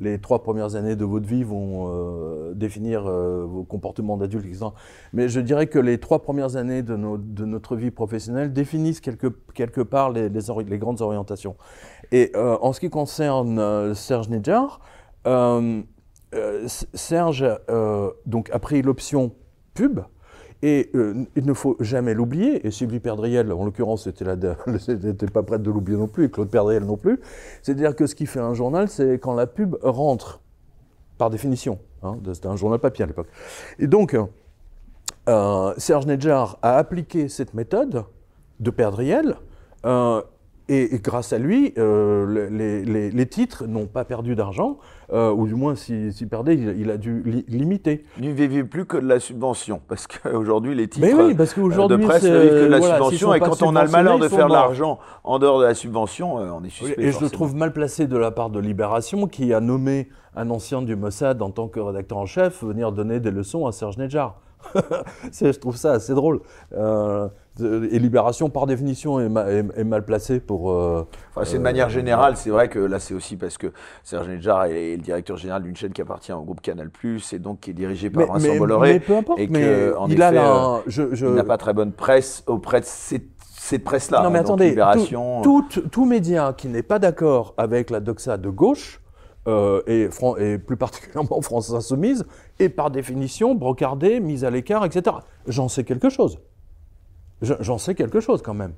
les 0.00 0.18
trois 0.18 0.42
premières 0.42 0.74
années 0.74 0.96
de 0.96 1.04
votre 1.04 1.26
vie 1.26 1.44
vont 1.44 1.86
euh, 1.88 2.52
définir 2.52 3.06
euh, 3.06 3.44
vos 3.44 3.62
comportements 3.62 4.16
d'adulte, 4.16 4.46
etc. 4.46 4.66
Mais 5.12 5.28
je 5.28 5.40
dirais 5.40 5.68
que 5.68 5.78
les 5.78 5.98
trois 5.98 6.20
premières 6.20 6.56
années 6.56 6.82
de, 6.82 6.96
notre 6.96 7.76
vie 7.76 7.92
professionnelle 7.92 8.52
définissent 8.52 9.00
quelque, 9.00 9.28
quelque 9.54 9.80
part 9.80 10.10
les, 10.10 10.28
grandes 10.78 11.02
orientations. 11.02 11.56
Et 12.10 12.32
en 12.36 12.72
ce 12.72 12.80
qui 12.80 12.90
concerne 12.90 13.94
Serge 13.94 14.28
Nedjar, 14.28 14.80
Serge 16.94 17.46
donc, 18.26 18.50
a 18.50 18.58
pris 18.58 18.82
l'option 18.82 19.32
pub, 19.74 20.00
et 20.66 20.90
euh, 20.94 21.26
il 21.36 21.44
ne 21.44 21.52
faut 21.52 21.76
jamais 21.78 22.14
l'oublier, 22.14 22.66
et 22.66 22.70
Sylvie 22.70 22.98
Perdriel, 22.98 23.52
en 23.52 23.66
l'occurrence, 23.66 24.06
n'était 24.88 25.26
pas 25.26 25.42
prête 25.42 25.60
de 25.60 25.70
l'oublier 25.70 25.98
non 25.98 26.08
plus, 26.08 26.24
et 26.24 26.30
Claude 26.30 26.48
Perdriel 26.48 26.84
non 26.84 26.96
plus. 26.96 27.20
C'est-à-dire 27.60 27.94
que 27.94 28.06
ce 28.06 28.14
qui 28.14 28.24
fait 28.24 28.40
un 28.40 28.54
journal, 28.54 28.88
c'est 28.88 29.18
quand 29.18 29.34
la 29.34 29.46
pub 29.46 29.76
rentre, 29.82 30.40
par 31.18 31.28
définition. 31.28 31.78
Hein, 32.02 32.16
C'était 32.32 32.48
un 32.48 32.56
journal 32.56 32.78
papier 32.78 33.04
à 33.04 33.06
l'époque. 33.06 33.28
Et 33.78 33.86
donc, 33.86 34.16
euh, 35.28 35.74
Serge 35.76 36.06
Nedjar 36.06 36.58
a 36.62 36.78
appliqué 36.78 37.28
cette 37.28 37.52
méthode 37.52 38.04
de 38.58 38.70
Perdriel. 38.70 39.36
Euh, 39.84 40.22
et, 40.68 40.98
grâce 41.02 41.34
à 41.34 41.38
lui, 41.38 41.74
euh, 41.76 42.48
les, 43.12 43.26
titres 43.26 43.66
n'ont 43.66 43.86
pas 43.86 44.04
perdu 44.04 44.34
d'argent, 44.34 44.78
euh, 45.12 45.30
ou 45.30 45.46
du 45.46 45.54
moins 45.54 45.74
s'il 45.74 46.28
perdait, 46.28 46.54
il, 46.54 46.90
a 46.90 46.96
dû 46.96 47.22
limiter. 47.48 48.04
Il 48.18 48.28
ne 48.28 48.32
vivait 48.32 48.64
plus 48.64 48.86
que 48.86 48.96
de 48.96 49.06
la 49.06 49.20
subvention, 49.20 49.82
parce 49.88 50.06
qu'aujourd'hui 50.22 50.74
les 50.74 50.88
titres 50.88 51.06
oui, 51.06 51.34
parce 51.34 51.54
de 51.54 51.96
presse 51.96 52.22
ne 52.24 52.38
vivent 52.38 52.50
que 52.50 52.64
de 52.64 52.70
la 52.70 52.80
subvention, 52.80 53.34
et 53.34 53.40
quand 53.40 53.62
on 53.62 53.76
a 53.76 53.84
le 53.84 53.90
malheur 53.90 54.18
de 54.18 54.28
faire 54.28 54.48
de 54.48 54.52
l'argent 54.52 54.98
en 55.22 55.38
dehors 55.38 55.60
de 55.60 55.64
la 55.64 55.74
subvention, 55.74 56.38
euh, 56.38 56.50
on 56.50 56.64
est 56.64 56.70
suspect. 56.70 57.02
Et 57.02 57.12
je 57.12 57.20
le 57.20 57.28
trouve 57.28 57.54
mal 57.54 57.72
placé 57.72 58.06
de 58.06 58.16
la 58.16 58.30
part 58.30 58.48
de 58.48 58.58
Libération, 58.58 59.26
qui 59.28 59.52
a 59.52 59.60
nommé 59.60 60.08
un 60.34 60.48
ancien 60.48 60.80
du 60.80 60.96
Mossad 60.96 61.42
en 61.42 61.50
tant 61.50 61.68
que 61.68 61.78
rédacteur 61.78 62.18
en 62.18 62.26
chef 62.26 62.64
venir 62.64 62.90
donner 62.90 63.20
des 63.20 63.30
leçons 63.30 63.66
à 63.66 63.72
Serge 63.72 63.98
Nedjar. 63.98 64.40
je 65.32 65.58
trouve 65.58 65.76
ça 65.76 65.92
assez 65.92 66.14
drôle. 66.14 66.40
Euh, 66.76 67.28
et 67.60 67.98
Libération, 67.98 68.50
par 68.50 68.66
définition, 68.66 69.20
est, 69.20 69.84
mal 69.84 70.04
placé 70.04 70.40
pour. 70.40 70.72
Euh, 70.72 71.06
c'est 71.44 71.58
de 71.58 71.62
manière 71.62 71.88
générale, 71.88 72.36
c'est 72.36 72.50
vrai 72.50 72.68
que 72.68 72.78
là, 72.78 72.98
c'est 72.98 73.14
aussi 73.14 73.36
parce 73.36 73.58
que 73.58 73.68
Serge 74.02 74.28
Nedjar 74.28 74.64
est 74.66 74.96
le 74.96 75.02
directeur 75.02 75.36
général 75.36 75.62
d'une 75.62 75.76
chaîne 75.76 75.92
qui 75.92 76.02
appartient 76.02 76.32
au 76.32 76.42
groupe 76.42 76.60
Canal, 76.60 76.90
et 77.32 77.38
donc 77.38 77.60
qui 77.60 77.70
est 77.70 77.74
dirigé 77.74 78.10
par 78.10 78.26
Vincent 78.26 78.56
Bolloré. 78.56 78.94
Mais 78.94 79.00
peu 79.00 79.16
importe, 79.16 79.38
et 79.38 79.46
mais 79.46 79.92
en 79.92 80.08
il 80.08 80.14
effet, 80.14 80.38
a 80.38 80.82
je, 80.86 81.26
n'a 81.26 81.44
pas 81.44 81.58
très 81.58 81.72
bonne 81.72 81.92
presse 81.92 82.42
auprès 82.46 82.80
de 82.80 82.86
cette 82.86 83.84
presse-là. 83.84 84.22
Non, 84.22 84.30
mais 84.30 84.40
attendez, 84.40 84.70
Libération... 84.70 85.42
tout, 85.42 85.64
tout 85.90 86.04
média 86.04 86.54
qui 86.56 86.68
n'est 86.68 86.82
pas 86.82 86.98
d'accord 86.98 87.54
avec 87.56 87.90
la 87.90 88.00
doxa 88.00 88.36
de 88.36 88.50
gauche 88.50 89.00
euh, 89.46 89.82
et, 89.86 90.08
et, 90.38 90.58
plus 90.58 90.76
particulièrement 90.76 91.40
France 91.42 91.70
Insoumise, 91.70 92.24
est 92.58 92.68
par 92.68 92.90
définition 92.90 93.54
brocardé, 93.54 94.20
mise 94.20 94.44
à 94.44 94.50
l'écart, 94.50 94.84
etc. 94.84 95.16
J'en 95.46 95.68
sais 95.68 95.84
quelque 95.84 96.10
chose. 96.10 96.38
J'en 97.42 97.78
sais 97.78 97.94
quelque 97.94 98.20
chose 98.20 98.42
quand 98.42 98.54
même. 98.54 98.74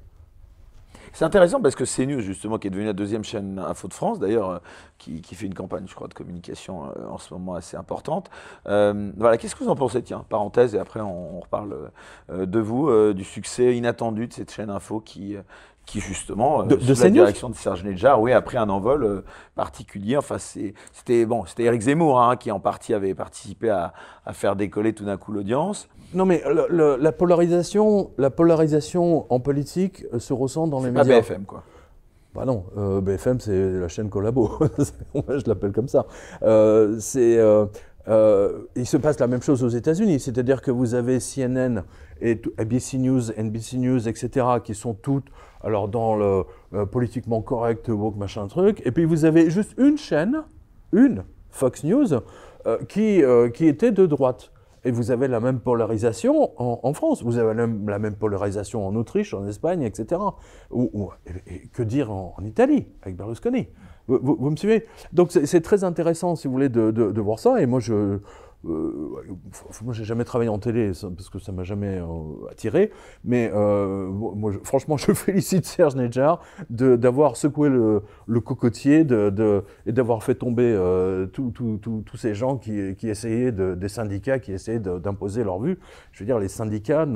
C'est 1.13 1.25
intéressant 1.25 1.63
parce 1.63 1.75
que 1.75 1.85
CNews, 1.85 2.21
justement, 2.21 2.59
qui 2.59 2.67
est 2.67 2.71
devenue 2.71 2.87
la 2.87 2.93
deuxième 2.93 3.25
chaîne 3.25 3.59
Info 3.59 3.89
de 3.89 3.95
France, 3.95 4.19
d'ailleurs, 4.19 4.51
euh, 4.51 4.59
qui, 4.99 5.23
fait 5.35 5.47
une 5.47 5.55
campagne, 5.55 5.85
je 5.87 5.95
crois, 5.95 6.09
de 6.09 6.15
communication 6.15 6.85
euh, 6.85 7.09
en 7.09 7.17
ce 7.17 7.33
moment 7.33 7.55
assez 7.55 7.77
importante. 7.77 8.29
voilà, 8.65 9.39
qu'est-ce 9.39 9.57
que 9.57 9.65
vous 9.65 9.71
en 9.71 9.77
pensez? 9.77 10.03
Tiens, 10.03 10.27
parenthèse, 10.29 10.75
et 10.75 10.79
après 10.79 11.01
on, 11.01 11.41
reparle 11.41 11.91
de 12.29 12.59
vous, 12.59 13.15
du 13.15 13.25
succès 13.25 13.77
inattendu 13.77 14.27
de 14.27 14.33
cette 14.33 14.51
chaîne 14.51 14.69
Info 14.69 15.01
qui, 15.01 15.37
qui 15.87 16.01
justement, 16.01 16.65
de, 16.65 16.79
sous 16.79 17.03
la 17.03 17.11
direction 17.11 17.49
de 17.49 17.55
Serge 17.55 17.85
Nedjar, 17.85 18.21
oui, 18.21 18.33
après 18.33 18.59
un 18.59 18.69
envol 18.69 19.05
euh, 19.05 19.25
particulier. 19.55 20.17
Enfin, 20.17 20.37
c'était 20.39 21.25
bon, 21.25 21.45
c'était 21.47 21.63
Éric 21.63 21.83
Zemmour 21.83 22.21
hein, 22.21 22.37
qui 22.37 22.51
en 22.51 22.59
partie 22.59 22.93
avait 22.93 23.15
participé 23.15 23.71
à, 23.71 23.95
faire 24.33 24.57
décoller 24.57 24.93
tout 24.93 25.05
d'un 25.05 25.17
coup 25.17 25.33
l'audience. 25.33 25.89
Non, 26.13 26.27
mais 26.27 26.43
la 26.71 27.13
polarisation, 27.13 28.11
la 28.19 28.31
polarisation 28.31 29.33
en 29.33 29.39
politique 29.39 30.05
euh, 30.13 30.19
se 30.19 30.33
ressent 30.33 30.67
dans 30.67 30.81
les 30.81 30.91
médias. 30.91 31.05
Pas 31.05 31.21
BFM, 31.21 31.45
quoi. 31.45 31.63
Bah 32.35 32.45
non, 32.45 32.65
euh, 32.77 33.01
BFM 33.01 33.41
c'est 33.41 33.71
la 33.73 33.89
chaîne 33.89 34.11
collabo, 34.11 34.51
je 35.15 35.49
l'appelle 35.49 35.73
comme 35.73 35.89
ça. 35.89 36.05
c'est 36.99 37.39
il 38.77 38.87
se 38.87 38.97
passe 38.97 39.19
la 39.21 39.27
même 39.29 39.43
chose 39.43 39.63
aux 39.63 39.69
États-Unis, 39.69 40.21
c'est-à-dire 40.21 40.61
que 40.61 40.71
vous 40.71 40.95
avez 40.95 41.19
CNN 41.19 41.85
et 42.21 42.41
ABC 42.59 42.99
News, 42.99 43.31
NBC 43.39 43.79
News, 43.79 44.09
etc., 44.09 44.47
qui 44.63 44.75
sont 44.75 44.95
toutes 44.95 45.27
alors 45.67 45.89
dans 45.89 46.15
le 46.15 46.45
euh, 46.75 46.87
politiquement 46.87 47.43
correct, 47.43 47.89
woke, 47.89 48.17
machin 48.17 48.47
truc, 48.47 48.81
et 48.85 48.93
puis 48.93 49.05
vous 49.05 49.25
avez 49.25 49.51
juste 49.51 49.75
une 49.79 49.99
chaîne, 49.99 50.45
une, 50.93 51.25
Fox 51.51 51.83
News, 51.83 52.07
euh, 52.67 52.79
qui, 52.89 53.23
euh, 53.23 53.49
qui 53.51 53.67
était 53.67 53.91
de 53.91 54.07
droite. 54.07 54.53
Et 54.85 54.93
vous 54.93 55.11
avez 55.11 55.27
la 55.27 55.41
même 55.41 55.59
polarisation 55.59 56.53
en, 56.57 56.93
France, 56.93 57.25
vous 57.25 57.39
avez 57.39 57.49
la 57.49 57.67
même, 57.67 57.89
la 57.89 57.99
même, 57.99 58.15
polarisation 58.15 58.87
en 58.87 58.95
Autriche, 58.95 59.35
en 59.35 59.45
Espagne, 59.49 59.83
etc. 59.83 60.21
Ou, 60.71 61.11
et, 61.49 61.67
que 61.73 61.83
dire 61.83 62.13
en, 62.13 62.37
Italie, 62.45 62.87
avec 63.03 63.17
Berlusconi? 63.17 63.67
Vous, 64.07 64.21
vous, 64.23 64.49
me 64.49 64.55
suivez? 64.55 64.87
Donc 65.13 65.33
c'est 65.33 65.61
très 65.61 65.83
intéressant, 65.83 66.37
si 66.37 66.47
vous 66.47 66.53
voulez, 66.53 66.69
de, 66.69 66.93
de, 66.93 67.11
de 67.11 67.21
voir 67.21 67.41
ça. 67.41 67.61
Et 67.61 67.67
moi, 67.67 67.81
je, 67.81 68.21
moi, 68.67 69.95
j'ai 69.95 70.05
jamais 70.05 70.25
travaillé 70.25 70.49
en 70.49 70.59
télé 70.59 70.93
parce 71.17 71.31
que 71.31 71.39
ça 71.39 71.53
m'a 71.53 71.65
jamais 71.65 71.99
euh, 71.99 72.51
attiré. 72.51 72.91
Mais 73.25 73.51
euh, 73.55 74.09
moi, 74.09 74.53
franchement, 74.65 74.97
je 74.99 75.13
félicite 75.13 75.67
Serge 75.67 75.97
Nedjar 75.97 76.41
d'avoir 76.71 77.37
secoué 77.37 77.69
le, 77.69 78.03
cocotier 78.41 79.07
et 79.87 79.93
d'avoir 79.93 80.23
fait 80.23 80.35
tomber 80.35 80.77
tous 81.33 82.17
ces 82.17 82.35
gens 82.35 82.57
qui, 82.57 82.97
essayaient 83.09 83.53
des 83.53 83.89
syndicats 83.89 84.39
qui 84.39 84.53
essayaient 84.53 84.81
d'imposer 84.81 85.45
leur 85.45 85.61
vue. 85.61 85.79
Je 86.13 86.21
veux 86.21 86.27
dire, 86.27 86.39
les 86.39 86.49
syndicats 86.49 87.07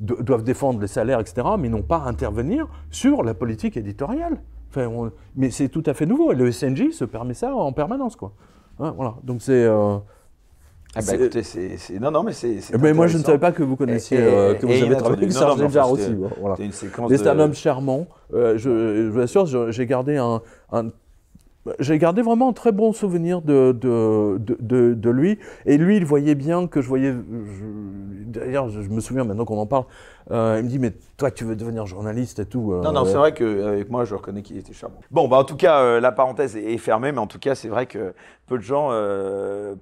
doivent 0.00 0.44
défendre 0.44 0.80
les 0.80 0.86
salaires, 0.86 1.20
etc., 1.20 1.46
mais 1.58 1.68
n'ont 1.68 1.82
pas 1.82 1.98
à 1.98 2.08
intervenir 2.08 2.68
sur 2.90 3.22
la 3.22 3.34
politique 3.34 3.76
éditoriale. 3.76 4.40
Mais 5.36 5.50
c'est 5.50 5.68
tout 5.68 5.82
à 5.86 5.94
fait 5.94 6.06
nouveau. 6.06 6.32
Et 6.32 6.34
le 6.34 6.50
SNJ 6.50 6.90
se 6.90 7.04
permet 7.04 7.34
ça 7.34 7.54
en 7.54 7.72
permanence, 7.72 8.16
quoi. 8.16 8.32
Hein, 8.78 8.92
voilà. 8.96 9.14
Donc 9.22 9.42
c'est. 9.42 9.64
Euh, 9.64 9.98
ah 10.94 11.00
bah 11.06 11.14
écoutez, 11.14 11.42
c'est, 11.42 11.98
non, 11.98 12.10
non, 12.10 12.22
mais 12.22 12.32
c'est. 12.32 12.58
Mais 12.78 12.92
moi, 12.92 13.06
je 13.06 13.16
ne 13.16 13.22
savais 13.22 13.38
pas 13.38 13.52
que 13.52 13.62
vous 13.62 13.76
connaissiez, 13.76 14.18
euh, 14.20 14.54
que 14.54 14.66
vous 14.66 14.72
avez 14.72 14.96
travaillé 14.96 15.22
avec 15.22 15.32
Serge 15.32 15.60
Nedjar 15.60 15.90
aussi. 15.90 16.14
Voilà. 16.40 16.56
C'est 17.08 17.26
un 17.26 17.38
homme 17.38 17.54
charmant. 17.54 18.06
Euh, 18.34 18.58
je, 18.58 19.04
je, 19.04 19.08
vous 19.08 19.20
assure, 19.20 19.72
j'ai 19.72 19.86
gardé 19.86 20.16
un, 20.16 20.42
un 20.70 20.88
j'ai 21.78 21.98
gardé 21.98 22.22
vraiment 22.22 22.48
un 22.48 22.52
très 22.52 22.72
bon 22.72 22.92
souvenir 22.92 23.40
de, 23.40 23.72
de, 23.72 24.38
de, 24.38 24.94
de, 24.94 25.10
lui. 25.10 25.38
Et 25.64 25.78
lui, 25.78 25.96
il 25.96 26.04
voyait 26.04 26.34
bien 26.34 26.66
que 26.66 26.80
je 26.80 26.88
voyais. 26.88 27.14
D'ailleurs, 28.26 28.68
je 28.68 28.88
me 28.88 29.00
souviens 29.00 29.24
maintenant 29.24 29.44
qu'on 29.44 29.58
en 29.58 29.66
parle. 29.66 29.84
Euh, 30.30 30.56
il 30.58 30.64
me 30.64 30.68
dit 30.68 30.78
Mais 30.78 30.92
toi, 31.16 31.30
tu 31.30 31.44
veux 31.44 31.56
devenir 31.56 31.86
journaliste 31.86 32.40
et 32.40 32.46
tout. 32.46 32.72
Euh, 32.72 32.82
non, 32.82 32.92
non, 32.92 33.04
c'est 33.04 33.16
vrai 33.16 33.32
qu'avec 33.32 33.90
moi, 33.90 34.04
je 34.04 34.14
reconnais 34.14 34.42
qu'il 34.42 34.56
était 34.56 34.72
charmant. 34.72 35.00
Bon, 35.10 35.28
bah, 35.28 35.38
en 35.38 35.44
tout 35.44 35.56
cas, 35.56 35.80
euh, 35.80 36.00
la 36.00 36.12
parenthèse 36.12 36.56
est 36.56 36.78
fermée, 36.78 37.12
mais 37.12 37.18
en 37.18 37.26
tout 37.26 37.38
cas, 37.38 37.54
c'est 37.54 37.68
vrai 37.68 37.86
que 37.86 38.12
peu 38.46 38.58
de 38.58 38.62
gens 38.62 38.90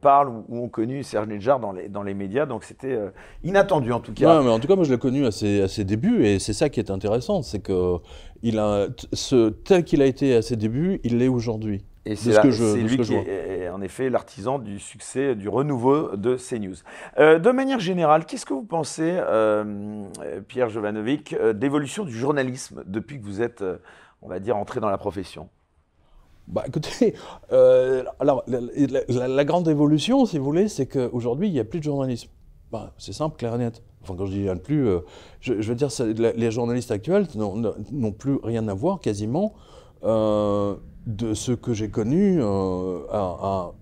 parlent 0.00 0.28
ou, 0.28 0.64
ont 0.64 0.68
connu 0.68 1.02
Serge 1.02 1.28
Nedjar 1.28 1.60
dans 1.60 1.72
les, 1.72 1.88
dans 1.88 2.02
les 2.02 2.14
médias. 2.14 2.46
Donc, 2.46 2.64
c'était 2.64 2.98
inattendu, 3.42 3.92
en 3.92 4.00
tout 4.00 4.12
cas. 4.12 4.34
Non, 4.34 4.44
mais 4.44 4.50
en 4.50 4.60
tout 4.60 4.68
cas, 4.68 4.76
moi, 4.76 4.84
je 4.84 4.92
l'ai 4.92 4.98
connu 4.98 5.24
à 5.26 5.30
ses, 5.30 5.62
à 5.62 5.68
ses 5.68 5.84
débuts. 5.84 6.24
Et 6.24 6.38
c'est 6.38 6.52
ça 6.52 6.68
qui 6.68 6.78
est 6.78 6.90
intéressant 6.90 7.42
c'est 7.42 7.60
que 7.60 7.96
il 8.42 8.58
a, 8.58 8.88
ce, 9.12 9.50
tel 9.50 9.84
qu'il 9.84 10.02
a 10.02 10.06
été 10.06 10.34
à 10.34 10.42
ses 10.42 10.56
débuts, 10.56 11.00
il 11.04 11.18
l'est 11.18 11.28
aujourd'hui. 11.28 11.82
Et 12.06 12.16
c'est 12.16 12.42
lui 12.42 12.98
qui 12.98 13.14
est 13.14 13.68
en 13.68 13.82
effet 13.82 14.08
l'artisan 14.08 14.58
du 14.58 14.78
succès, 14.78 15.34
du 15.34 15.48
renouveau 15.48 16.16
de 16.16 16.36
CNews. 16.36 16.76
Euh, 17.18 17.38
de 17.38 17.50
manière 17.50 17.78
générale, 17.78 18.24
qu'est-ce 18.24 18.46
que 18.46 18.54
vous 18.54 18.64
pensez, 18.64 19.12
euh, 19.14 20.04
Pierre 20.48 20.70
Jovanovic, 20.70 21.34
euh, 21.34 21.52
d'évolution 21.52 22.04
du 22.04 22.16
journalisme 22.16 22.82
depuis 22.86 23.20
que 23.20 23.24
vous 23.24 23.42
êtes, 23.42 23.62
on 24.22 24.28
va 24.28 24.38
dire, 24.40 24.56
entré 24.56 24.80
dans 24.80 24.88
la 24.88 24.98
profession? 24.98 25.48
Bah, 26.48 26.64
écoutez, 26.66 27.14
alors 28.18 28.44
la, 28.48 29.44
grande 29.44 29.68
évolution, 29.68 30.24
si 30.24 30.38
vous 30.38 30.44
voulez, 30.44 30.68
c'est 30.68 30.86
qu'aujourd'hui, 30.86 31.48
il 31.48 31.52
n'y 31.52 31.60
a 31.60 31.64
plus 31.64 31.80
de 31.80 31.84
journalisme. 31.84 32.30
Bah, 32.72 32.92
c'est 32.98 33.12
simple, 33.12 33.36
clair 33.36 33.54
et 33.54 33.58
net. 33.58 33.82
Enfin, 34.02 34.14
quand 34.16 34.26
je 34.26 34.32
dis 34.32 34.42
rien 34.42 34.54
de 34.54 34.60
plus, 34.60 34.86
euh, 34.86 35.00
je, 35.40 35.54
veux 35.54 35.74
dire, 35.74 35.88
les 36.36 36.50
journalistes 36.50 36.90
actuels 36.90 37.26
n'ont 37.34 38.12
plus 38.12 38.38
rien 38.42 38.66
à 38.68 38.74
voir 38.74 39.00
quasiment 39.00 39.54
euh, 40.04 40.76
de 41.06 41.34
ce 41.34 41.52
que 41.52 41.74
j'ai 41.74 41.90
connu 41.90 42.38
euh, 42.40 43.00
à, 43.10 43.72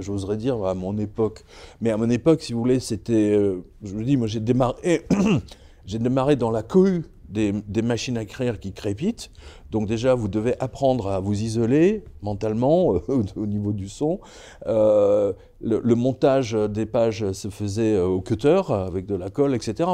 j'oserais 0.00 0.36
dire 0.36 0.64
à 0.64 0.74
mon 0.74 0.96
époque. 0.98 1.44
Mais 1.80 1.90
à 1.90 1.96
mon 1.96 2.08
époque, 2.08 2.42
si 2.42 2.52
vous 2.52 2.60
voulez, 2.60 2.80
c'était, 2.80 3.34
je 3.82 3.94
vous 3.94 4.02
dis, 4.02 4.16
moi 4.16 4.26
j'ai 4.26 4.40
démarré, 4.40 5.04
j'ai 5.86 5.98
démarré 5.98 6.36
dans 6.36 6.50
la 6.50 6.62
cohue 6.62 7.04
des, 7.28 7.82
machines 7.82 8.16
à 8.18 8.22
écrire 8.22 8.58
qui 8.58 8.72
crépitent. 8.72 9.30
Donc 9.70 9.86
déjà, 9.88 10.14
vous 10.14 10.28
devez 10.28 10.54
apprendre 10.60 11.08
à 11.08 11.20
vous 11.20 11.42
isoler 11.42 12.04
mentalement 12.22 12.86
au 13.36 13.46
niveau 13.46 13.72
du 13.72 13.88
son. 13.88 14.20
Euh, 14.66 15.32
le, 15.60 15.94
montage 15.94 16.52
des 16.52 16.86
pages 16.86 17.32
se 17.32 17.48
faisait 17.48 17.94
euh, 17.94 18.06
au 18.06 18.20
cutter 18.20 18.60
avec 18.68 19.06
de 19.06 19.14
la 19.14 19.30
colle, 19.30 19.54
etc. 19.54 19.88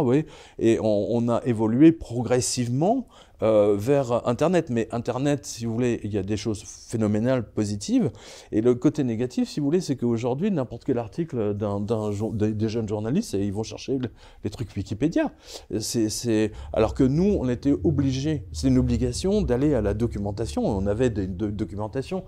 Et 0.59 0.79
on, 0.81 1.29
a 1.29 1.41
évolué 1.45 1.93
progressivement 1.93 3.07
euh, 3.43 3.77
vers 3.77 4.27
Internet. 4.29 4.71
Mais 4.71 4.89
Internet, 4.93 5.45
si 5.45 5.67
vous 5.67 5.75
voulez, 5.75 6.01
il 6.05 6.13
y 6.13 6.19
a 6.19 6.23
des 6.23 6.37
choses 6.37 6.63
phénoménales, 6.65 7.45
positives. 7.45 8.11
Et 8.53 8.61
le 8.61 8.75
côté 8.75 9.05
négatif, 9.05 9.49
si 9.49 9.61
vous 9.61 9.67
voulez, 9.67 9.81
c'est 9.81 9.97
qu'aujourd'hui, 9.97 10.51
n'importe 10.51 10.85
quel 10.85 10.99
article 10.99 11.55
des 11.55 12.69
jeunes 12.69 12.89
journalistes, 12.89 13.35
ils 13.35 13.53
vont 13.53 13.63
chercher 13.63 13.99
les 14.45 14.51
trucs 14.51 14.75
Wikipédia. 14.77 15.33
C'est, 15.81 16.53
alors 16.73 16.95
que 16.95 17.05
nous, 17.05 17.37
on 17.41 17.49
était 17.49 17.75
obligés, 17.85 18.45
c'est 18.53 18.69
une 18.69 18.79
obligation 18.79 19.43
d'aller 19.43 19.75
à 19.75 19.81
la 19.81 19.95
documentation. 19.95 20.65
On 20.65 20.87
avait 20.87 21.11
des, 21.11 21.27
documentations 21.27 22.25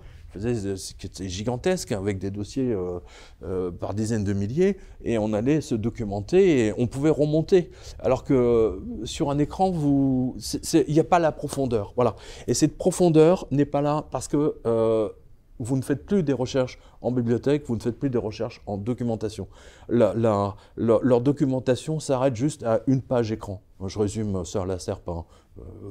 c'était 0.77 1.27
gigantesque 1.27 1.91
avec 1.91 2.17
des 2.17 2.31
dossiers 2.31 2.71
euh, 2.71 2.99
euh, 3.43 3.71
par 3.71 3.93
dizaines 3.93 4.23
de 4.23 4.33
milliers 4.33 4.77
et 5.03 5.17
on 5.17 5.33
allait 5.33 5.61
se 5.61 5.75
documenter 5.75 6.67
et 6.67 6.73
on 6.77 6.87
pouvait 6.87 7.09
remonter. 7.09 7.71
Alors 7.99 8.23
que 8.23 8.81
sur 9.03 9.29
un 9.31 9.37
écran, 9.39 9.71
vous, 9.71 10.35
il 10.87 10.93
n'y 10.93 10.99
a 10.99 11.03
pas 11.03 11.19
la 11.19 11.31
profondeur. 11.31 11.93
Voilà. 11.95 12.15
Et 12.47 12.53
cette 12.53 12.77
profondeur 12.77 13.47
n'est 13.51 13.65
pas 13.65 13.81
là 13.81 14.05
parce 14.11 14.27
que 14.27 14.55
euh, 14.65 15.09
vous 15.59 15.77
ne 15.77 15.81
faites 15.81 16.05
plus 16.05 16.23
des 16.23 16.33
recherches 16.33 16.79
en 17.01 17.11
bibliothèque, 17.11 17.63
vous 17.67 17.75
ne 17.75 17.81
faites 17.81 17.97
plus 17.97 18.09
des 18.09 18.17
recherches 18.17 18.61
en 18.65 18.77
documentation. 18.77 19.47
leur 19.87 21.21
documentation 21.21 21.99
s'arrête 21.99 22.35
juste 22.35 22.63
à 22.63 22.81
une 22.87 23.01
page 23.01 23.31
écran. 23.31 23.61
Je 23.85 23.99
résume 23.99 24.45
ça 24.45 24.65
la 24.65 24.79
serpe 24.79 25.09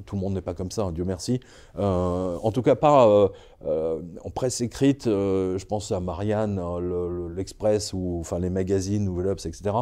tout 0.07 0.17
le 0.17 0.21
monde 0.21 0.35
n'est 0.35 0.43
pas 0.43 0.55
comme 0.55 0.71
ça, 0.71 0.83
hein, 0.85 0.93
Dieu 0.93 1.05
merci. 1.05 1.41
en 1.77 2.51
tout 2.53 2.62
cas, 2.62 2.75
pas 2.75 3.31
en 3.65 4.31
presse 4.35 4.61
écrite. 4.61 5.05
je 5.05 5.65
pense 5.65 5.93
à 5.93 6.01
Marianne, 6.01 6.61
l'Express 7.35 7.93
ou 7.93 8.19
enfin 8.21 8.39
les 8.39 8.51
magazines, 8.51 9.05
Nouvel 9.05 9.29
Obs, 9.29 9.47
etc. 9.47 9.77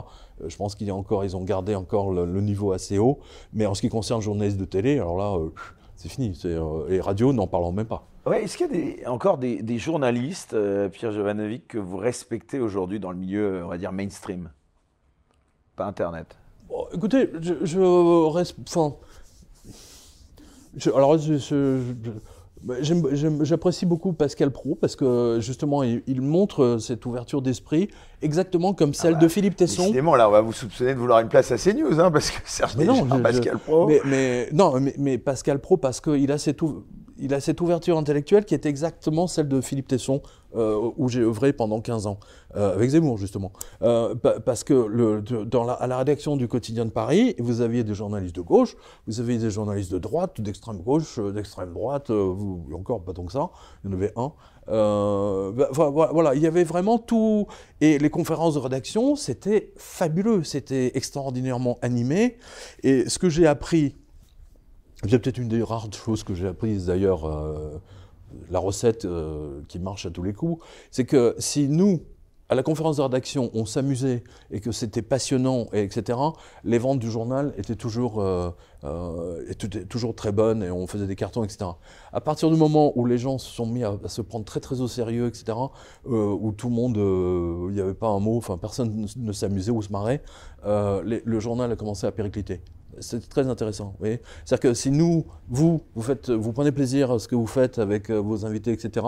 je 0.45 0.57
pense 0.57 0.75
qu'ils 0.75 0.93
encore, 0.93 1.25
ils 1.25 1.37
ont 1.37 1.45
gardé 1.45 1.75
encore 1.75 2.13
le, 2.13 2.41
niveau 2.41 2.73
assez 2.73 2.99
haut. 2.99 3.21
Mais 3.53 3.67
en 3.67 3.75
ce 3.75 3.81
qui 3.81 3.89
concerne 3.89 4.21
le 4.21 4.25
journaliste 4.25 4.59
de 4.59 4.65
télé, 4.65 4.99
alors 4.99 5.17
là, 5.17 5.37
c'est 5.97 6.09
fini. 6.09 6.39
et 6.89 7.01
radio, 7.01 7.33
n'en 7.33 7.47
parlons 7.47 7.73
même 7.73 7.87
pas. 7.87 8.07
Ouais, 8.25 8.45
Est-ce 8.45 8.57
qu'il 8.57 9.01
y 9.01 9.05
a 9.05 9.13
encore 9.13 9.39
des, 9.39 9.79
journalistes, 9.79 10.57
Pierre 10.91 11.13
Jovanovic, 11.13 11.69
que 11.69 11.79
vous 11.79 11.97
respectez 11.97 12.61
aujourd'hui 12.61 13.01
dans 13.01 13.11
le 13.11 13.19
milieu, 13.19 13.65
on 13.65 13.69
va 13.69 13.79
dire, 13.79 13.93
mainstream? 13.93 14.51
Pas 15.75 15.87
Internet? 15.87 16.37
Écoutez, 16.95 17.31
je, 17.41 17.55
je 17.65 18.31
reste. 18.31 18.57
Enfin. 18.69 18.97
Alors, 20.95 21.19
J'apprécie 23.43 23.87
beaucoup 23.87 24.13
Pascal 24.13 24.53
Pro 24.53 24.77
parce 24.77 24.95
que 24.95 25.39
justement 25.41 25.83
il, 25.83 26.23
montre 26.23 26.77
cette 26.79 27.05
ouverture 27.07 27.43
d'esprit 27.43 27.89
exactement 28.21 28.73
comme 28.73 28.95
celle 28.95 29.15
ah 29.17 29.19
de 29.19 29.27
bah, 29.27 29.29
Philippe 29.29 29.57
Tesson. 29.57 29.83
Décidément 29.83 30.15
là 30.15 30.29
on 30.29 30.33
va 30.33 30.43
vous 30.43 30.53
soupçonner 30.53 30.95
de 30.95 30.99
vouloir 30.99 31.19
une 31.21 31.29
place 31.29 31.51
à 31.51 31.57
CNews 31.57 31.99
hein, 31.99 32.13
parce 32.13 32.31
que 32.31 32.39
Serge 32.49 32.77
mais 32.77 32.85
non, 32.85 33.05
Pascal 33.21 33.59
Pro. 33.59 33.91
Mais, 34.05 34.49
non 34.53 34.79
mais, 34.79 34.95
mais, 34.97 35.19
Pascal 35.19 35.59
Pro 35.59 35.77
parce 35.77 36.01
qu'il 36.01 36.31
a 36.31 36.39
cette 36.39 36.61
il 37.19 37.35
a 37.35 37.41
cette 37.41 37.61
ouverture 37.61 37.99
intellectuelle 37.99 38.45
qui 38.45 38.55
est 38.55 38.67
exactement 38.67 39.27
celle 39.27 39.49
de 39.49 39.61
Philippe 39.61 39.89
Tesson, 39.89 40.23
euh, 40.55 40.91
où 40.97 41.09
j'ai 41.09 41.21
œuvré 41.21 41.53
pendant 41.53 41.81
15 41.81 42.07
ans, 42.07 42.19
euh, 42.57 42.75
avec 42.75 42.91
Zemmour 42.91 43.17
justement. 43.17 43.53
Euh, 43.83 44.15
parce 44.15 44.65
que 44.65 45.23
à 45.81 45.87
la 45.87 45.99
rédaction 45.99 46.37
du 46.37 46.49
quotidien 46.49 46.85
de 46.85 46.91
Paris, 46.91 47.35
vous 47.39 47.61
aviez 47.61 47.85
des 47.85 47.95
journalistes 47.95 48.37
de 48.37 48.43
gauche, 48.43 48.77
vous 49.07 49.21
aviez 49.21 49.39
des 49.39 49.51
journalistes 49.51 49.93
de 49.93 49.99
droite, 49.99 50.41
d'extrême 50.41 50.79
gauche, 50.79 51.19
d'extrême 51.19 51.73
droite, 51.73 52.11
vous, 52.11 52.67
encore 52.75 53.03
pas 53.03 53.13
tant 53.13 53.25
que 53.25 53.33
ça, 53.33 53.51
il 53.83 53.91
y 53.91 53.95
en 53.95 53.97
avait 53.97 54.13
un. 54.17 54.33
Bah, 54.67 55.69
voilà, 55.73 56.35
il 56.35 56.43
y 56.43 56.47
avait 56.47 56.65
vraiment 56.65 56.99
tout. 56.99 57.47
Et 57.81 57.99
les 57.99 58.11
conférences 58.11 58.55
de 58.55 58.61
rédaction, 58.61 59.17
c'était 59.17 59.73
fabuleux, 59.77 60.45
c'était 60.45 60.93
extraordinairement 60.95 61.79
animé. 61.83 62.37
Et 62.83 63.09
ce 63.09 63.19
que 63.19 63.29
j'ai 63.29 63.47
appris 63.47 63.97
c'est 65.09 65.19
peut-être 65.19 65.39
une 65.39 65.49
des 65.49 65.65
rares 65.65 65.89
choses 65.93 66.23
que 66.23 66.33
j'ai 66.33 66.47
apprises 66.47 66.87
d'ailleurs, 66.87 67.27
la 68.51 68.59
recette 68.59 69.05
euh, 69.05 69.61
qui 69.69 69.79
marche 69.79 70.07
à 70.07 70.11
tous 70.11 70.23
les 70.23 70.33
coups, 70.33 70.65
c'est 70.91 71.05
que 71.05 71.35
si 71.39 71.69
nous, 71.69 72.01
à 72.49 72.55
la 72.55 72.63
conférence 72.63 72.99
de 72.99 73.03
rédaction, 73.03 73.51
on 73.55 73.65
s'amusait 73.65 74.25
et 74.51 74.61
que 74.61 74.73
c'était 74.73 75.01
passionnant, 75.01 75.69
et 75.73 75.83
etc., 75.83 76.19
les 76.65 76.79
ventes 76.79 76.99
du 76.99 77.11
journal 77.11 77.55
étaient 77.57 77.77
toujours, 77.77 78.21
euh, 78.21 78.51
étaient 79.49 79.85
toujours 79.87 80.15
très 80.15 80.33
bonnes 80.33 80.63
et 80.63 80.71
on 80.71 80.87
faisait 80.87 81.07
des 81.07 81.17
cartons, 81.17 81.45
etc. 81.45 81.71
À 82.13 82.21
partir 82.21 82.51
du 82.51 82.57
moment 82.57 82.93
où 82.97 83.07
les 83.07 83.17
gens 83.17 83.39
se 83.39 83.51
sont 83.51 83.67
mis 83.67 83.85
à, 83.85 83.97
se 84.07 84.21
prendre 84.21 84.45
très 84.45 84.61
très 84.61 84.83
au 84.83 84.89
sérieux, 84.89 85.29
etc., 85.29 85.57
où 86.05 86.53
tout 86.53 86.69
le 86.69 86.75
monde, 86.75 86.97
il 87.71 87.75
n'y 87.75 87.81
avait 87.81 87.95
pas 87.95 88.09
un 88.09 88.21
mot, 88.21 88.37
enfin 88.37 88.59
personne 88.59 89.07
ne 89.17 89.33
s'amusait 89.33 89.73
ou 89.73 89.81
se 89.81 89.91
marrait, 89.91 90.23
le 90.65 91.41
journal 91.41 91.73
a 91.73 91.77
commencé 91.77 92.07
à 92.07 92.13
péricliter. 92.13 92.61
C'est 93.01 93.29
très 93.29 93.49
intéressant. 93.49 93.95
C'est-à-dire 94.01 94.61
que 94.61 94.75
si 94.75 94.91
nous, 94.91 95.25
vous, 95.49 95.83
vous, 95.95 96.03
faites, 96.03 96.31
vous 96.31 96.53
prenez 96.53 96.73
plaisir 96.73 97.11
à 97.11 97.19
ce 97.19 97.29
que 97.29 97.35
vous 97.35 97.47
faites 97.47 97.79
avec 97.79 98.11
euh, 98.11 98.19
vos 98.21 98.45
invités, 98.45 98.73
etc., 98.73 99.07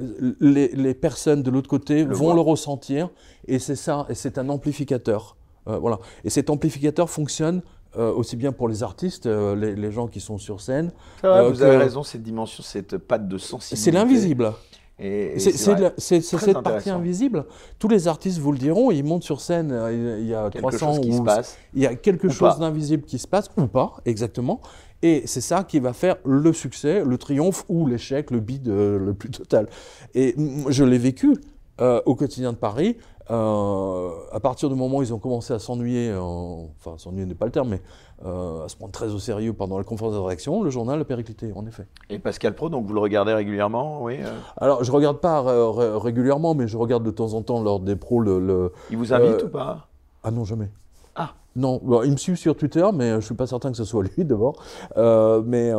euh, 0.00 0.34
les, 0.40 0.94
personnes 0.94 1.42
de 1.42 1.50
l'autre 1.50 1.68
côté 1.68 2.04
vont 2.04 2.34
le 2.34 2.40
ressentir 2.40 3.10
et 3.46 3.58
c'est 3.58 3.76
ça, 3.76 4.06
et 4.08 4.14
c'est 4.14 4.38
un 4.38 4.48
amplificateur. 4.48 5.36
Euh, 5.68 5.78
voilà. 5.78 5.98
Et 6.24 6.30
cet 6.30 6.50
amplificateur 6.50 7.10
fonctionne 7.10 7.62
aussi 7.96 8.36
bien 8.36 8.52
pour 8.52 8.68
les 8.68 8.84
artistes, 8.84 9.26
les, 9.26 9.90
gens 9.90 10.06
qui 10.06 10.20
sont 10.20 10.38
sur 10.38 10.60
scène. 10.60 10.92
vous 11.22 11.28
avez 11.28 11.76
raison, 11.76 12.04
cette 12.04 12.22
dimension, 12.22 12.62
cette 12.62 12.96
patte 12.98 13.26
de 13.26 13.36
sensibilité. 13.36 13.84
C'est 13.84 13.90
l'invisible. 13.90 14.52
C'est 15.00 16.20
cette 16.20 16.60
partie 16.62 16.90
invisible. 16.90 17.46
Tous 17.78 17.88
les 17.88 18.08
artistes 18.08 18.38
vous 18.38 18.52
le 18.52 18.58
diront, 18.58 18.90
ils 18.90 19.04
montent 19.04 19.24
sur 19.24 19.40
scène, 19.40 19.70
euh, 19.72 20.18
il 20.20 20.26
y 20.26 20.34
a 20.34 20.50
quelque 20.50 20.68
300 20.68 20.94
chose 20.94 21.00
qui 21.00 21.12
se 21.12 21.22
passe. 21.22 21.56
Il 21.74 21.82
y 21.82 21.86
a 21.86 21.94
quelque 21.94 22.28
chose 22.28 22.58
d'invisible 22.58 23.04
qui 23.04 23.18
se 23.18 23.26
passe, 23.26 23.50
ou 23.56 23.66
pas, 23.66 23.96
exactement. 24.04 24.60
Et 25.02 25.22
c'est 25.24 25.40
ça 25.40 25.64
qui 25.64 25.80
va 25.80 25.94
faire 25.94 26.16
le 26.24 26.52
succès, 26.52 27.02
le 27.04 27.16
triomphe 27.16 27.64
ou 27.68 27.86
l'échec, 27.86 28.30
le 28.30 28.40
bid 28.40 28.68
euh, 28.68 28.98
le 28.98 29.14
plus 29.14 29.30
total. 29.30 29.68
Et 30.14 30.36
je 30.68 30.84
l'ai 30.84 30.98
vécu 30.98 31.36
euh, 31.80 32.02
au 32.04 32.14
quotidien 32.14 32.52
de 32.52 32.58
Paris. 32.58 32.98
À 33.30 34.40
partir 34.40 34.68
du 34.68 34.74
moment 34.74 34.98
où 34.98 35.02
ils 35.02 35.14
ont 35.14 35.18
commencé 35.18 35.52
à 35.52 35.58
s'ennuyer, 35.58 36.12
enfin 36.14 36.98
s'ennuyer 36.98 37.26
n'est 37.26 37.34
pas 37.34 37.46
le 37.46 37.52
terme, 37.52 37.68
mais 37.68 37.80
euh, 38.26 38.66
à 38.66 38.68
se 38.68 38.76
prendre 38.76 38.92
très 38.92 39.14
au 39.14 39.18
sérieux 39.18 39.54
pendant 39.54 39.78
la 39.78 39.84
conférence 39.84 40.12
de 40.12 40.18
rédaction, 40.18 40.62
le 40.62 40.68
journal 40.68 41.00
a 41.00 41.04
périclité, 41.06 41.52
en 41.54 41.66
effet. 41.66 41.86
Et 42.10 42.18
Pascal 42.18 42.54
Pro, 42.54 42.68
donc 42.68 42.84
vous 42.84 42.92
le 42.92 43.00
regardez 43.00 43.32
régulièrement, 43.32 44.02
oui 44.02 44.18
euh? 44.20 44.36
Alors, 44.58 44.84
je 44.84 44.90
ne 44.90 44.96
regarde 44.96 45.20
pas 45.20 45.42
euh, 45.46 45.96
régulièrement, 45.96 46.54
mais 46.54 46.68
je 46.68 46.76
regarde 46.76 47.02
de 47.02 47.10
temps 47.10 47.32
en 47.32 47.40
temps 47.40 47.62
lors 47.62 47.80
des 47.80 47.96
pros 47.96 48.20
le... 48.20 48.72
Il 48.90 48.98
vous 48.98 49.14
invite 49.14 49.44
ou 49.44 49.48
pas? 49.48 49.88
Ah 50.22 50.30
non, 50.30 50.44
jamais. 50.44 50.68
Ah 51.14 51.30
non, 51.56 51.80
il 52.04 52.12
me 52.12 52.16
suit 52.18 52.36
sur 52.36 52.54
Twitter, 52.54 52.86
mais 52.92 53.08
je 53.12 53.16
ne 53.16 53.20
suis 53.22 53.34
pas 53.34 53.46
certain 53.46 53.70
que 53.70 53.78
ce 53.78 53.84
soit 53.84 54.02
lui 54.16 54.26
d'abord. 54.26 54.62
mais 54.96 55.72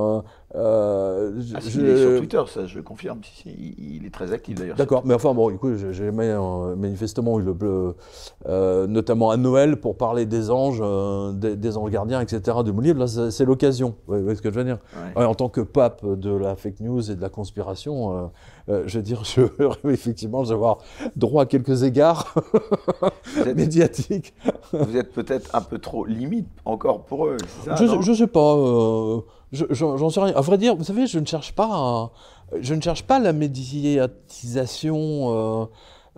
euh, 0.55 1.31
ah, 1.55 1.59
il 1.63 1.85
est 1.85 1.97
sur 1.97 2.17
Twitter, 2.17 2.41
ça 2.47 2.65
je 2.65 2.79
confirme. 2.81 3.21
Il 3.45 4.05
est 4.05 4.13
très 4.13 4.33
actif 4.33 4.55
d'ailleurs. 4.55 4.75
D'accord, 4.75 5.03
mais 5.05 5.13
enfin 5.13 5.33
bon, 5.33 5.49
écoute, 5.49 5.77
j'ai 5.77 5.93
jamais 5.93 6.29
euh, 6.29 6.75
manifestement 6.75 7.39
eu 7.39 7.43
le 7.43 7.53
bleu, 7.53 7.95
euh, 8.47 8.85
notamment 8.87 9.29
à 9.29 9.37
Noël 9.37 9.77
pour 9.77 9.95
parler 9.95 10.25
des 10.25 10.51
anges, 10.51 10.83
des, 11.35 11.77
anges 11.77 11.91
gardiens, 11.91 12.19
etc. 12.19 12.57
de 12.65 12.71
mon 12.71 12.81
livre. 12.81 12.99
Là, 12.99 13.31
c'est 13.31 13.45
l'occasion. 13.45 13.95
Vous 14.07 14.21
voyez 14.21 14.35
ce 14.35 14.41
que 14.41 14.51
je 14.51 14.55
veux 14.55 14.65
dire? 14.65 14.79
En 15.15 15.35
tant 15.35 15.49
que 15.49 15.61
pape 15.61 16.05
de 16.05 16.35
la 16.35 16.55
fake 16.55 16.81
news 16.81 17.11
et 17.11 17.15
de 17.15 17.21
la 17.21 17.29
conspiration, 17.29 18.29
je 18.67 18.97
veux 18.97 19.03
dire, 19.03 19.23
je 19.23 19.43
effectivement 19.89 20.41
avoir 20.49 20.79
droit 21.15 21.43
à 21.43 21.45
quelques 21.45 21.83
égards 21.83 22.33
médiatiques. 23.55 24.33
vous 24.73 24.97
êtes 24.97 25.13
peut-être 25.13 25.55
un 25.55 25.61
peu 25.61 25.79
trop 25.79 26.05
limite 26.05 26.47
encore 26.65 27.03
pour 27.05 27.27
eux. 27.27 27.37
Ça, 27.63 27.75
je, 27.75 27.85
ne 27.85 28.15
sais 28.15 28.27
pas. 28.27 28.57
J'en 29.51 30.09
sais 30.09 30.21
rien. 30.21 30.33
À 30.35 30.41
vrai 30.41 30.57
dire, 30.57 30.75
vous 30.75 30.83
savez, 30.83 31.07
je 31.07 31.19
ne 31.19 31.25
cherche 31.25 31.53
pas, 31.53 32.11
je 32.59 32.73
ne 32.73 32.81
cherche 32.81 33.03
pas 33.03 33.19
la 33.19 33.33
médiatisation. 33.33 34.97
Euh, 34.97 35.65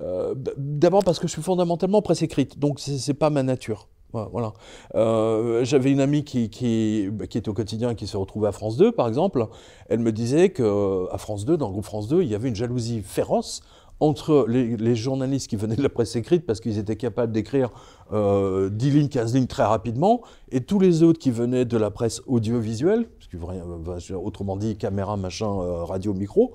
euh, 0.01 0.35
D'abord 0.57 1.03
parce 1.03 1.19
que 1.19 1.27
je 1.27 1.33
suis 1.33 1.41
fondamentalement 1.41 2.01
presse 2.01 2.21
écrite, 2.21 2.59
donc 2.59 2.79
c'est 2.79 3.13
pas 3.13 3.29
ma 3.29 3.43
nature. 3.43 3.87
Voilà. 4.31 4.53
Euh, 4.93 5.65
J'avais 5.65 5.91
une 5.91 5.99
amie 5.99 6.23
qui, 6.23 6.51
qui, 6.51 7.09
bah, 7.11 7.25
qui, 7.25 7.39
était 7.39 7.49
au 7.49 7.53
quotidien, 7.53 7.95
qui 7.95 8.05
se 8.05 8.15
retrouvait 8.15 8.47
à 8.49 8.51
France 8.51 8.77
2, 8.77 8.91
par 8.91 9.07
exemple. 9.07 9.47
Elle 9.89 9.99
me 9.99 10.11
disait 10.11 10.49
qu'à 10.49 11.17
France 11.17 11.45
2, 11.45 11.57
dans 11.57 11.65
le 11.65 11.71
groupe 11.71 11.85
France 11.85 12.07
2, 12.07 12.21
il 12.21 12.29
y 12.29 12.35
avait 12.35 12.49
une 12.49 12.55
jalousie 12.55 13.01
féroce 13.01 13.63
entre 13.99 14.45
les, 14.49 14.95
journalistes 14.95 15.49
qui 15.49 15.55
venaient 15.55 15.75
de 15.75 15.83
la 15.83 15.89
presse 15.89 16.15
écrite 16.15 16.45
parce 16.45 16.59
qu'ils 16.59 16.77
étaient 16.77 16.97
capables 16.97 17.31
d'écrire 17.31 17.69
euh, 18.11 18.69
10 18.69 18.91
lignes, 18.91 19.07
15 19.07 19.33
lignes 19.33 19.47
très 19.47 19.63
rapidement, 19.63 20.21
et 20.51 20.61
tous 20.61 20.79
les 20.79 21.03
autres 21.03 21.19
qui 21.19 21.31
venaient 21.31 21.65
de 21.65 21.77
la 21.77 21.89
presse 21.89 22.21
audiovisuelle, 22.27 23.07
euh, 23.35 24.15
autrement 24.15 24.57
dit 24.57 24.77
caméra, 24.77 25.17
machin, 25.17 25.47
euh, 25.47 25.83
radio, 25.83 26.13
micro, 26.13 26.53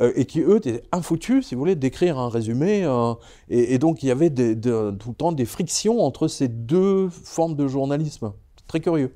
euh, 0.00 0.12
et 0.16 0.24
qui 0.24 0.40
eux 0.40 0.56
étaient 0.56 0.82
infoutus, 0.92 1.48
si 1.48 1.54
vous 1.54 1.60
voulez, 1.60 1.76
d'écrire 1.76 2.18
un 2.18 2.28
résumé. 2.28 2.86
Et, 3.48 3.78
donc 3.78 4.02
il 4.02 4.06
y 4.06 4.10
avait 4.10 4.30
tout 4.30 4.40
le 4.40 5.14
temps 5.14 5.32
des 5.32 5.44
frictions 5.44 6.00
entre 6.00 6.28
ces 6.28 6.48
deux 6.48 7.08
formes 7.08 7.54
de 7.54 7.66
journalisme. 7.66 8.32
Très 8.66 8.80
curieux. 8.80 9.12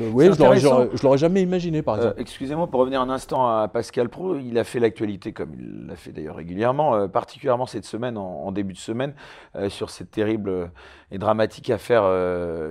Euh, 0.00 0.10
oui, 0.12 0.26
je 0.26 1.02
l'aurais 1.02 1.18
jamais 1.18 1.42
imaginé, 1.42 1.82
par 1.82 1.94
euh, 1.94 1.98
exemple. 1.98 2.20
Excusez-moi, 2.20 2.66
pour 2.66 2.80
revenir 2.80 3.00
un 3.00 3.08
instant 3.08 3.48
à 3.48 3.68
Pascal 3.68 4.08
Pro, 4.08 4.36
il 4.36 4.58
a 4.58 4.64
fait 4.64 4.78
l'actualité, 4.78 5.32
comme 5.32 5.54
il 5.54 5.86
l'a 5.86 5.96
fait 5.96 6.12
d'ailleurs 6.12 6.36
régulièrement, 6.36 6.94
euh, 6.94 7.08
particulièrement 7.08 7.66
cette 7.66 7.84
semaine, 7.84 8.18
en, 8.18 8.52
début 8.52 8.74
de 8.74 8.78
semaine, 8.78 9.14
sur 9.68 9.90
cette 9.90 10.10
terrible 10.10 10.70
et 11.10 11.18
dramatique 11.18 11.70
affaire 11.70 12.04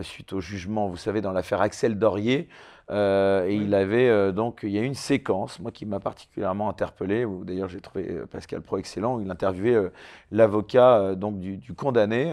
suite 0.02 0.34
au 0.34 0.39
jugement, 0.39 0.88
vous 0.88 0.98
savez, 0.98 1.22
dans 1.22 1.32
l'affaire 1.32 1.62
Axel 1.62 1.98
Dorier. 2.00 2.48
Euh, 2.92 3.48
et 3.48 3.56
il 3.56 3.74
avait 3.74 4.10
euh, 4.10 4.32
donc, 4.32 4.60
il 4.64 4.70
y 4.70 4.78
a 4.78 4.82
une 4.82 4.94
séquence, 4.94 5.60
moi 5.60 5.72
qui 5.72 5.86
m'a 5.86 6.00
particulièrement 6.00 6.70
interpellé, 6.70 7.26
où 7.26 7.44
d'ailleurs 7.44 7.68
j'ai 7.68 7.82
trouvé 7.82 8.12
euh, 8.12 8.26
Pascal 8.28 8.62
Pro 8.62 8.78
excellent, 8.78 9.16
où 9.18 9.22
il 9.22 9.32
interviewait 9.32 9.92
l'avocat 10.32 11.16
donc 11.16 11.40
du, 11.40 11.74
condamné, 11.76 12.32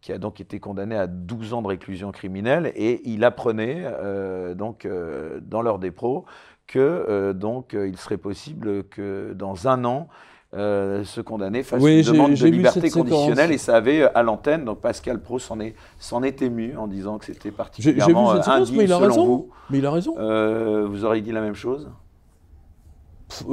qui 0.00 0.12
a 0.12 0.18
donc 0.18 0.40
été 0.40 0.60
condamné 0.60 0.96
à 0.96 1.06
12 1.06 1.54
ans 1.54 1.62
de 1.62 1.68
réclusion 1.68 2.12
criminelle, 2.12 2.72
et 2.76 3.00
il 3.08 3.24
apprenait 3.24 3.84
donc 4.54 4.86
dans 5.42 5.78
des 5.78 5.90
pros 5.90 6.24
que 6.66 7.32
donc 7.32 7.72
il 7.72 7.96
serait 7.96 8.18
possible 8.18 8.84
que 8.84 9.32
dans 9.34 9.68
un 9.68 9.84
an 9.84 10.08
euh, 10.54 11.04
se 11.04 11.20
condamner 11.20 11.62
face 11.62 11.84
à 11.84 11.90
une 11.90 12.02
demande 12.02 12.32
de 12.32 12.46
liberté 12.46 12.90
conditionnelle 12.90 13.52
et 13.52 13.58
ça 13.58 13.76
avait 13.76 14.04
euh, 14.04 14.08
à 14.18 14.22
l'antenne, 14.22 14.64
donc 14.64 14.80
Pascal 14.80 15.20
Pro 15.20 15.38
s'en 15.38 15.60
est, 15.60 15.74
est, 16.24 16.42
ému 16.42 16.74
en 16.74 16.86
disant 16.86 17.18
que 17.18 17.26
c'était 17.26 17.50
particulièrement 17.50 18.30
indigne 18.30 18.78
mais 18.78 18.84
il 18.84 18.92
a 18.92 18.96
selon 18.96 19.08
raison. 19.08 19.26
vous. 19.26 19.50
Mais 19.68 19.78
il 19.78 19.84
a 19.84 19.90
raison. 19.90 20.14
Euh, 20.18 20.86
vous 20.88 21.04
auriez 21.04 21.20
dit 21.20 21.32
la 21.32 21.42
même 21.42 21.54
chose? 21.54 21.90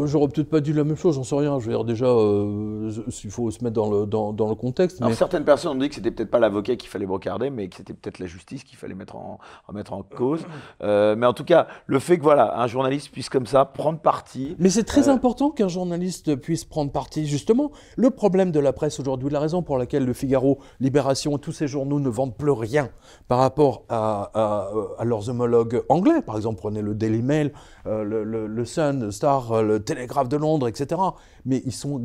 J'aurais 0.05 0.27
peut-être 0.29 0.49
pas 0.49 0.61
dit 0.61 0.71
la 0.73 0.83
même 0.83 0.95
chose, 0.95 1.15
j'en 1.15 1.23
sais 1.23 1.35
rien. 1.35 1.59
Je 1.59 1.65
veux 1.65 1.71
dire, 1.71 1.83
déjà, 1.83 2.05
euh, 2.05 2.91
il 3.23 3.31
faut 3.31 3.51
se 3.51 3.63
mettre 3.63 3.75
dans 3.75 3.89
le, 3.89 4.05
dans, 4.05 4.31
dans 4.31 4.47
le 4.47 4.55
contexte. 4.55 5.01
Alors, 5.01 5.13
certaines 5.13 5.43
personnes 5.43 5.73
ont 5.73 5.79
dit 5.79 5.89
que 5.89 5.95
c'était 5.95 6.11
peut-être 6.11 6.31
pas 6.31 6.39
l'avocat 6.39 6.75
qu'il 6.75 6.89
fallait 6.89 7.05
brocarder, 7.05 7.49
mais 7.49 7.67
que 7.67 7.75
c'était 7.75 7.93
peut-être 7.93 8.19
la 8.19 8.25
justice 8.25 8.63
qu'il 8.63 8.77
fallait 8.77 8.95
mettre 8.95 9.15
en, 9.15 9.39
en, 9.67 9.73
mettre 9.73 9.93
en 9.93 10.03
cause. 10.03 10.45
Euh, 10.81 11.15
mais 11.15 11.25
en 11.25 11.33
tout 11.33 11.43
cas, 11.43 11.67
le 11.87 11.99
fait 11.99 12.17
que 12.17 12.23
voilà, 12.23 12.59
un 12.59 12.67
journaliste 12.67 13.09
puisse 13.09 13.29
comme 13.29 13.45
ça 13.45 13.65
prendre 13.65 13.99
parti. 13.99 14.55
Mais 14.59 14.69
c'est 14.69 14.83
très 14.83 15.09
euh, 15.09 15.13
important 15.13 15.49
qu'un 15.49 15.67
journaliste 15.67 16.35
puisse 16.35 16.65
prendre 16.65 16.91
parti, 16.91 17.25
justement. 17.25 17.71
Le 17.95 18.09
problème 18.09 18.51
de 18.51 18.59
la 18.59 18.73
presse 18.73 18.99
aujourd'hui, 18.99 19.29
la 19.29 19.39
raison 19.39 19.61
pour 19.61 19.77
laquelle 19.77 20.05
Le 20.05 20.13
Figaro, 20.13 20.59
Libération, 20.79 21.37
tous 21.37 21.51
ces 21.53 21.67
journaux 21.67 21.99
ne 21.99 22.09
vendent 22.09 22.35
plus 22.35 22.51
rien 22.51 22.89
par 23.27 23.39
rapport 23.39 23.83
à, 23.89 24.31
à, 24.33 24.69
à 24.99 25.05
leurs 25.05 25.29
homologues 25.29 25.83
anglais. 25.89 26.21
Par 26.21 26.35
exemple, 26.35 26.59
prenez 26.59 26.81
le 26.81 26.93
Daily 26.93 27.21
Mail, 27.21 27.51
euh, 27.87 28.03
le, 28.03 28.23
le, 28.23 28.47
le, 28.47 28.65
Sun, 28.65 29.11
Star, 29.11 29.61
le 29.63 29.79
Télégraphe 29.79 30.29
de 30.29 30.37
Londres, 30.37 30.67
etc. 30.67 31.01
Mais 31.45 31.61
ils 31.65 31.73
sont 31.73 32.03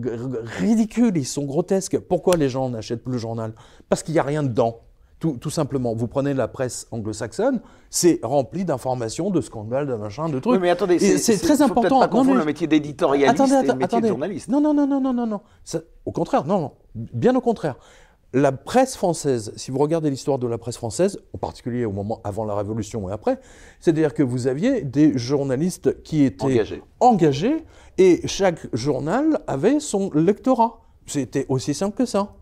ridicules, 0.58 1.16
ils 1.16 1.26
sont 1.26 1.44
grotesques. 1.44 1.98
Pourquoi 1.98 2.36
les 2.36 2.48
gens 2.48 2.68
n'achètent 2.68 3.02
plus 3.02 3.14
le 3.14 3.18
journal? 3.18 3.52
Parce 3.88 4.02
qu'il 4.02 4.12
n'y 4.14 4.20
a 4.20 4.24
rien 4.24 4.42
dedans. 4.42 4.80
Tout, 5.18 5.36
tout, 5.38 5.50
simplement, 5.50 5.94
vous 5.94 6.06
prenez 6.06 6.32
la 6.32 6.48
presse 6.48 6.86
anglo-saxonne, 6.92 7.60
c'est 7.90 8.20
rempli 8.22 8.64
d'informations, 8.64 9.28
de 9.28 9.42
scandales, 9.42 9.86
de 9.86 9.94
machins, 9.94 10.30
de 10.30 10.38
trucs. 10.38 10.54
Oui, 10.54 10.58
mais 10.58 10.70
attendez, 10.70 10.98
c'est 10.98 11.36
très 11.36 11.60
important. 11.60 12.00
Pas 12.00 12.08
confondre 12.08 12.38
le 12.38 12.44
métier 12.46 12.66
d'éditorialiste 12.66 13.38
et 13.38 13.42
le 13.42 13.74
métier 13.74 13.84
attendez. 13.84 14.02
de 14.02 14.08
journaliste. 14.08 14.48
Non, 14.48 14.62
non, 14.62 14.72
non, 14.72 14.86
non, 14.86 14.98
non, 14.98 15.12
non, 15.12 15.26
non. 15.26 15.40
Ça, 15.62 15.80
au 16.06 16.12
contraire, 16.12 16.46
non, 16.46 16.60
non, 16.60 16.72
bien 16.94 17.36
au 17.36 17.42
contraire. 17.42 17.76
La 18.32 18.52
presse 18.52 18.96
française, 18.96 19.52
si 19.56 19.72
vous 19.72 19.78
regardez 19.78 20.08
l'histoire 20.08 20.38
de 20.38 20.46
la 20.46 20.56
presse 20.56 20.76
française, 20.76 21.18
en 21.34 21.38
particulier 21.38 21.84
au 21.84 21.90
moment 21.90 22.20
avant 22.22 22.44
la 22.44 22.54
Révolution 22.54 23.08
et 23.08 23.12
après, 23.12 23.40
c'est-à-dire 23.80 24.14
que 24.14 24.22
vous 24.22 24.46
aviez 24.46 24.82
des 24.82 25.18
journalistes 25.18 26.00
qui 26.04 26.22
étaient 26.22 26.44
engagés, 26.44 26.82
engagés 27.00 27.64
et 27.98 28.26
chaque 28.28 28.72
journal 28.72 29.40
avait 29.48 29.80
son 29.80 30.10
lectorat. 30.14 30.80
C'était 31.06 31.44
aussi 31.48 31.74
simple 31.74 31.96
que 31.96 32.06
ça. 32.06 32.34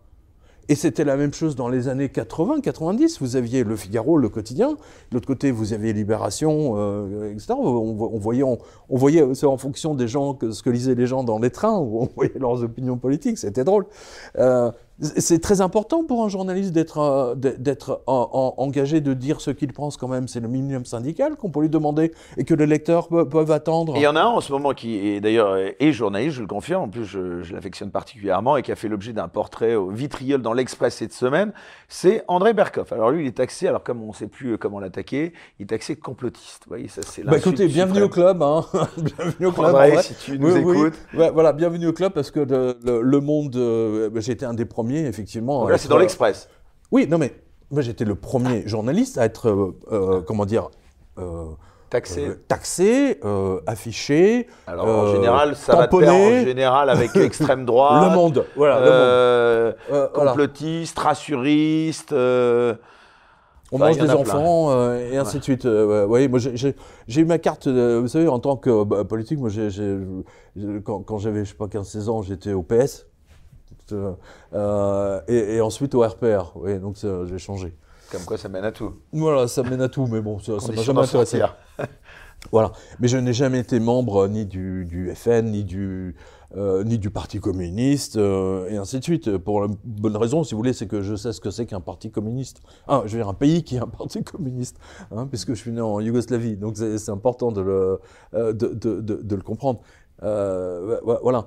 Et 0.69 0.75
c'était 0.75 1.03
la 1.03 1.17
même 1.17 1.33
chose 1.33 1.55
dans 1.55 1.67
les 1.67 1.87
années 1.87 2.09
80, 2.09 2.61
90. 2.61 3.19
Vous 3.21 3.35
aviez 3.35 3.63
Le 3.63 3.75
Figaro, 3.75 4.17
Le 4.17 4.29
Quotidien. 4.29 4.69
De 4.69 4.75
l'autre 5.13 5.25
côté, 5.25 5.49
vous 5.49 5.73
aviez 5.73 5.93
Libération, 5.93 6.75
euh, 6.77 7.31
etc. 7.31 7.55
On, 7.57 7.97
on, 7.99 8.19
voyait, 8.19 8.43
on, 8.43 8.59
on 8.87 8.95
voyait 8.95 9.33
c'est 9.33 9.47
en 9.47 9.57
fonction 9.57 9.95
des 9.95 10.07
gens, 10.07 10.35
que, 10.35 10.51
ce 10.51 10.61
que 10.61 10.69
lisaient 10.69 10.93
les 10.93 11.07
gens 11.07 11.23
dans 11.23 11.39
les 11.39 11.49
trains, 11.49 11.79
où 11.79 12.03
on 12.03 12.09
voyait 12.15 12.37
leurs 12.37 12.63
opinions 12.63 12.97
politiques. 12.97 13.39
C'était 13.39 13.63
drôle. 13.63 13.87
Euh, 14.37 14.71
c'est 15.01 15.39
très 15.39 15.61
important 15.61 16.03
pour 16.03 16.23
un 16.23 16.29
journaliste 16.29 16.73
d'être 16.73 16.97
euh, 16.97 17.35
d'être 17.35 18.03
engagé, 18.07 19.01
de 19.01 19.13
dire 19.13 19.39
ce 19.39 19.51
qu'il 19.51 19.71
pense 19.71 19.97
quand 19.97 20.07
même. 20.07 20.27
C'est 20.27 20.39
le 20.39 20.47
minimum 20.47 20.85
syndical 20.85 21.35
qu'on 21.35 21.49
peut 21.49 21.61
lui 21.61 21.69
demander 21.69 22.11
et 22.37 22.43
que 22.43 22.53
les 22.53 22.65
lecteurs 22.65 23.07
peuvent 23.07 23.51
attendre. 23.51 23.95
Et 23.95 23.99
il 23.99 24.03
y 24.03 24.07
en 24.07 24.15
a 24.15 24.21
un 24.21 24.27
en 24.27 24.41
ce 24.41 24.51
moment 24.51 24.73
qui 24.73 24.97
est 24.97 25.21
d'ailleurs 25.21 25.55
est 25.57 25.91
journaliste, 25.91 26.37
je 26.37 26.41
le 26.41 26.47
confirme. 26.47 26.83
En 26.83 26.89
plus, 26.89 27.05
je, 27.05 27.41
je 27.43 27.53
l'affectionne 27.53 27.91
particulièrement 27.91 28.57
et 28.57 28.61
qui 28.61 28.71
a 28.71 28.75
fait 28.75 28.89
l'objet 28.89 29.13
d'un 29.13 29.27
portrait 29.27 29.75
au 29.75 29.89
vitriol 29.89 30.41
dans 30.41 30.53
l'Express 30.53 30.95
cette 30.95 31.13
semaine. 31.13 31.53
C'est 31.87 32.23
André 32.27 32.53
Berkoff. 32.53 32.91
Alors 32.91 33.11
lui, 33.11 33.23
il 33.23 33.27
est 33.27 33.37
taxé. 33.37 33.67
Alors 33.67 33.83
comme 33.83 34.03
on 34.03 34.09
ne 34.09 34.13
sait 34.13 34.27
plus 34.27 34.57
comment 34.57 34.79
l'attaquer, 34.79 35.33
il 35.59 35.63
est 35.63 35.67
taxé 35.67 35.95
complotiste. 35.95 36.63
Vous 36.65 36.69
voyez, 36.69 36.87
ça 36.89 37.01
c'est. 37.03 37.23
Bah 37.23 37.37
écoutez, 37.37 37.67
bienvenue 37.67 38.01
au 38.01 38.09
club. 38.09 38.41
Hein. 38.41 38.65
bienvenue 38.97 39.47
au 39.47 39.51
club. 39.51 39.67
André, 39.67 40.01
si 40.01 40.15
tu 40.15 40.39
nous 40.39 40.53
oui, 40.53 40.59
écoutes. 40.59 40.93
Oui. 41.13 41.19
Ouais, 41.19 41.31
voilà, 41.31 41.53
bienvenue 41.53 41.87
au 41.87 41.93
club 41.93 42.11
parce 42.11 42.31
que 42.31 42.41
le, 42.41 42.77
le, 42.83 43.01
le 43.01 43.19
Monde, 43.19 43.55
euh, 43.57 44.09
j'étais 44.15 44.45
un 44.45 44.53
des 44.53 44.65
premiers 44.65 44.88
effectivement. 44.97 45.61
Donc 45.61 45.71
là, 45.71 45.77
c'est 45.77 45.89
dans 45.89 45.97
l'Express. 45.97 46.49
Oui, 46.91 47.07
non 47.07 47.17
mais 47.17 47.33
moi 47.71 47.81
j'étais 47.81 48.05
le 48.05 48.15
premier 48.15 48.67
journaliste 48.67 49.17
à 49.17 49.25
être, 49.25 49.49
euh, 49.49 49.77
euh, 49.91 50.21
comment 50.21 50.45
dire, 50.45 50.69
euh, 51.19 51.45
taxé, 51.89 52.29
taxé, 52.47 53.19
affiché. 53.67 54.47
Alors 54.67 54.87
en 54.87 55.11
général, 55.13 55.55
ça 55.55 55.73
tamponné. 55.73 56.07
va 56.07 56.41
en 56.41 56.45
général 56.45 56.89
avec 56.89 57.13
l'extrême 57.15 57.65
droite. 57.65 58.09
le 58.09 58.15
Monde, 58.15 58.45
voilà. 58.55 58.79
le 58.79 59.75
monde. 59.91 60.11
complotiste, 60.13 60.95
voilà. 60.95 61.09
rassuriste. 61.09 62.13
On 63.71 63.77
mange 63.77 63.97
des 63.97 64.09
enfants 64.09 64.71
euh, 64.71 65.11
et 65.11 65.17
ainsi 65.17 65.35
ouais. 65.35 65.39
de 65.39 65.43
suite. 65.43 65.65
Euh, 65.65 66.05
ouais, 66.05 66.27
moi, 66.27 66.39
j'ai 66.39 67.21
eu 67.21 67.25
ma 67.25 67.37
carte, 67.37 67.67
euh, 67.67 67.99
vous 68.01 68.07
savez, 68.07 68.27
en 68.27 68.39
tant 68.39 68.55
que 68.55 68.83
bah, 68.83 69.03
politique, 69.03 69.39
moi, 69.39 69.49
quand, 70.83 71.01
quand 71.03 71.17
j'avais, 71.19 71.45
je 71.45 71.51
sais 71.51 71.55
pas, 71.55 71.67
15-16 71.67 72.09
ans, 72.09 72.21
j'étais 72.21 72.53
au 72.53 72.63
PS. 72.63 73.05
Euh, 74.53 75.21
et, 75.27 75.55
et, 75.55 75.61
ensuite 75.61 75.95
au 75.95 76.01
RPR. 76.01 76.51
Oui, 76.55 76.79
donc 76.79 76.97
j'ai 76.97 77.39
changé. 77.39 77.75
Comme 78.11 78.23
quoi, 78.23 78.37
ça 78.37 78.49
mène 78.49 78.65
à 78.65 78.71
tout. 78.71 78.93
Voilà, 79.13 79.47
ça 79.47 79.63
mène 79.63 79.81
à 79.81 79.89
tout, 79.89 80.07
mais 80.07 80.21
bon, 80.21 80.39
ça 80.39 80.53
m'a 80.53 80.81
jamais 80.81 81.01
intéressé. 81.01 81.41
voilà. 82.51 82.71
Mais 82.99 83.07
je 83.07 83.17
n'ai 83.17 83.33
jamais 83.33 83.59
été 83.59 83.79
membre 83.79 84.27
ni 84.27 84.45
du, 84.45 84.85
du 84.85 85.13
FN, 85.13 85.51
ni 85.51 85.63
du, 85.63 86.15
euh, 86.57 86.83
ni 86.83 86.97
du 86.97 87.11
Parti 87.11 87.39
communiste, 87.39 88.17
euh, 88.17 88.67
et 88.69 88.77
ainsi 88.77 88.97
de 88.97 89.03
suite. 89.03 89.37
Pour 89.37 89.61
la 89.61 89.67
bonne 89.83 90.17
raison, 90.17 90.43
si 90.43 90.55
vous 90.55 90.57
voulez, 90.57 90.73
c'est 90.73 90.87
que 90.87 91.03
je 91.03 91.15
sais 91.15 91.31
ce 91.33 91.39
que 91.39 91.51
c'est 91.51 91.67
qu'un 91.67 91.81
parti 91.81 92.09
communiste. 92.09 92.61
Ah, 92.87 93.03
je 93.05 93.11
veux 93.11 93.19
dire, 93.19 93.29
un 93.29 93.35
pays 93.35 93.63
qui 93.63 93.75
est 93.75 93.79
un 93.79 93.87
parti 93.87 94.23
communiste, 94.23 94.77
hein, 95.11 95.27
puisque 95.27 95.49
je 95.49 95.61
suis 95.61 95.71
né 95.71 95.81
en 95.81 95.99
Yougoslavie. 95.99 96.57
Donc 96.57 96.77
c'est 96.77 97.09
important 97.09 97.51
de 97.51 97.61
le, 97.61 97.99
euh, 98.33 98.53
de, 98.53 98.69
de, 98.69 99.01
de, 99.01 99.21
de, 99.21 99.35
le 99.35 99.43
comprendre. 99.43 99.81
voilà. 100.19 101.45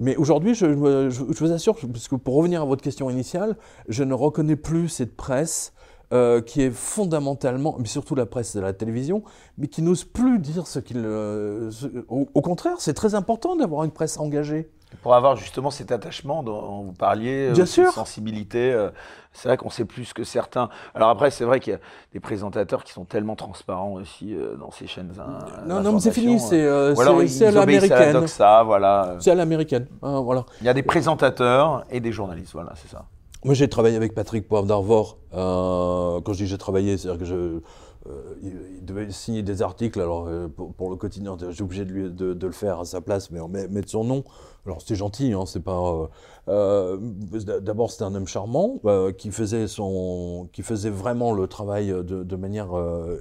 Mais 0.00 0.16
aujourd'hui, 0.16 0.54
je, 0.54 0.66
vous 0.66 1.52
assure, 1.52 1.76
parce 1.92 2.08
que 2.08 2.16
pour 2.16 2.34
revenir 2.34 2.62
à 2.62 2.64
votre 2.64 2.82
question 2.82 3.10
initiale, 3.10 3.56
je 3.88 4.04
ne 4.04 4.14
reconnais 4.14 4.56
plus 4.56 4.88
cette 4.88 5.16
presse 5.16 5.72
euh, 6.12 6.40
qui 6.40 6.62
est 6.62 6.70
fondamentalement, 6.70 7.76
mais 7.78 7.86
surtout 7.86 8.14
la 8.14 8.26
presse 8.26 8.54
et 8.56 8.60
la 8.60 8.72
télévision, 8.72 9.22
mais 9.58 9.68
qui 9.68 9.82
n'ose 9.82 10.04
plus 10.04 10.38
dire 10.38 10.66
ce 10.66 10.78
qu'il... 10.78 11.02
Euh, 11.04 11.70
au, 12.08 12.28
au, 12.32 12.40
contraire, 12.40 12.76
c'est 12.78 12.94
très 12.94 13.14
important 13.14 13.56
d'avoir 13.56 13.84
une 13.84 13.90
presse 13.90 14.18
engagée. 14.18 14.70
Pour 15.02 15.14
avoir 15.14 15.36
justement 15.36 15.70
cet 15.70 15.92
attachement 15.92 16.42
dont 16.42 16.82
vous 16.82 16.92
parliez, 16.92 17.50
Bien 17.52 17.66
cette 17.66 17.74
sûr. 17.74 17.92
sensibilité, 17.92 18.72
euh, 18.72 18.90
c'est 19.32 19.48
vrai 19.48 19.56
qu'on 19.56 19.70
sait 19.70 19.84
plus 19.84 20.12
que 20.12 20.24
certains. 20.24 20.68
Alors 20.94 21.10
après, 21.10 21.30
c'est 21.30 21.44
vrai 21.44 21.60
qu'il 21.60 21.72
y 21.72 21.76
a 21.76 21.80
des 22.12 22.20
présentateurs 22.20 22.84
qui 22.84 22.92
sont 22.92 23.04
tellement 23.04 23.36
transparents 23.36 23.94
aussi 23.94 24.34
euh, 24.34 24.56
dans 24.56 24.70
ces 24.70 24.86
chaînes. 24.86 25.12
Non, 25.66 25.80
non, 25.82 25.92
mais 25.92 26.00
c'est 26.00 26.12
fini, 26.12 26.38
c'est 26.40 26.62
euh, 26.62 26.94
à 26.94 27.50
l'américaine. 27.50 28.24
Voilà. 28.64 29.16
C'est 29.20 29.30
à 29.30 29.34
l'américaine, 29.34 29.86
hein, 30.02 30.20
voilà. 30.20 30.44
Il 30.60 30.66
y 30.66 30.70
a 30.70 30.74
des 30.74 30.82
présentateurs 30.82 31.84
et 31.90 32.00
des 32.00 32.12
journalistes, 32.12 32.52
voilà, 32.52 32.72
c'est 32.76 32.90
ça. 32.90 33.04
Moi, 33.44 33.52
j'ai 33.52 33.68
travaillé 33.68 33.96
avec 33.96 34.14
Patrick 34.14 34.48
Poivre 34.48 34.66
d'Arvor. 34.66 35.18
Euh, 35.34 36.20
quand 36.22 36.32
je 36.32 36.38
dis 36.38 36.46
j'ai 36.46 36.56
travaillé, 36.56 36.96
c'est-à-dire 36.96 37.18
que 37.18 37.26
je, 37.26 37.34
euh, 37.34 38.34
il, 38.42 38.52
il, 38.78 38.84
devait 38.86 39.10
signer 39.10 39.42
des 39.42 39.60
articles. 39.60 40.00
Alors, 40.00 40.26
euh, 40.26 40.48
pour, 40.48 40.72
pour, 40.72 40.88
le 40.88 40.96
quotidien, 40.96 41.36
j'ai 41.50 41.62
obligé 41.62 41.84
de, 41.84 41.92
lui, 41.92 42.02
de, 42.10 42.32
de, 42.32 42.46
le 42.46 42.52
faire 42.52 42.80
à 42.80 42.84
sa 42.86 43.02
place, 43.02 43.30
mais 43.30 43.40
en 43.40 43.48
mettre 43.48 43.90
son 43.90 44.02
nom. 44.02 44.24
Alors, 44.66 44.80
c'était 44.80 44.94
gentil, 44.94 45.32
hein, 45.32 45.44
c'est 45.46 45.62
pas. 45.62 46.08
Euh, 46.48 46.96
D'abord, 47.60 47.90
c'était 47.90 48.04
un 48.04 48.14
homme 48.14 48.26
charmant 48.26 48.80
qui 49.18 49.30
faisait 49.30 49.66
son, 49.68 50.48
qui 50.52 50.62
faisait 50.62 50.90
vraiment 50.90 51.32
le 51.32 51.46
travail 51.46 51.88
de, 51.88 52.36
manière 52.36 52.70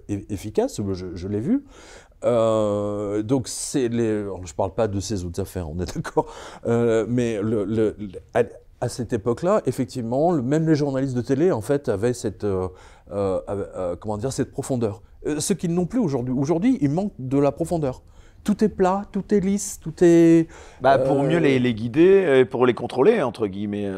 efficace. 0.08 0.82
Je, 0.94 1.28
l'ai 1.28 1.40
vu. 1.40 1.66
Euh, 2.24 3.22
donc 3.22 3.48
c'est 3.48 3.90
les. 3.90 4.26
je 4.46 4.54
parle 4.54 4.74
pas 4.74 4.88
de 4.88 5.00
ses 5.00 5.26
autres 5.26 5.42
affaires, 5.42 5.70
on 5.70 5.80
est 5.80 5.94
d'accord. 5.94 6.28
Euh, 6.66 7.06
mais 7.10 7.40
à, 8.34 8.90
cette 8.90 9.14
époque-là, 9.14 9.62
effectivement, 9.66 10.34
même 10.34 10.68
les 10.68 10.76
journalistes 10.76 11.16
de 11.16 11.22
télé, 11.22 11.52
en 11.52 11.62
fait, 11.62 11.88
avaient 11.88 12.14
cette, 12.14 12.46
euh, 13.12 13.42
euh, 13.50 13.96
comment 13.98 14.18
dire, 14.18 14.32
cette 14.32 14.52
profondeur. 14.52 15.02
Euh, 15.26 15.40
ce 15.40 15.54
qu'ils 15.54 15.74
n'ont 15.74 15.86
plus 15.86 16.00
aujourd'hui. 16.00 16.34
Aujourd'hui, 16.34 16.78
il 16.82 16.90
manque 16.90 17.14
de 17.20 17.38
la 17.38 17.52
profondeur. 17.52 18.02
Tout 18.44 18.64
est 18.64 18.70
plat, 18.70 19.04
tout 19.12 19.34
est 19.34 19.40
lisse, 19.40 19.80
tout 19.80 19.94
est. 20.02 20.48
Bah, 20.82 20.98
pour 20.98 21.24
mieux 21.24 21.38
les, 21.38 21.60
les, 21.60 21.74
guider 21.74 22.46
pour 22.50 22.66
les 22.66 22.74
contrôler, 22.74 23.22
entre 23.22 23.48
guillemets, 23.48 23.90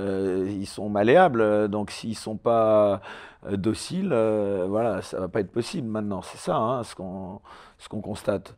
ils 0.47 0.67
sont 0.67 0.89
malléables. 0.89 1.67
Donc, 1.67 1.89
s'ils 1.91 2.15
sont 2.15 2.37
pas 2.37 3.01
dociles, 3.51 4.15
voilà, 4.69 5.01
ça 5.01 5.19
va 5.19 5.27
pas 5.27 5.39
être 5.39 5.51
possible 5.51 5.87
maintenant. 5.87 6.21
C'est 6.21 6.37
ça, 6.37 6.57
hein, 6.57 6.83
ce 6.83 6.93
qu'on 6.93 7.39
ce 7.77 7.89
qu'on 7.89 8.01
constate. 8.01 8.55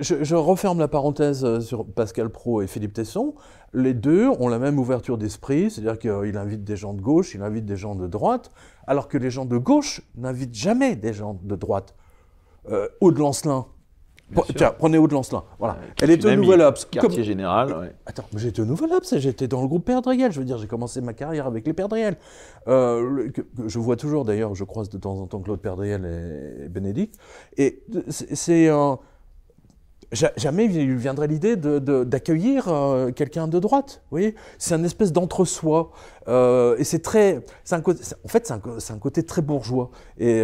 Je, 0.00 0.24
je, 0.24 0.34
referme 0.34 0.78
la 0.78 0.88
parenthèse 0.88 1.60
sur 1.60 1.84
Pascal 1.84 2.30
Pro 2.30 2.62
et 2.62 2.66
Philippe 2.66 2.94
Tesson. 2.94 3.34
Les 3.74 3.94
deux 3.94 4.28
ont 4.28 4.48
la 4.48 4.58
même 4.58 4.78
ouverture 4.78 5.18
d'esprit, 5.18 5.70
c'est-à-dire 5.70 5.98
qu'il 5.98 6.36
invite 6.36 6.64
des 6.64 6.76
gens 6.76 6.94
de 6.94 7.00
gauche, 7.00 7.34
il 7.34 7.42
invite 7.42 7.64
des 7.64 7.76
gens 7.76 7.94
de 7.94 8.06
droite, 8.06 8.50
alors 8.86 9.08
que 9.08 9.18
les 9.18 9.30
gens 9.30 9.44
de 9.44 9.56
gauche 9.56 10.02
n'invitent 10.14 10.54
jamais 10.54 10.96
des 10.96 11.12
gens 11.12 11.38
de 11.42 11.56
droite. 11.56 11.94
Euh, 12.70 12.88
Aude 13.00 13.18
Lancelin, 13.18 13.66
Tiens, 14.56 14.74
prenez 14.76 14.98
Aude 14.98 15.12
Lancelin. 15.12 15.44
Voilà. 15.58 15.74
Euh, 15.74 15.90
Elle 16.00 16.10
est 16.10 16.24
au 16.24 16.34
Nouvel 16.34 16.60
Obs. 16.60 16.84
Quartier 16.90 17.00
Comme... 17.00 17.24
général. 17.24 17.76
Ouais. 17.76 17.94
Attends, 18.06 18.24
j'étais 18.36 18.60
au 18.60 18.64
Nouvel 18.64 18.92
Obs, 18.92 19.18
j'étais 19.18 19.48
dans 19.48 19.62
le 19.62 19.68
groupe 19.68 19.84
Père 19.84 20.02
Driel. 20.02 20.32
Je 20.32 20.38
veux 20.40 20.44
dire, 20.44 20.58
j'ai 20.58 20.66
commencé 20.66 21.00
ma 21.00 21.12
carrière 21.12 21.46
avec 21.46 21.66
les 21.66 21.72
Père 21.72 21.88
Driel. 21.88 22.16
Euh, 22.68 23.30
que, 23.30 23.42
que 23.42 23.68
je 23.68 23.78
vois 23.78 23.96
toujours, 23.96 24.24
d'ailleurs, 24.24 24.54
je 24.54 24.64
croise 24.64 24.88
de 24.88 24.98
temps 24.98 25.18
en 25.18 25.26
temps 25.26 25.40
Claude 25.40 25.60
Père 25.60 25.76
Driel 25.76 26.04
et, 26.04 26.64
et 26.64 26.68
Bénédicte. 26.68 27.16
Et 27.56 27.82
c'est 28.08 28.68
un. 28.68 28.98
Jamais 30.12 30.66
il 30.66 30.86
lui 30.86 30.96
viendrait 30.96 31.26
l'idée 31.26 31.56
d'accueillir 31.56 32.66
de, 32.66 33.10
quelqu'un 33.10 33.48
de 33.48 33.58
droite. 33.58 34.02
Vous 34.04 34.18
voyez, 34.18 34.34
c'est 34.58 34.74
un 34.74 34.84
espèce 34.84 35.12
d'entre-soi. 35.12 35.90
et 36.28 36.84
c'est 36.84 37.02
très, 37.02 37.42
un 37.70 37.80
côté, 37.80 38.02
en 38.24 38.28
fait, 38.28 38.46
c'est 38.46 38.52
un, 38.52 38.60
un, 38.94 38.98
côté 38.98 39.22
très 39.22 39.42
bourgeois. 39.42 39.90
Et 40.18 40.42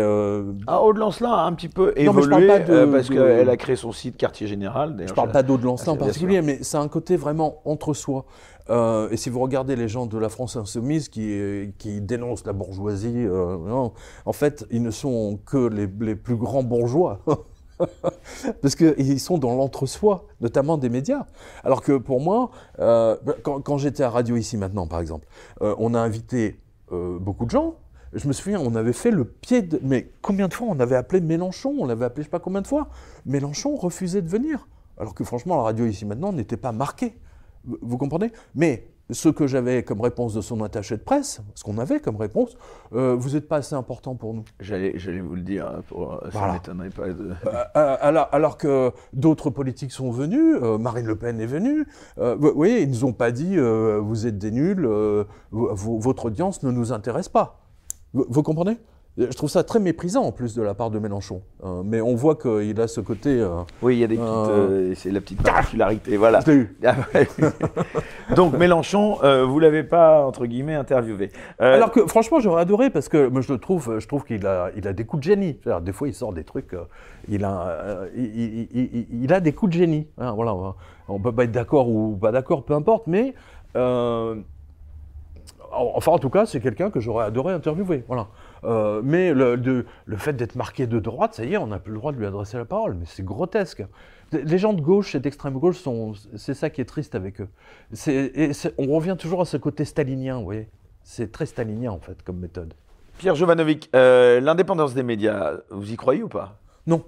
ah, 0.66 0.82
Aude 0.82 0.96
Lancelin 0.96 1.32
a 1.32 1.42
un 1.42 1.52
petit 1.52 1.68
peu 1.68 1.92
évolué 1.96 2.48
parce 2.90 3.08
qu'elle 3.08 3.50
a 3.50 3.56
créé 3.56 3.76
son 3.76 3.92
site 3.92 4.16
Quartier 4.16 4.46
Général. 4.46 5.04
Je 5.06 5.12
parle 5.12 5.32
pas 5.32 5.42
d'Aude 5.42 5.62
Lancelin 5.62 5.92
en 5.92 5.96
particulier, 5.96 6.42
mais 6.42 6.58
c'est 6.62 6.78
un 6.78 6.88
côté 6.88 7.16
vraiment 7.16 7.60
entre-soi. 7.64 8.24
Euh, 8.70 9.08
et 9.10 9.16
si 9.16 9.30
vous 9.30 9.40
regardez 9.40 9.76
les 9.76 9.88
gens 9.88 10.06
de 10.06 10.18
la 10.18 10.28
France 10.28 10.56
insoumise 10.56 11.08
qui, 11.08 11.72
qui 11.78 12.00
dénoncent 12.00 12.44
la 12.44 12.52
bourgeoisie, 12.52 13.24
euh, 13.26 13.88
en 14.26 14.32
fait, 14.32 14.66
ils 14.70 14.82
ne 14.82 14.90
sont 14.90 15.38
que 15.46 15.68
les, 15.68 15.88
les 16.00 16.14
plus 16.14 16.36
grands 16.36 16.62
bourgeois. 16.62 17.20
Parce 18.62 18.74
qu'ils 18.74 19.20
sont 19.20 19.39
dans 19.39 19.55
l'entre-soi, 19.55 20.26
notamment 20.41 20.79
des 20.79 20.89
médias. 20.89 21.26
Alors 21.64 21.83
que 21.83 21.97
pour 21.97 22.20
moi, 22.20 22.51
euh, 22.79 23.16
quand, 23.43 23.79
j'étais 23.79 24.03
à 24.03 24.11
Radio 24.11 24.37
ici 24.37 24.57
maintenant, 24.57 24.87
par 24.87 25.01
exemple, 25.01 25.26
on 25.61 25.95
a 25.95 26.01
invité 26.01 26.61
beaucoup 26.91 27.45
de 27.45 27.51
gens. 27.51 27.76
Je 28.12 28.26
me 28.26 28.33
souviens, 28.33 28.59
on 28.61 28.74
avait 28.74 28.93
fait 28.93 29.11
le 29.11 29.24
pied 29.24 29.62
de... 29.62 29.79
Mais 29.83 30.11
combien 30.22 30.49
de 30.49 30.55
fois 30.55 30.66
on 30.70 30.81
avait 30.81 30.97
appelé 30.97 31.20
Mélenchon? 31.20 31.74
On 31.79 31.87
l'avait 31.87 32.07
appelé 32.07 32.22
je 32.22 32.29
sais 32.29 32.31
pas 32.31 32.39
combien 32.39 32.62
de 32.62 32.66
fois. 32.66 32.89
Mélenchon 33.26 33.76
refusait 33.76 34.22
de 34.22 34.29
venir. 34.29 34.66
Alors 34.99 35.14
que 35.14 35.24
franchement, 35.24 35.57
la 35.57 35.62
radio 35.62 35.87
ici 35.87 36.05
maintenant 36.07 36.33
n'était 36.33 36.57
pas 36.57 36.72
marquée. 36.72 37.18
Vous 37.64 37.99
comprenez? 37.99 38.33
Mais 38.55 38.89
ce 39.11 39.28
que 39.28 39.46
j'avais 39.46 39.82
comme 39.82 40.00
réponse 40.00 40.34
de 40.34 40.40
son 40.40 40.62
attaché 40.62 40.96
de 40.96 41.02
presse, 41.02 41.40
ce 41.54 41.64
qu'on 41.64 41.78
avait 41.78 42.00
comme 42.00 42.16
réponse, 42.16 42.56
euh, 42.92 43.14
vous 43.18 43.30
n'êtes 43.30 43.48
pas 43.48 43.56
assez 43.56 43.74
important 43.74 44.14
pour 44.14 44.34
nous. 44.34 44.44
J'allais, 44.61 44.92
vous 45.20 45.34
le 45.34 45.42
dire, 45.42 45.66
hein, 45.66 45.82
pour, 45.88 46.14
euh, 46.14 46.30
ça 46.30 46.52
m'étonnerait 46.52 46.90
pas 46.90 47.09
de... 47.09 47.30
Euh, 47.46 47.96
alors, 48.00 48.28
alors, 48.32 48.59
que 48.59 48.92
d'autres 49.12 49.50
politiques 49.50 49.92
sont 49.92 50.11
venus, 50.11 50.56
Marine 50.80 51.06
Le 51.06 51.16
Pen 51.16 51.40
est 51.40 51.46
venue, 51.46 51.86
vous 52.16 52.52
voyez, 52.54 52.82
ils 52.82 52.88
ne 52.88 52.94
nous 52.94 53.04
ont 53.04 53.12
pas 53.12 53.30
dit 53.30 53.56
vous 53.59 54.26
êtes 54.26 54.38
des 54.38 54.50
nuls, 54.50 54.88
votre 55.50 56.26
audience 56.26 56.62
ne 56.62 56.70
nous 56.70 56.92
intéresse 56.92 57.28
pas. 57.28 57.61
vous 58.12 58.42
comprenez? 58.42 58.78
Je 59.18 59.36
trouve 59.36 59.50
ça 59.50 59.64
très 59.64 59.80
méprisant 59.80 60.22
en 60.22 60.32
plus 60.32 60.54
de 60.54 60.62
la 60.62 60.74
part 60.74 60.90
de 60.90 61.00
Mélenchon. 61.00 61.42
Euh, 61.64 61.82
mais 61.84 62.00
on 62.00 62.14
voit 62.14 62.36
qu'il 62.36 62.80
a 62.80 62.86
ce 62.86 63.00
côté. 63.00 63.40
Euh, 63.40 63.62
oui, 63.82 63.96
il 63.96 63.98
y 63.98 64.04
a 64.04 64.06
des 64.06 64.16
petites. 64.16 64.28
Euh, 64.28 64.94
c'est 64.94 65.10
la 65.10 65.20
petite 65.20 65.42
particularité. 65.42 66.16
Voilà. 66.16 66.40
Ah 68.30 68.34
Donc 68.34 68.56
Mélenchon, 68.56 69.18
vous 69.46 69.58
l'avez 69.58 69.82
pas 69.82 70.24
entre 70.24 70.46
guillemets 70.46 70.74
interviewé. 70.74 71.30
Alors 71.58 71.90
que 71.90 72.06
franchement, 72.06 72.40
j'aurais 72.40 72.62
adoré 72.62 72.90
parce 72.90 73.08
que 73.08 73.28
moi, 73.28 73.40
je 73.40 73.52
le 73.52 73.58
trouve, 73.58 73.98
je 73.98 74.06
trouve 74.06 74.24
qu'il 74.24 74.46
a, 74.46 74.70
il 74.76 74.86
a 74.86 74.92
des 74.92 75.04
coups 75.04 75.26
de 75.26 75.30
génie. 75.30 75.58
Des 75.82 75.92
fois, 75.92 76.08
il 76.08 76.14
sort 76.14 76.32
des 76.32 76.44
trucs. 76.44 76.76
il 77.28 77.44
a, 77.44 78.06
il, 78.16 79.32
a 79.32 79.40
des 79.40 79.52
coups 79.52 79.72
de 79.72 79.78
génie. 79.78 80.06
Hein, 80.18 80.32
voilà. 80.32 80.54
On 81.08 81.18
peut 81.18 81.32
pas 81.32 81.44
être 81.44 81.52
d'accord 81.52 81.88
ou 81.88 82.16
pas 82.16 82.32
d'accord, 82.32 82.64
peu 82.64 82.74
importe. 82.74 83.06
Mais 83.06 83.34
enfin, 83.74 84.42
en 86.12 86.18
tout 86.18 86.30
cas, 86.30 86.46
c'est 86.46 86.60
quelqu'un 86.60 86.90
que 86.90 87.00
j'aurais 87.00 87.24
adoré 87.24 87.52
interviewer. 87.52 88.04
Voilà. 88.06 88.28
Euh, 88.64 89.00
mais 89.04 89.32
le, 89.32 89.84
fait 90.16 90.32
d'être 90.32 90.56
marqué 90.56 90.86
de 90.86 90.98
droite, 90.98 91.34
ça 91.34 91.44
y 91.44 91.54
est, 91.54 91.56
on 91.56 91.68
n'a 91.68 91.78
plus 91.78 91.92
le 91.92 91.98
droit 91.98 92.12
de 92.12 92.18
lui 92.18 92.26
adresser 92.26 92.56
la 92.56 92.64
parole. 92.64 92.94
Mais 92.94 93.06
c'est 93.06 93.24
grotesque. 93.24 93.84
Les 94.32 94.59
gens 94.59 94.72
de 94.72 94.80
gauche 94.80 95.14
et 95.14 95.20
d'extrême 95.20 95.54
gauche, 95.54 95.78
sont, 95.78 96.12
c'est 96.36 96.54
ça 96.54 96.70
qui 96.70 96.80
est 96.80 96.84
triste 96.84 97.14
avec 97.14 97.40
eux. 97.40 97.48
on 98.78 98.86
revient 98.94 99.16
toujours 99.18 99.40
à 99.40 99.44
ce 99.44 99.56
côté 99.56 99.84
stalinien, 99.84 100.38
vous 100.38 100.44
voyez. 100.44 100.68
C'est 101.02 101.32
très 101.32 101.46
stalinien, 101.46 101.90
en 101.90 102.00
fait, 102.00 102.22
comme 102.22 102.38
méthode. 102.38 102.74
Pierre 103.16 103.34
Jovanovic, 103.34 103.90
euh, 103.96 104.40
l'indépendance 104.40 104.94
des 104.94 105.02
médias, 105.02 105.54
vous 105.70 105.90
y 105.90 105.96
croyez 105.96 106.22
ou 106.22 106.28
pas? 106.28 106.61
Non. 106.86 107.04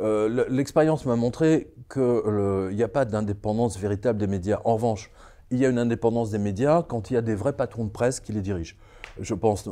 Euh, 0.00 0.46
l'expérience 0.48 1.06
m'a 1.06 1.14
montré 1.14 1.72
qu'il 1.92 2.70
n'y 2.72 2.82
a 2.82 2.88
pas 2.88 3.04
d'indépendance 3.04 3.78
véritable 3.78 4.18
des 4.18 4.26
médias. 4.26 4.60
En 4.64 4.74
revanche, 4.74 5.10
il 5.50 5.58
y 5.58 5.66
a 5.66 5.68
une 5.68 5.78
indépendance 5.78 6.30
des 6.30 6.38
médias 6.38 6.82
quand 6.82 7.10
il 7.10 7.14
y 7.14 7.16
a 7.16 7.20
des 7.20 7.34
vrais 7.34 7.52
patrons 7.52 7.84
de 7.84 7.90
presse 7.90 8.18
qui 8.18 8.32
les 8.32 8.40
dirigent. 8.40 8.74
Je 9.20 9.34
pense, 9.34 9.68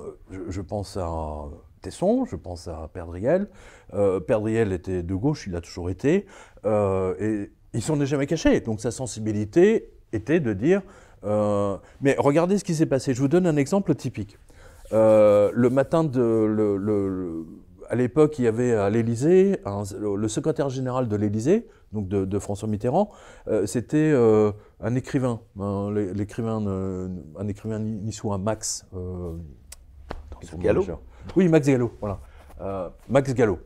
à 0.97 1.45
Tesson, 1.81 2.25
je 2.25 2.37
pense 2.37 2.69
à 2.69 2.89
Perdriel. 2.93 3.49
Euh, 3.95 4.21
Perdriel 4.21 4.73
était 4.73 5.03
de 5.03 5.15
gauche, 5.15 5.47
il 5.47 5.57
a 5.57 5.61
toujours 5.61 5.91
été, 5.91 6.27
euh, 6.65 7.15
et 7.19 7.51
il 7.75 7.83
s'en 7.83 8.01
est 8.01 8.07
jamais 8.07 8.27
caché. 8.27 8.61
Donc 8.61 8.81
sa 8.81 8.91
sensibilité 8.91 9.91
était 10.13 10.41
de 10.41 10.53
dire. 10.53 10.83
Euh, 11.25 11.77
mais 12.01 12.15
regardez 12.19 12.59
ce 12.59 12.65
qui 12.65 12.75
s'est 12.75 12.87
passé. 12.87 13.15
Je 13.15 13.21
vous 13.21 13.29
donne 13.29 13.47
un 13.47 13.57
exemple 13.57 13.95
typique. 13.95 14.39
le 14.91 15.69
matin 15.69 16.05
de. 16.05 17.45
À 17.91 17.95
l'époque, 17.95 18.39
il 18.39 18.45
y 18.45 18.49
avait 18.49 18.73
à 18.73 18.89
l'Élysée, 18.89 19.59
le 20.01 20.29
secrétaire 20.29 20.71
général 20.71 21.09
de 21.09 21.17
l'Élysée, 21.17 21.67
donc 21.93 22.09
de, 22.09 22.39
François 22.39 22.69
Mitterrand, 22.69 23.11
c'était 23.67 24.13
un 24.81 24.95
écrivain, 24.95 25.41
un, 25.59 25.93
l'écrivain, 25.93 26.67
un 27.39 27.49
écrivain 27.49 27.79
niçois, 27.79 28.39
Max. 28.39 28.87
Euh, 28.95 30.59
Gallo 30.59 30.85
Oui, 31.37 31.49
Max 31.49 31.67
Gallo, 31.67 31.93
voilà. 32.01 32.21
Euh, 32.61 32.89
Max 33.09 33.33
Gallo. 33.35 33.61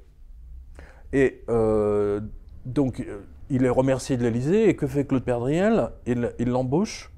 Et 1.12 1.43
euh, 1.49 2.20
donc, 2.64 3.05
il 3.49 3.64
est 3.64 3.70
remercié 3.70 4.16
de 4.16 4.22
l'Élysée, 4.22 4.68
et 4.68 4.77
que 4.77 4.87
fait 4.87 5.07
Claude 5.07 5.24
Perdriel? 5.24 5.91
Il, 6.07 6.33
l'embauche 6.39 7.12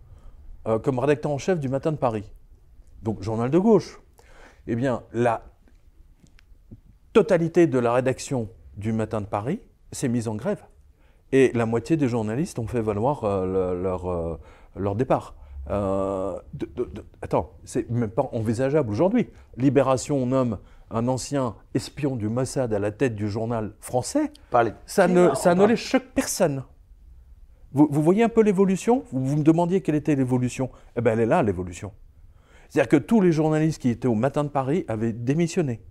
comme 0.83 0.99
rédacteur 0.99 1.33
en 1.33 1.39
chef 1.39 1.61
du 1.61 1.69
Matin 1.69 1.93
de 1.93 1.97
Paris. 1.97 2.31
Donc, 3.03 3.23
journal 3.23 3.51
de 3.51 3.59
gauche. 3.59 4.01
Eh 4.67 4.77
bien, 4.77 5.03
la 5.15 5.43
totalité 7.15 7.67
de 7.67 7.79
la 7.79 7.95
rédaction 7.95 8.51
du 8.77 8.93
Matin 8.93 9.23
de 9.23 9.27
Paris 9.27 9.61
s'est 9.93 10.09
mise 10.09 10.29
en 10.29 10.37
grève. 10.37 10.63
Et 11.33 11.53
la 11.55 11.67
moitié 11.67 11.97
des 11.97 12.09
journalistes 12.09 12.59
ont 12.59 12.67
fait 12.67 12.81
valoir 12.81 13.25
euh, 13.25 13.75
leur, 13.75 14.07
euh, 14.07 14.39
leur, 14.77 14.95
départ. 14.95 15.35
Euh, 15.71 16.39
attends, 17.21 17.53
c'est 17.65 17.91
même 17.91 18.11
pas 18.11 18.29
envisageable 18.33 18.91
aujourd'hui. 18.91 19.29
Libération 19.57 20.25
nomme 20.25 20.59
un 20.91 21.07
ancien 21.07 21.55
espion 21.75 22.17
du 22.17 22.31
Mossad 22.31 22.73
à 22.73 22.79
la 22.79 22.91
tête 22.91 23.15
du 23.15 23.29
journal 23.29 23.75
français. 23.81 24.33
Ça 24.87 25.07
ne, 25.07 25.35
ça 25.35 25.55
ne 25.55 25.67
les 25.67 25.77
choque 25.77 26.07
personne. 26.15 26.65
Vous, 27.73 27.87
vous, 27.91 28.03
voyez 28.03 28.23
un 28.23 28.31
peu 28.31 28.43
l'évolution? 28.43 29.05
Vous, 29.13 29.23
vous, 29.27 29.37
me 29.37 29.43
demandiez 29.43 29.83
quelle 29.83 29.97
était 29.97 30.15
l'évolution 30.15 30.71
Eh 30.97 31.03
bien, 31.03 31.13
elle 31.13 31.21
est 31.21 31.27
là, 31.27 31.43
l'évolution. 31.43 31.93
C'est-à-dire 32.71 32.89
que 32.89 32.97
tous 32.97 33.21
les 33.21 33.33
journalistes 33.33 33.83
qui 33.83 33.91
étaient 33.91 34.09
au 34.09 34.15
Matin 34.15 34.45
de 34.45 34.49
Paris 34.49 34.87
avaient 34.89 35.13
démissionné. 35.13 35.83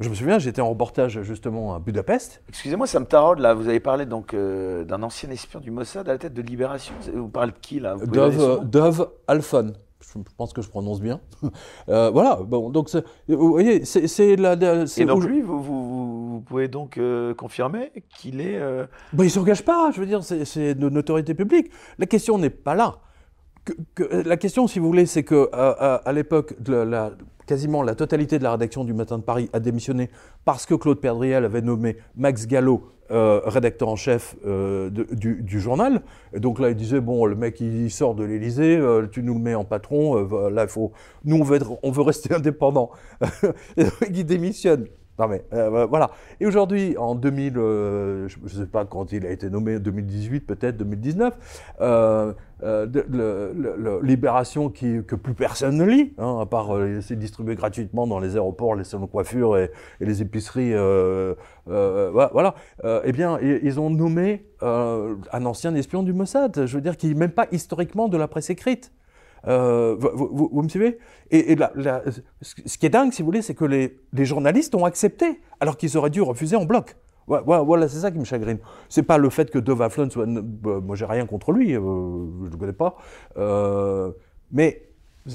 Je 0.00 0.08
me 0.08 0.14
souviens, 0.14 0.38
j'étais 0.38 0.60
en 0.60 0.68
reportage 0.68 1.22
justement 1.22 1.74
à 1.74 1.80
Budapest. 1.80 2.40
Excusez-moi, 2.48 2.86
ça 2.86 3.00
me 3.00 3.04
taraude 3.04 3.40
là. 3.40 3.52
Vous 3.54 3.68
avez 3.68 3.80
parlé 3.80 4.06
donc 4.06 4.32
euh, 4.32 4.84
d'un 4.84 5.02
ancien 5.02 5.28
espion 5.30 5.58
du 5.58 5.72
Mossad 5.72 6.08
à 6.08 6.12
la 6.12 6.18
tête 6.18 6.34
de 6.34 6.42
Libération. 6.42 6.94
Vous 7.12 7.28
parlez 7.28 7.50
de 7.50 7.58
qui 7.58 7.80
là? 7.80 7.96
Dove, 7.96 8.64
Dove 8.64 9.10
Alphon. 9.26 9.72
Je 10.00 10.20
pense 10.36 10.52
que 10.52 10.62
je 10.62 10.68
prononce 10.68 11.00
bien. 11.00 11.20
euh, 11.88 12.10
voilà. 12.10 12.36
Bon, 12.36 12.70
donc 12.70 12.88
vous 13.26 13.50
voyez, 13.50 13.84
c'est 13.84 14.36
la. 14.36 14.52
Et 14.52 15.04
donc 15.04 15.24
lui, 15.24 15.42
vous, 15.42 15.60
vous, 15.60 16.28
vous 16.28 16.40
pouvez 16.42 16.68
donc 16.68 16.96
euh, 16.96 17.34
confirmer 17.34 17.90
qu'il 18.16 18.40
est. 18.40 18.56
Euh... 18.56 18.86
Ben, 19.12 19.24
il 19.24 19.30
s'engage 19.30 19.64
pas. 19.64 19.90
Je 19.92 19.98
veux 19.98 20.06
dire, 20.06 20.22
c'est 20.22 20.74
de 20.76 20.98
autorité 20.98 21.34
publique. 21.34 21.72
La 21.98 22.06
question 22.06 22.38
n'est 22.38 22.50
pas 22.50 22.76
là. 22.76 22.98
Que, 23.96 24.22
la 24.26 24.36
question, 24.36 24.68
si 24.68 24.78
vous 24.78 24.86
voulez, 24.86 25.06
c'est 25.06 25.24
que 25.24 25.50
à, 25.52 25.96
à 25.96 26.12
l'époque 26.12 26.54
de 26.62 26.74
la 26.74 27.10
quasiment 27.48 27.82
la 27.82 27.94
totalité 27.94 28.38
de 28.38 28.44
la 28.44 28.52
rédaction 28.52 28.84
du 28.84 28.92
Matin 28.92 29.18
de 29.18 29.22
Paris 29.22 29.48
a 29.52 29.58
démissionné 29.58 30.10
parce 30.44 30.66
que 30.66 30.74
Claude 30.74 31.00
Perdriel 31.00 31.44
avait 31.44 31.62
nommé 31.62 31.96
Max 32.14 32.46
Gallo 32.46 32.92
euh, 33.10 33.40
rédacteur 33.46 33.88
en 33.88 33.96
chef 33.96 34.36
euh, 34.46 34.90
du, 34.90 35.60
journal. 35.60 36.02
Et 36.34 36.40
donc 36.40 36.60
là, 36.60 36.68
il 36.68 36.76
disait 36.76 37.00
bon, 37.00 37.24
le 37.24 37.34
mec 37.34 37.58
il 37.58 37.90
sort 37.90 38.14
de 38.14 38.22
l'Élysée, 38.22 38.76
euh, 38.76 39.06
tu 39.10 39.22
nous 39.22 39.32
le 39.32 39.40
mets 39.40 39.54
en 39.54 39.64
patron. 39.64 40.28
là, 40.50 40.64
il 40.64 40.68
faut, 40.68 40.92
nous 41.24 41.36
on 41.36 41.42
veut, 41.42 41.58
on 41.82 41.90
veut 41.90 42.02
rester 42.02 42.34
indépendant. 42.34 42.90
il 44.10 44.26
démissionne. 44.26 44.86
Non 45.18 45.28
mais 45.28 45.42
voilà. 45.50 46.10
Et 46.40 46.46
aujourd'hui, 46.46 46.96
en 46.96 47.14
2000, 47.14 47.54
je 47.54 48.28
ne 48.42 48.48
sais 48.48 48.66
pas 48.66 48.84
quand 48.84 49.12
il 49.12 49.26
a 49.26 49.30
été 49.30 49.50
nommé, 49.50 49.78
2018 49.78 50.40
peut-être, 50.40 50.76
2019, 50.76 51.36
euh, 52.62 54.02
Libération 54.02 54.68
que 54.68 55.14
plus 55.14 55.34
personne 55.34 55.76
ne 55.76 55.84
lit, 55.84 56.14
hein, 56.18 56.38
à 56.40 56.46
part 56.46 56.74
euh, 56.74 57.00
c'est 57.00 57.16
distribué 57.16 57.54
gratuitement 57.54 58.06
dans 58.06 58.18
les 58.18 58.34
aéroports, 58.34 58.74
les 58.74 58.82
salons 58.82 59.04
de 59.04 59.10
coiffure 59.10 59.56
et, 59.56 59.70
les 60.00 60.22
épiceries. 60.22 60.74
Euh, 60.74 61.34
euh 61.68 62.10
voilà. 62.10 62.54
eh 63.04 63.12
bien, 63.12 63.38
ils 63.40 63.78
ont 63.78 63.90
nommé 63.90 64.46
un 64.60 65.44
ancien 65.44 65.74
espion 65.74 66.02
du 66.02 66.12
Mossad, 66.12 66.66
je 66.66 66.76
veux 66.76 66.82
dire, 66.82 66.96
qui 66.96 67.08
n'est 67.08 67.14
même 67.14 67.30
pas 67.30 67.46
historiquement 67.52 68.08
de 68.08 68.16
la 68.16 68.26
presse 68.26 68.50
écrite. 68.50 68.92
Vous, 69.44 70.48
vous, 70.52 70.62
me 70.62 70.68
suivez? 70.68 70.98
Et, 71.30 71.56
ce 72.42 72.78
qui 72.78 72.86
est 72.86 72.90
dingue, 72.90 73.12
si 73.12 73.22
vous 73.22 73.26
voulez, 73.26 73.42
c'est 73.42 73.54
que 73.54 73.64
les, 73.64 74.24
journalistes 74.24 74.74
ont 74.74 74.84
accepté, 74.84 75.40
alors 75.60 75.76
qu'ils 75.76 75.96
auraient 75.96 76.10
dû 76.10 76.22
refuser 76.22 76.56
en 76.56 76.64
bloc. 76.64 76.96
Voilà, 77.26 77.88
c'est 77.88 77.98
ça 77.98 78.10
qui 78.10 78.18
me 78.18 78.24
chagrine. 78.24 78.58
C'est 78.88 79.02
pas 79.02 79.18
le 79.18 79.28
fait 79.28 79.50
que 79.50 79.58
Dove 79.58 79.86
soit. 80.10 80.26
Bah, 80.26 80.80
moi, 80.82 80.96
j'ai 80.96 81.04
rien 81.04 81.26
contre 81.26 81.52
lui, 81.52 81.74
euh, 81.74 81.80
je 82.44 82.50
le 82.50 82.56
connais 82.56 82.72
pas. 82.72 82.96
Euh, 83.36 84.12
mais 84.50 84.87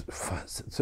Enfin, 0.09 0.35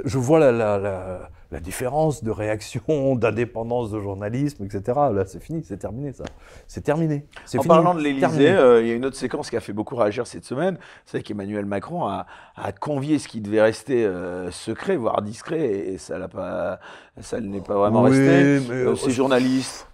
je 0.06 0.18
vois 0.18 0.40
la, 0.40 0.52
la, 0.52 0.78
la, 0.78 1.30
la 1.52 1.60
différence 1.60 2.24
de 2.24 2.32
réaction, 2.32 3.16
d'indépendance 3.16 3.92
de 3.92 4.00
journalisme, 4.00 4.64
etc. 4.66 4.82
Là, 5.14 5.24
c'est 5.26 5.42
fini, 5.42 5.64
c'est 5.64 5.78
terminé, 5.78 6.14
ça. 6.14 6.24
C'est 6.68 6.82
terminé. 6.82 7.26
En 7.44 7.48
fini, 7.50 7.68
parlant 7.68 7.94
de 7.94 8.02
l'Élysée, 8.02 8.50
euh, 8.52 8.82
il 8.82 8.88
y 8.88 8.92
a 8.92 8.96
une 8.96 9.06
autre 9.06 9.18
séquence 9.18 9.50
qui 9.50 9.58
a 9.58 9.60
fait 9.60 9.74
beaucoup 9.74 9.96
réagir 9.96 10.26
cette 10.28 10.46
semaine. 10.46 10.78
C'est 11.06 11.22
qu'Emmanuel 11.22 11.66
Macron 11.66 12.06
a, 12.08 12.26
a 12.56 12.72
convié 12.72 13.20
ce 13.20 13.28
qui 13.28 13.42
devait 13.42 13.62
rester 13.62 14.06
euh, 14.06 14.50
secret, 14.52 14.96
voire 14.96 15.22
discret, 15.22 15.62
et 15.70 15.98
ça 15.98 16.18
l'a 16.18 16.28
pas, 16.28 16.80
ça 17.20 17.40
ne 17.42 17.48
n'est 17.48 17.62
pas 17.62 17.76
vraiment 17.76 18.04
Oui, 18.04 18.10
resté. 18.12 18.70
mais, 18.70 18.76
Euh, 18.76 18.92
euh, 18.92 18.96
ces 18.96 19.12
journalistes. 19.12 19.88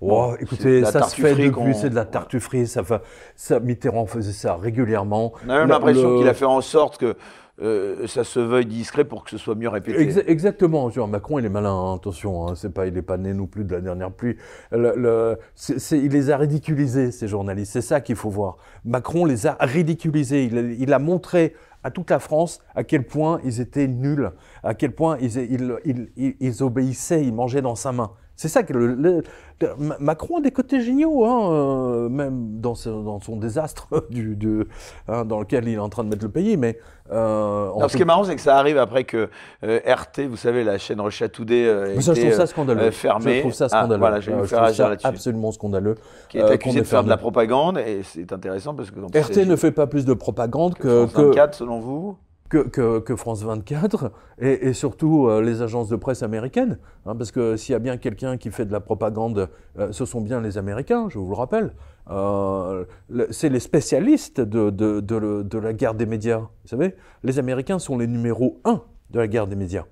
Oh, 0.00 0.34
écoutez, 0.38 0.84
ça 0.84 1.02
se 1.02 1.16
fait 1.20 1.34
depuis, 1.34 1.74
c'est 1.74 1.90
de 1.90 1.96
la 1.96 2.04
tartufferie. 2.04 2.68
Ça, 2.68 3.58
Mitterrand 3.60 4.06
faisait 4.06 4.30
ça 4.32 4.54
régulièrement. 4.54 5.32
On 5.44 5.50
a 5.50 5.58
même 5.60 5.68
l'impression 5.70 6.10
le- 6.12 6.18
qu'il 6.18 6.28
a 6.28 6.34
fait 6.34 6.44
en 6.44 6.60
sorte 6.60 6.98
que 6.98 7.16
euh, 7.60 8.06
ça 8.06 8.22
se 8.24 8.38
veuille 8.40 8.66
discret 8.66 9.04
pour 9.04 9.24
que 9.24 9.30
ce 9.30 9.38
soit 9.38 9.54
mieux 9.54 9.68
répété. 9.68 9.98
Exa- 10.04 10.24
exactement. 10.26 10.90
Macron, 11.08 11.38
il 11.38 11.44
est 11.44 11.48
malin. 11.48 11.72
hein, 11.72 11.94
attention, 11.96 12.46
hein, 12.48 12.54
c'est 12.54 12.72
pas, 12.72 12.86
il 12.86 12.96
est 12.96 13.02
pas 13.02 13.16
né 13.16 13.32
non 13.34 13.46
plus 13.46 13.64
de 13.64 13.72
la 13.74 13.80
dernière 13.80 14.12
pluie. 14.12 14.36
Il 14.72 16.08
les 16.12 16.30
a 16.30 16.36
ridiculisés 16.36 17.10
ces 17.10 17.26
journalistes. 17.28 17.72
C'est 17.72 17.80
ça 17.80 18.00
qu'il 18.00 18.16
faut 18.16 18.30
voir. 18.30 18.56
Macron 18.84 19.24
les 19.24 19.46
a 19.46 19.56
ridiculisés. 19.60 20.44
Il, 20.44 20.56
a- 20.58 20.98
montré 20.98 21.54
à 21.84 21.90
toute 21.90 22.10
la 22.10 22.18
France 22.18 22.60
à 22.74 22.82
quel 22.84 23.04
point 23.06 23.40
ils 23.44 23.60
étaient 23.60 23.86
nuls, 23.88 24.30
à 24.62 24.74
quel 24.74 24.92
point 24.92 25.16
ils- 25.20 26.36
ils 26.40 26.62
obéissaient, 26.62 27.24
ils 27.24 27.32
mangeaient 27.34 27.62
dans 27.62 27.76
sa 27.76 27.92
main. 27.92 28.10
C'est 28.40 28.46
ça 28.46 28.62
que 28.62 28.72
le, 28.72 28.94
le- 28.94 29.22
le- 29.60 29.68
Ma- 29.78 29.96
Macron 29.98 30.36
a 30.38 30.40
des 30.40 30.52
côtés 30.52 30.80
géniaux, 30.80 31.24
hein, 31.24 31.52
euh, 31.52 32.08
même 32.08 32.60
dans, 32.60 32.76
ce- 32.76 32.88
dans 32.88 33.18
son 33.20 33.36
désastre 33.36 33.88
du, 34.10 34.36
de, 34.36 34.68
hein, 35.08 35.24
dans 35.24 35.40
lequel 35.40 35.66
il 35.66 35.74
est 35.74 35.78
en 35.78 35.88
train 35.88 36.04
de 36.04 36.08
mettre 36.08 36.22
le 36.24 36.30
pays. 36.30 36.56
Mais 36.56 36.78
euh, 37.10 37.68
Non, 37.76 37.88
ce 37.88 37.96
qui 37.96 38.02
est 38.02 38.06
marrant, 38.06 38.22
c'est 38.22 38.36
que 38.36 38.40
ça 38.40 38.56
arrive 38.56 38.78
après 38.78 39.02
que 39.02 39.28
euh, 39.64 39.80
RT, 39.84 40.28
vous 40.28 40.36
savez, 40.36 40.62
la 40.62 40.78
chaîne 40.78 41.00
Russia 41.00 41.28
Today, 41.28 41.66
euh, 41.66 41.92
Mais 41.96 42.00
ça, 42.00 42.14
je 42.14 42.20
était, 42.20 42.28
trouve 42.28 42.36
ça 42.36 42.42
euh, 42.44 42.46
scandaleux. 42.46 42.80
euh, 42.82 42.90
fermée. 42.92 43.34
Je 43.34 43.40
trouve 43.40 43.52
ça 43.52 43.64
Ah, 43.64 43.68
scandaleux. 43.80 43.98
voilà, 43.98 44.20
je 44.20 44.30
vais 44.30 44.38
je 44.42 44.44
faire 44.44 44.62
trouve 44.62 44.74
ça 44.76 44.92
absolument 45.02 45.50
scandaleux. 45.50 45.96
qui 46.28 46.38
est 46.38 46.42
accusé 46.42 46.78
de 46.78 46.84
faire 46.86 47.02
de 47.02 47.08
la 47.08 47.16
propagande, 47.16 47.78
et 47.78 48.02
c'est 48.04 48.32
intéressant 48.32 48.72
parce 48.72 48.92
que 48.92 49.00
quand 49.00 49.08
RT 49.20 49.46
ne 49.46 49.56
fait 49.56 49.72
pas 49.72 49.88
plus 49.88 50.04
de 50.04 50.14
propagande 50.14 50.74
que, 50.74 51.06
France 51.08 51.12
que, 51.12 51.22
24, 51.22 51.54
selon 51.56 51.80
vous 51.80 52.16
que, 52.48 53.16
France 53.16 53.42
24 53.42 54.12
et, 54.38 54.72
surtout 54.72 55.26
euh, 55.28 55.42
les 55.42 55.62
agences 55.62 55.88
de 55.88 55.96
presse 55.96 56.22
américaines. 56.22 56.78
hein, 57.06 57.14
parce 57.14 57.30
que 57.30 57.56
s'il 57.56 57.72
y 57.72 57.76
a 57.76 57.78
bien 57.78 57.96
quelqu'un 57.96 58.36
qui 58.36 58.50
fait 58.50 58.64
de 58.64 58.72
la 58.72 58.80
propagande, 58.80 59.48
euh, 59.78 59.92
ce 59.92 60.04
sont 60.04 60.20
bien 60.20 60.40
les 60.40 60.58
Américains, 60.58 61.08
je 61.08 61.18
vous 61.18 61.28
le 61.28 61.34
rappelle. 61.34 61.74
Euh, 62.10 62.84
c'est 63.30 63.50
les 63.50 63.60
spécialistes 63.60 64.40
de, 64.40 65.58
la 65.58 65.72
guerre 65.72 65.94
des 65.94 66.06
médias. 66.06 66.38
Vous 66.38 66.68
savez, 66.68 66.94
les 67.22 67.38
Américains 67.38 67.78
sont 67.78 67.98
les 67.98 68.06
numéros 68.06 68.60
un 68.64 68.82
de 69.10 69.18
la 69.18 69.28
guerre 69.28 69.46
des 69.46 69.56
médias. 69.56 69.84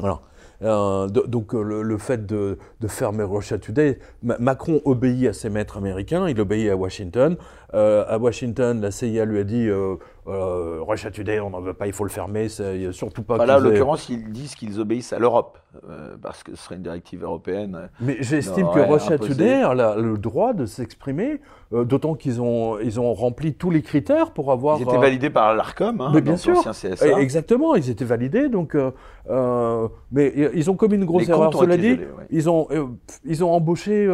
Do- 0.00 1.26
donc 1.26 1.52
le, 1.54 1.98
fait 1.98 2.24
de, 2.24 2.56
fermer 2.86 3.24
Russia 3.24 3.58
Today, 3.58 3.98
Ma- 4.22 4.38
Macron 4.38 4.80
obéit 4.84 5.26
à 5.26 5.32
ses 5.32 5.50
maîtres 5.50 5.76
américains, 5.76 6.28
il 6.28 6.40
obéit 6.40 6.70
à 6.70 6.76
Washington. 6.76 7.36
Euh, 7.74 8.04
à 8.08 8.18
Washington, 8.18 8.80
la 8.80 8.90
CIA 8.90 9.24
lui 9.24 9.38
a 9.38 9.44
dit 9.44 9.66
euh, 9.66 9.96
euh, 10.26 10.78
Russia 10.82 11.10
Today, 11.10 11.40
on 11.40 11.50
n'en 11.50 11.60
veut 11.60 11.72
pas, 11.74 11.86
il 11.86 11.92
faut 11.92 12.04
le 12.04 12.10
fermer, 12.10 12.48
c'est 12.48 12.92
surtout 12.92 13.22
pas. 13.22 13.36
Enfin, 13.36 13.46
Là, 13.46 13.56
en 13.56 13.60
l'occurrence, 13.60 14.08
ils 14.08 14.30
disent 14.30 14.54
qu'ils 14.54 14.78
obéissent 14.78 15.12
à 15.12 15.18
l'Europe, 15.18 15.58
euh, 15.88 16.14
parce 16.20 16.42
que 16.42 16.54
ce 16.54 16.62
serait 16.62 16.76
une 16.76 16.82
directive 16.82 17.22
européenne. 17.24 17.88
Mais 18.00 18.16
j'estime 18.20 18.68
que 18.74 18.80
Russia 18.80 19.14
imposé. 19.14 19.32
Today 19.32 19.62
a 19.62 19.96
le 19.96 20.18
droit 20.18 20.52
de 20.52 20.66
s'exprimer, 20.66 21.40
euh, 21.72 21.84
d'autant 21.84 22.14
qu'ils 22.14 22.40
ont, 22.42 22.78
ils 22.78 23.00
ont 23.00 23.14
rempli 23.14 23.54
tous 23.54 23.70
les 23.70 23.82
critères 23.82 24.32
pour 24.32 24.52
avoir. 24.52 24.78
Ils 24.78 24.82
étaient 24.82 24.96
euh, 24.96 25.00
validés 25.00 25.30
par 25.30 25.54
l'ARCOM, 25.54 26.00
hein, 26.00 26.10
Mais 26.14 26.20
bien 26.20 26.36
sûr. 26.36 26.62
CSA. 26.62 27.18
Exactement, 27.20 27.74
ils 27.74 27.88
étaient 27.90 28.04
validés, 28.04 28.48
donc. 28.48 28.74
euh, 28.74 28.90
euh, 29.30 29.88
mais 30.10 30.32
ils 30.54 30.70
ont 30.70 30.74
commis 30.76 30.96
une 30.96 31.04
grosse 31.04 31.22
Les 31.22 31.30
erreur. 31.30 31.54
Cela 31.54 31.76
dit, 31.76 31.92
ouais. 31.92 32.06
ils 32.30 32.50
ont, 32.50 32.66
euh, 32.70 32.86
ils 33.24 33.42
ont 33.44 33.52
embauché, 33.52 34.06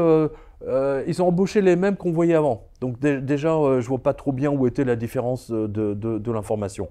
euh, 0.66 1.04
ils 1.06 1.22
ont 1.22 1.28
embauché 1.28 1.60
les 1.60 1.76
mêmes 1.76 1.96
qu'on 1.96 2.10
voyait 2.12 2.34
avant. 2.34 2.64
Donc 2.80 2.98
dé- 2.98 3.20
déjà, 3.20 3.54
euh, 3.54 3.80
je 3.80 3.88
vois 3.88 3.98
pas 4.02 4.14
trop 4.14 4.32
bien 4.32 4.50
où 4.50 4.66
était 4.66 4.84
la 4.84 4.96
différence 4.96 5.50
euh, 5.50 5.68
de, 5.68 5.94
de- 5.94 6.18
de 6.18 6.32
l'information. 6.32 6.88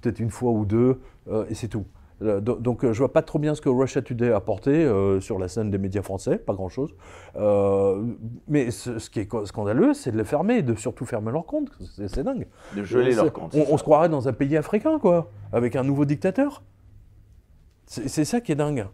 Peut-être 0.00 0.18
une 0.20 0.30
fois 0.30 0.50
ou 0.52 0.64
deux, 0.64 1.00
euh, 1.30 1.44
et 1.48 1.54
c'est 1.54 1.68
tout. 1.68 1.84
Do- 2.20 2.54
Donc 2.54 2.86
je 2.86 2.96
vois 2.98 3.12
pas 3.12 3.22
trop 3.22 3.40
bien 3.40 3.52
ce 3.56 3.60
que 3.60 3.68
Russia 3.68 4.00
Today 4.00 4.30
a 4.30 4.36
apporté 4.36 4.88
sur 5.18 5.40
la 5.40 5.48
scène 5.48 5.72
des 5.72 5.78
médias 5.78 6.02
français, 6.02 6.38
pas 6.38 6.54
grand-chose. 6.54 6.94
Mais 8.46 8.70
ce, 8.70 9.00
ce 9.00 9.10
qui 9.10 9.18
est 9.20 9.28
scandaleux, 9.46 9.92
c'est 9.92 10.12
de 10.12 10.16
les 10.18 10.24
fermer, 10.24 10.62
de 10.62 10.76
surtout 10.76 11.04
fermer 11.04 11.32
leurs 11.32 11.46
comptes. 11.46 11.70
C'est 12.06 12.22
dingue. 12.22 12.46
De 12.76 12.84
geler 12.84 13.10
leurs 13.16 13.32
comptes. 13.32 13.56
On, 13.56 13.74
on 13.74 13.76
se 13.76 13.82
croirait 13.82 14.08
dans 14.08 14.28
un 14.28 14.32
pays 14.32 14.56
africain, 14.56 15.00
quoi, 15.00 15.30
avec 15.52 15.74
un 15.74 15.82
nouveau 15.82 16.04
dictateur. 16.04 16.62
C'est 17.86 18.24
ça 18.24 18.40
qui 18.40 18.52
est 18.52 18.56
dingue. 18.56 18.86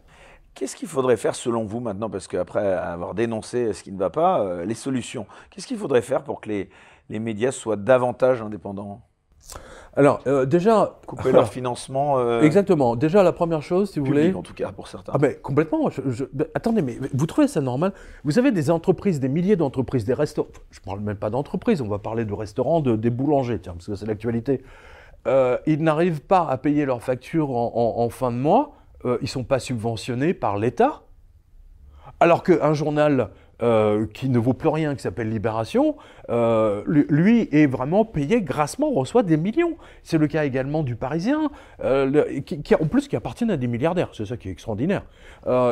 Qu'est-ce 0.58 0.74
qu'il 0.74 0.88
faudrait 0.88 1.16
faire 1.16 1.36
selon 1.36 1.64
vous 1.64 1.78
maintenant 1.78 2.10
Parce 2.10 2.26
qu'après 2.26 2.72
avoir 2.74 3.14
dénoncé 3.14 3.72
ce 3.72 3.84
qui 3.84 3.92
ne 3.92 3.98
va 3.98 4.10
pas, 4.10 4.40
euh, 4.40 4.64
les 4.64 4.74
solutions. 4.74 5.24
Qu'est-ce 5.50 5.68
qu'il 5.68 5.78
faudrait 5.78 6.02
faire 6.02 6.24
pour 6.24 6.40
que 6.40 6.48
les, 6.48 6.68
les 7.10 7.20
médias 7.20 7.52
soient 7.52 7.76
davantage 7.76 8.42
indépendants? 8.42 9.00
Alors, 9.96 10.20
euh, 10.26 10.44
déjà. 10.46 10.98
Couper 11.06 11.30
leur 11.32 11.48
financement 11.52 12.18
euh, 12.18 12.42
Exactement. 12.42 12.96
Déjà, 12.96 13.22
la 13.22 13.32
première 13.32 13.62
chose, 13.62 13.92
si 13.92 14.00
vous 14.00 14.06
voulez. 14.06 14.34
en 14.34 14.42
tout 14.42 14.52
cas, 14.52 14.72
pour 14.72 14.88
certains. 14.88 15.12
Ah, 15.14 15.18
ben 15.18 15.34
complètement. 15.40 15.88
Je- 15.90 16.02
je- 16.10 16.24
ben, 16.32 16.46
attendez, 16.54 16.82
mais 16.82 16.98
vous 17.14 17.26
trouvez 17.26 17.46
ça 17.48 17.60
normal? 17.60 17.92
Vous 18.24 18.38
avez 18.40 18.50
des 18.50 18.68
entreprises, 18.70 19.20
des 19.20 19.28
milliers 19.28 19.56
d'entreprises, 19.56 20.04
des 20.04 20.14
restaurants. 20.14 20.48
Je 20.72 20.80
ne 20.80 20.84
parle 20.84 21.00
même 21.00 21.16
pas 21.16 21.30
d'entreprises, 21.30 21.80
on 21.82 21.88
va 21.88 21.98
parler 22.00 22.24
de 22.24 22.34
restaurants, 22.34 22.80
de, 22.80 22.96
des 22.96 23.10
boulangers, 23.10 23.60
tiens, 23.60 23.74
parce 23.74 23.86
que 23.86 23.94
c'est 23.94 24.06
l'actualité. 24.06 24.62
Euh, 25.28 25.56
ils 25.66 25.82
n'arrivent 25.82 26.20
pas 26.20 26.46
à 26.48 26.58
payer 26.58 26.84
leurs 26.84 27.02
factures 27.02 27.50
en, 27.50 27.72
en- 27.74 28.02
en 28.04 28.08
fin 28.10 28.30
de 28.32 28.36
mois. 28.36 28.72
Euh, 29.04 29.16
ils 29.20 29.24
ne 29.24 29.28
sont 29.28 29.44
pas 29.44 29.58
subventionnés 29.58 30.34
par 30.34 30.56
l'État. 30.58 31.02
Alors 32.20 32.42
qu'un 32.42 32.72
journal 32.74 33.30
euh, 33.62 34.06
qui 34.12 34.28
ne 34.28 34.38
vaut 34.38 34.54
plus 34.54 34.68
rien, 34.68 34.94
qui 34.94 35.02
s'appelle 35.02 35.30
Libération, 35.30 35.96
euh, 36.30 36.82
lui, 36.86 37.48
est 37.52 37.66
vraiment 37.66 38.04
payé 38.04 38.40
grassement, 38.40 38.90
reçoit 38.90 39.22
des 39.24 39.36
millions. 39.36 39.76
C'est 40.02 40.18
le 40.18 40.26
cas 40.28 40.44
également 40.44 40.82
du 40.84 40.94
Parisien, 40.96 41.50
euh, 41.82 42.06
le- 42.06 42.40
qui, 42.40 42.62
qui- 42.62 42.74
en 42.76 42.86
plus 42.86 43.08
qui 43.08 43.16
appartiennent 43.16 43.50
à 43.50 43.56
des 43.56 43.66
milliardaires. 43.66 44.10
C'est 44.12 44.26
ça 44.26 44.36
qui 44.36 44.48
est 44.48 44.52
extraordinaire. 44.52 45.02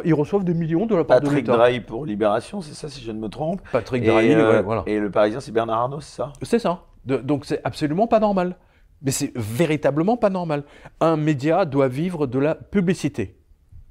Ils 0.05 0.15
reçoivent 0.15 0.45
des 0.45 0.55
millions 0.55 0.87
de 0.87 0.95
la 0.97 1.05
part 1.05 1.21
de 1.21 1.27
Patrick. 1.27 1.47
Drahi 1.47 1.81
pour 1.81 2.07
Libération, 2.07 2.61
c'est 2.61 2.75
ça 2.75 2.89
si 2.89 3.03
je 3.03 3.11
ne 3.13 3.19
me 3.21 3.29
trompe. 3.29 3.61
Patrick 3.73 4.03
Et, 4.05 4.07
Drahi, 4.07 4.37
ouais, 4.37 4.63
voilà. 4.63 4.83
et 4.87 4.99
le 4.99 5.11
Parisien, 5.11 5.41
c'est 5.41 5.53
Bernard 5.53 5.81
Arnault, 5.83 6.01
c'est 6.01 6.17
ça? 6.17 6.33
C'est 6.43 6.59
ça. 6.59 6.83
De- 7.05 7.19
donc 7.19 7.45
c'est 7.45 7.61
absolument 7.65 8.07
pas 8.09 8.19
normal. 8.21 8.57
Mais 9.03 9.11
c'est 9.11 9.33
véritablement 9.37 10.17
pas 10.17 10.31
normal. 10.31 10.65
Un 11.01 11.17
média 11.17 11.65
doit 11.65 11.89
vivre 11.89 12.27
de 12.27 12.39
la 12.39 12.55
publicité. 12.55 13.37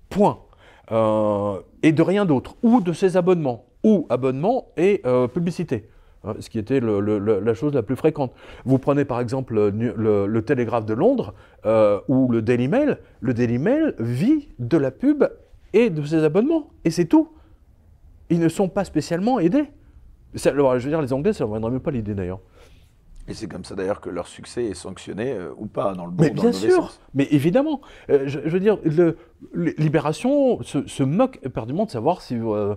Point. 0.10 0.40
Euh, 0.92 1.60
et 1.84 1.92
de 1.92 2.02
rien 2.02 2.26
d'autre. 2.26 2.56
Ou 2.64 2.82
de 2.82 2.94
ses 2.94 3.18
abonnements. 3.18 3.66
Ou 3.84 4.08
abonnements 4.10 4.70
et 4.78 5.02
euh, 5.06 5.28
publicité. 5.28 5.90
Hein, 6.24 6.34
Ce 6.40 6.50
qui 6.50 6.58
était 6.58 6.80
la 6.80 7.54
chose 7.54 7.74
la 7.74 7.84
plus 7.84 7.96
fréquente. 7.96 8.34
Vous 8.66 8.80
prenez 8.80 9.06
par 9.06 9.20
exemple 9.20 9.56
le, 9.70 10.40
Télégraphe 10.42 10.86
de 10.86 10.94
Londres 10.94 11.34
euh, 11.66 12.00
ou 12.08 12.32
le 12.32 12.42
Daily 12.42 12.68
Mail. 12.68 12.98
Le 13.22 13.34
Daily 13.34 13.60
Mail 13.60 13.96
vit 14.00 14.50
de 14.60 14.78
la 14.78 14.92
pub 14.92 15.24
et 15.74 15.90
de 15.90 16.04
ses 16.04 16.24
abonnements. 16.24 16.70
Et 16.84 16.90
c'est 16.90 17.06
tout. 17.06 17.30
Ils 18.30 18.40
ne 18.40 18.50
sont 18.50 18.70
pas 18.70 18.86
spécialement 18.86 19.40
aidés. 19.40 19.66
Je 20.34 20.50
veux 20.50 20.90
dire, 20.90 21.02
les 21.02 21.14
Anglais, 21.14 21.32
ça 21.32 21.46
ne 21.46 21.50
viendrait 21.50 21.72
même 21.72 21.80
pas 21.80 21.92
l'idée 21.92 22.14
d'ailleurs. 22.14 22.40
Et 23.28 23.34
c'est 23.34 23.48
comme 23.48 23.64
ça 23.64 23.74
d'ailleurs 23.76 24.02
que 24.02 24.10
leur 24.10 24.28
succès 24.28 24.66
est 24.66 24.74
sanctionné 24.76 25.32
euh, 25.32 25.50
ou 25.58 25.66
pas, 25.66 25.94
dans 25.96 26.06
le 26.06 26.12
bon 26.12 26.24
Mais 26.24 26.30
dans 26.30 26.42
bien 26.44 26.52
le 26.52 26.56
sûr, 26.56 26.76
sens. 26.84 27.02
mais 27.16 27.28
évidemment. 27.32 27.82
Euh, 28.12 28.24
je, 28.28 28.40
je 28.46 28.50
veux 28.50 28.60
dire, 28.60 28.78
le, 28.84 29.18
Libération 29.78 30.62
se, 30.62 30.88
se 30.88 31.04
moque 31.04 31.40
éperdument 31.44 31.86
de 31.86 31.92
savoir 31.92 32.22
si. 32.22 32.36
euh, 32.40 32.76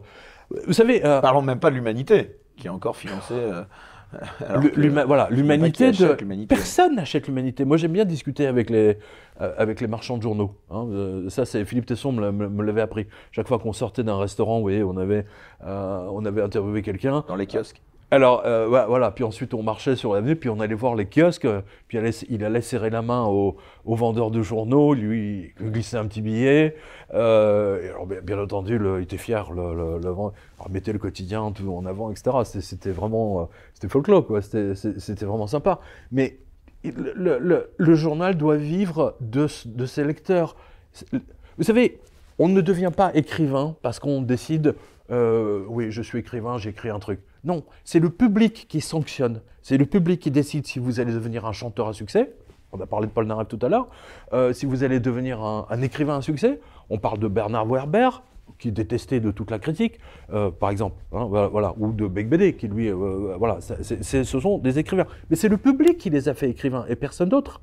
vous 0.66 0.72
savez, 0.72 1.01
Parlons 1.01 1.42
même 1.42 1.61
pas 1.61 1.68
de 1.70 1.74
l'humanité, 1.74 2.36
qui 2.57 2.66
est 2.66 2.70
encore 2.70 2.96
financée. 2.96 3.34
que- 3.34 5.05
voilà, 5.05 5.28
l'humanité 5.30 5.92
de. 5.92 6.46
Personne 6.46 6.94
n'achète 6.96 7.26
l'humanité. 7.26 7.66
Moi, 7.66 7.76
j'aime 7.76 7.92
bien 7.92 8.07
discuter 8.07 8.46
avec 8.46 8.70
les, 8.70 8.96
euh, 9.42 9.53
avec 9.59 9.82
les 9.82 9.86
marchands 9.86 10.16
de 10.16 10.22
journaux. 10.22 10.55
hein. 10.70 10.86
Euh, 10.90 11.28
ça, 11.28 11.44
c'est 11.44 11.62
Philippe 11.66 11.84
Tesson 11.84 12.12
me, 12.12 12.22
l'a- 12.22 12.32
me- 12.32 12.49
me 12.49 12.62
l'avait 12.64 12.80
appris. 12.80 13.07
Chaque 13.32 13.46
fois 13.49 13.59
qu'on 13.59 13.74
sortait 13.74 14.05
d'un 14.05 14.16
restaurant, 14.18 14.57
vous 14.57 14.62
voyez, 14.62 14.82
on 14.82 14.96
avait, 14.96 15.26
euh, 15.66 16.09
on 16.11 16.24
avait 16.24 16.40
interviewé 16.40 16.80
quelqu'un. 16.80 17.22
Dans 17.28 17.36
les 17.36 17.46
kiosques. 17.46 17.82
Alors, 18.11 18.42
euh, 18.46 18.66
voilà, 18.66 19.11
puis 19.11 19.22
ensuite 19.22 19.52
on 19.52 19.62
marchait 19.62 19.94
sur 19.94 20.14
l'avenue, 20.14 20.34
puis 20.34 20.48
on 20.48 20.61
allait 20.61 20.74
voir 20.74 20.94
les 20.94 21.04
kiosques, 21.04 21.44
euh, 21.44 21.61
puis 21.88 21.98
il 22.30 22.42
allait, 22.44 22.62
serrer 22.62 22.88
la 22.88 23.02
main 23.02 23.26
au, 23.26 23.56
au 23.84 23.94
vendeur 23.96 24.30
de 24.30 24.40
journaux, 24.40 24.94
lui 24.94 25.52
glisser 25.61 25.98
un 25.98 26.06
petit 26.06 26.22
billet. 26.22 26.74
Euh, 27.12 27.90
alors, 27.90 28.06
bien, 28.06 28.38
entendu, 28.38 28.80
il 28.82 29.02
était 29.02 29.18
fier, 29.18 29.52
le, 29.52 29.98
le, 29.98 30.12
mettait 30.70 30.92
le 30.92 30.98
quotidien 30.98 31.52
tout 31.52 31.70
en 31.70 31.84
avant, 31.84 32.11
etc. 32.11 32.30
C'était- 32.44 32.90
vraiment, 32.90 33.50
c'était 33.74 33.88
folklore, 33.88 34.26
quoi. 34.26 34.40
C'était 34.40 35.24
vraiment 35.26 35.46
sympa. 35.46 35.78
Mais 36.11 36.38
le, 36.84 37.94
journal 37.94 38.36
doit 38.36 38.56
vivre 38.56 39.16
de, 39.20 39.46
ses 39.46 40.04
lecteurs. 40.04 40.56
Vous 41.59 41.64
savez, 41.64 42.00
on 42.38 42.48
ne 42.48 42.62
devient 42.62 42.92
pas 42.96 43.11
écrivain 43.14 43.76
parce 43.82 43.98
qu'on 43.98 44.22
décide, 44.22 44.74
euh, 45.11 45.64
oui, 45.68 45.90
je 45.90 46.02
suis 46.02 46.18
écrivain, 46.18 46.59
j'écris 46.59 46.90
un 46.90 46.98
truc. 46.98 47.20
Non, 47.44 47.64
c'est 47.84 48.00
le 48.00 48.11
public 48.11 48.66
qui 48.68 48.80
sanctionne. 48.80 49.40
C'est 49.62 49.78
le 49.78 49.86
public 49.86 50.20
qui 50.20 50.30
décide 50.30 50.66
si 50.66 50.78
vous 50.78 51.00
allez 51.00 51.12
devenir 51.12 51.46
un 51.46 51.52
chanteur 51.52 51.88
à 51.88 51.92
succès 51.92 52.34
On 52.72 52.80
a 52.80 52.86
parlé 52.86 53.06
de 53.06 53.12
Paul 53.12 53.26
Naref 53.26 53.48
tout 53.48 53.59
à 53.62 53.68
l'heure. 53.68 53.88
Euh, 54.32 54.52
si 54.52 54.66
vous 54.66 54.84
allez 54.84 55.00
devenir 55.00 55.42
un, 55.42 55.82
écrivain 55.82 56.18
à 56.18 56.22
succès, 56.22 56.61
on 56.90 56.98
parle 56.98 57.18
de 57.18 57.28
Bernard 57.28 57.66
Werber, 57.66 58.11
qui 58.59 58.68
est 58.68 58.72
détesté 58.72 59.20
de 59.20 59.30
toute 59.30 59.50
la 59.50 59.59
critique, 59.59 59.98
euh, 60.32 60.50
par 60.50 60.70
exemple, 60.70 60.96
hein, 61.12 61.24
voilà, 61.24 61.74
ou 61.78 61.92
de 61.92 62.06
Beck 62.06 62.28
Bédé, 62.28 62.54
qui 62.54 62.66
lui, 62.66 62.90
voilà, 62.90 63.59
ce 63.61 64.24
sont 64.24 64.59
des 64.59 64.78
écrivains. 64.78 65.06
Mais 65.30 65.36
c'est 65.36 65.48
le 65.48 65.59
public 65.59 65.98
qui 65.98 66.11
les 66.11 66.28
a 66.28 66.34
fait 66.34 66.50
écrivains 66.50 66.84
et 66.88 66.96
personne 66.96 67.28
d'autre. 67.28 67.61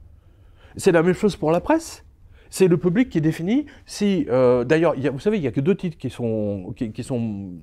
C'est 0.78 0.92
la 0.92 1.04
même 1.04 1.14
chose 1.14 1.36
pour 1.36 1.52
la 1.52 1.60
presse. 1.60 2.05
C'est 2.50 2.68
le 2.68 2.78
public 2.78 3.10
qui 3.10 3.22
définit 3.22 3.66
si. 3.86 4.26
euh, 4.30 4.64
D'ailleurs, 4.64 4.94
vous 5.14 5.20
savez, 5.20 5.38
il 5.38 5.42
n'y 5.42 5.48
a 5.48 5.52
que 5.52 5.62
deux 5.62 5.76
titres 5.76 5.98
qui 5.98 6.10
sont. 6.10 6.74
Qui, 6.76 6.92
qui 6.92 7.04
sont 7.04 7.54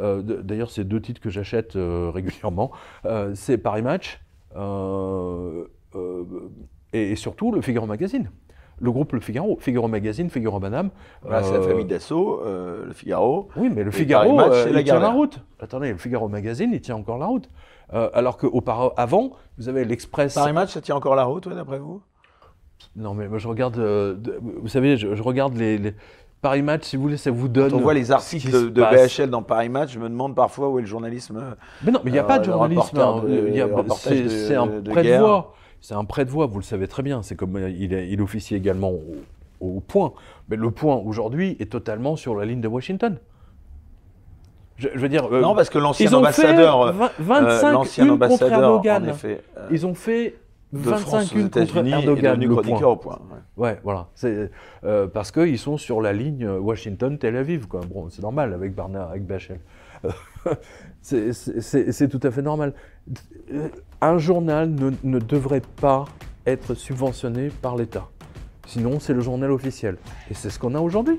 euh, 0.00 0.22
D'ailleurs, 0.22 0.70
c'est 0.70 0.84
deux 0.84 1.00
titres 1.00 1.20
que 1.20 1.28
j'achète 1.30 1.76
euh, 1.76 2.10
régulièrement. 2.14 2.70
C'est 3.34 3.58
Paris 3.58 3.82
Match 3.82 4.20
et, 6.94 7.12
et 7.12 7.16
surtout 7.16 7.52
le 7.52 7.60
Figaro 7.60 7.86
Magazine. 7.86 8.30
Le 8.80 8.90
groupe 8.90 9.12
Le 9.12 9.20
Figaro, 9.20 9.56
Figaro 9.60 9.86
Magazine, 9.86 10.28
Figaro 10.28 10.58
Madame. 10.58 10.90
Voilà, 11.22 11.42
c'est 11.44 11.52
la 11.52 11.62
famille 11.62 11.84
Dassault, 11.84 12.42
le 12.44 12.92
Figaro. 12.92 13.48
oui, 13.56 13.70
mais 13.72 13.84
le 13.84 13.90
Figaro, 13.92 14.34
Match, 14.34 14.64
il 14.66 14.72
la 14.72 14.82
tient 14.82 14.98
la 14.98 15.10
route. 15.10 15.40
Attendez, 15.60 15.90
le 15.92 15.98
Figaro 15.98 16.28
Magazine, 16.28 16.70
il 16.72 16.80
tient 16.80 16.96
encore 16.96 17.18
la 17.18 17.26
route. 17.26 17.48
Alors 17.90 18.38
qu'auparavant, 18.38 19.32
vous 19.58 19.68
avez 19.68 19.84
l'Express. 19.84 20.34
Paris 20.34 20.52
Match, 20.52 20.72
ça 20.72 20.80
tient 20.80 20.96
encore 20.96 21.14
la 21.14 21.24
route, 21.24 21.46
ouais, 21.46 21.54
d'après 21.54 21.78
vous? 21.78 22.02
Non, 22.96 23.14
mais 23.14 23.28
moi 23.28 23.38
je 23.38 23.48
regarde. 23.48 23.78
euh, 23.78 24.16
vous 24.60 24.68
savez, 24.68 24.96
je, 24.96 25.14
je 25.14 25.22
regarde 25.22 25.56
les, 25.56 25.78
les- 25.78 25.94
Paris 26.40 26.62
Match, 26.62 26.82
si 26.84 26.96
vous 26.96 27.02
voulez, 27.02 27.16
ça 27.16 27.30
vous 27.30 27.46
donne. 27.48 27.70
Quand 27.70 27.76
on 27.76 27.80
voit 27.80 27.94
les 27.94 28.10
articles 28.10 28.50
de, 28.50 28.68
de. 28.68 28.82
BHL 28.82 29.30
dans 29.30 29.42
Paris 29.42 29.68
Match, 29.68 29.92
je 29.92 29.98
me 30.00 30.08
demande 30.08 30.34
parfois 30.34 30.68
où 30.70 30.78
est 30.78 30.82
le 30.82 30.88
journalisme. 30.88 31.40
Mais 31.84 31.92
non, 31.92 32.00
mais 32.02 32.10
il 32.10 32.14
n'y 32.14 32.18
a 32.18 32.24
Euh, 32.24 32.26
pas 32.26 32.40
de 32.40 32.44
journalisme. 32.44 32.98
hein. 32.98 33.22
c'est 34.28 34.54
un 34.56 34.66
de 34.66 34.90
prêt 34.90 35.04
de 35.04 35.16
voix. 35.18 35.54
C'est 35.80 35.94
un 35.94 36.04
prêt 36.04 36.24
de 36.24 36.30
voix, 36.30 36.46
vous 36.46 36.58
le 36.58 36.64
savez 36.64 36.86
très 36.88 37.02
bien. 37.02 37.22
C'est 37.22 37.36
comme 37.36 37.56
euh, 37.56 37.70
il, 37.70 38.20
officie 38.22 38.54
également 38.54 38.90
au, 38.90 39.02
au 39.60 39.80
point. 39.80 40.12
Mais 40.48 40.56
le 40.56 40.70
point 40.70 40.96
aujourd'hui 40.96 41.56
est 41.60 41.70
totalement 41.70 42.16
sur 42.16 42.34
la 42.36 42.44
ligne 42.44 42.60
de 42.60 42.68
Washington. 42.68 43.18
Je, 44.76 44.88
je 44.94 44.98
veux 44.98 45.08
dire. 45.08 45.26
euh, 45.32 45.40
Non, 45.40 45.54
parce 45.54 45.70
que 45.70 45.78
l'ancien 45.78 46.12
ambassadeur, 46.12 46.82
fait 46.94 47.02
euh, 47.02 47.08
vingt- 47.20 47.42
euh, 47.44 47.58
25 47.60 47.72
l'ancien 47.72 48.04
une 48.04 48.10
contre 48.10 48.24
ambassadeur, 48.24 48.58
en 48.58 48.62
Erdogan. 48.74 49.08
effet, 49.08 49.42
Ils 49.70 49.86
ont 49.86 49.94
fait 49.94 50.36
de 50.72 50.78
25 50.78 50.98
France 51.00 51.34
aux 51.34 51.38
États-Unis 51.38 51.90
Erdogan. 51.92 52.38
devenu 52.40 52.48
chroniqueur 52.54 52.90
au 52.90 52.96
point. 52.96 53.18
ouais. 53.30 53.64
Ouais, 53.64 53.80
voilà. 53.84 54.08
C'est 54.14 54.50
euh, 54.84 55.06
parce 55.06 55.30
qu'ils 55.30 55.58
sont 55.58 55.76
sur 55.76 56.00
la 56.00 56.12
ligne 56.12 56.48
Washington-Tel 56.48 57.36
Aviv. 57.36 57.66
Quoi. 57.68 57.82
Bon, 57.92 58.08
c'est 58.10 58.22
normal 58.22 58.54
avec 58.54 58.74
Barnard, 58.74 59.10
avec 59.10 59.26
Bachel. 59.26 59.60
c'est- 61.02 61.32
c'est 61.32 61.60
c'est- 61.60 61.92
c'est 61.92 62.08
tout 62.08 62.20
à 62.22 62.30
fait 62.30 62.42
normal. 62.42 62.72
Euh, 63.52 63.68
Un 64.00 64.18
journal 64.18 64.68
ne, 64.70 64.90
ne 65.04 65.18
devrait 65.20 65.62
pas 65.80 66.06
être 66.46 66.74
subventionné 66.74 67.50
par 67.62 67.76
l'État. 67.76 68.08
Sinon, 68.66 68.98
c'est 68.98 69.12
le 69.12 69.20
journal 69.20 69.50
officiel. 69.52 69.96
Et 70.30 70.34
c'est 70.34 70.50
ce 70.50 70.58
qu'on 70.58 70.74
a 70.74 70.80
aujourd'hui. 70.80 71.18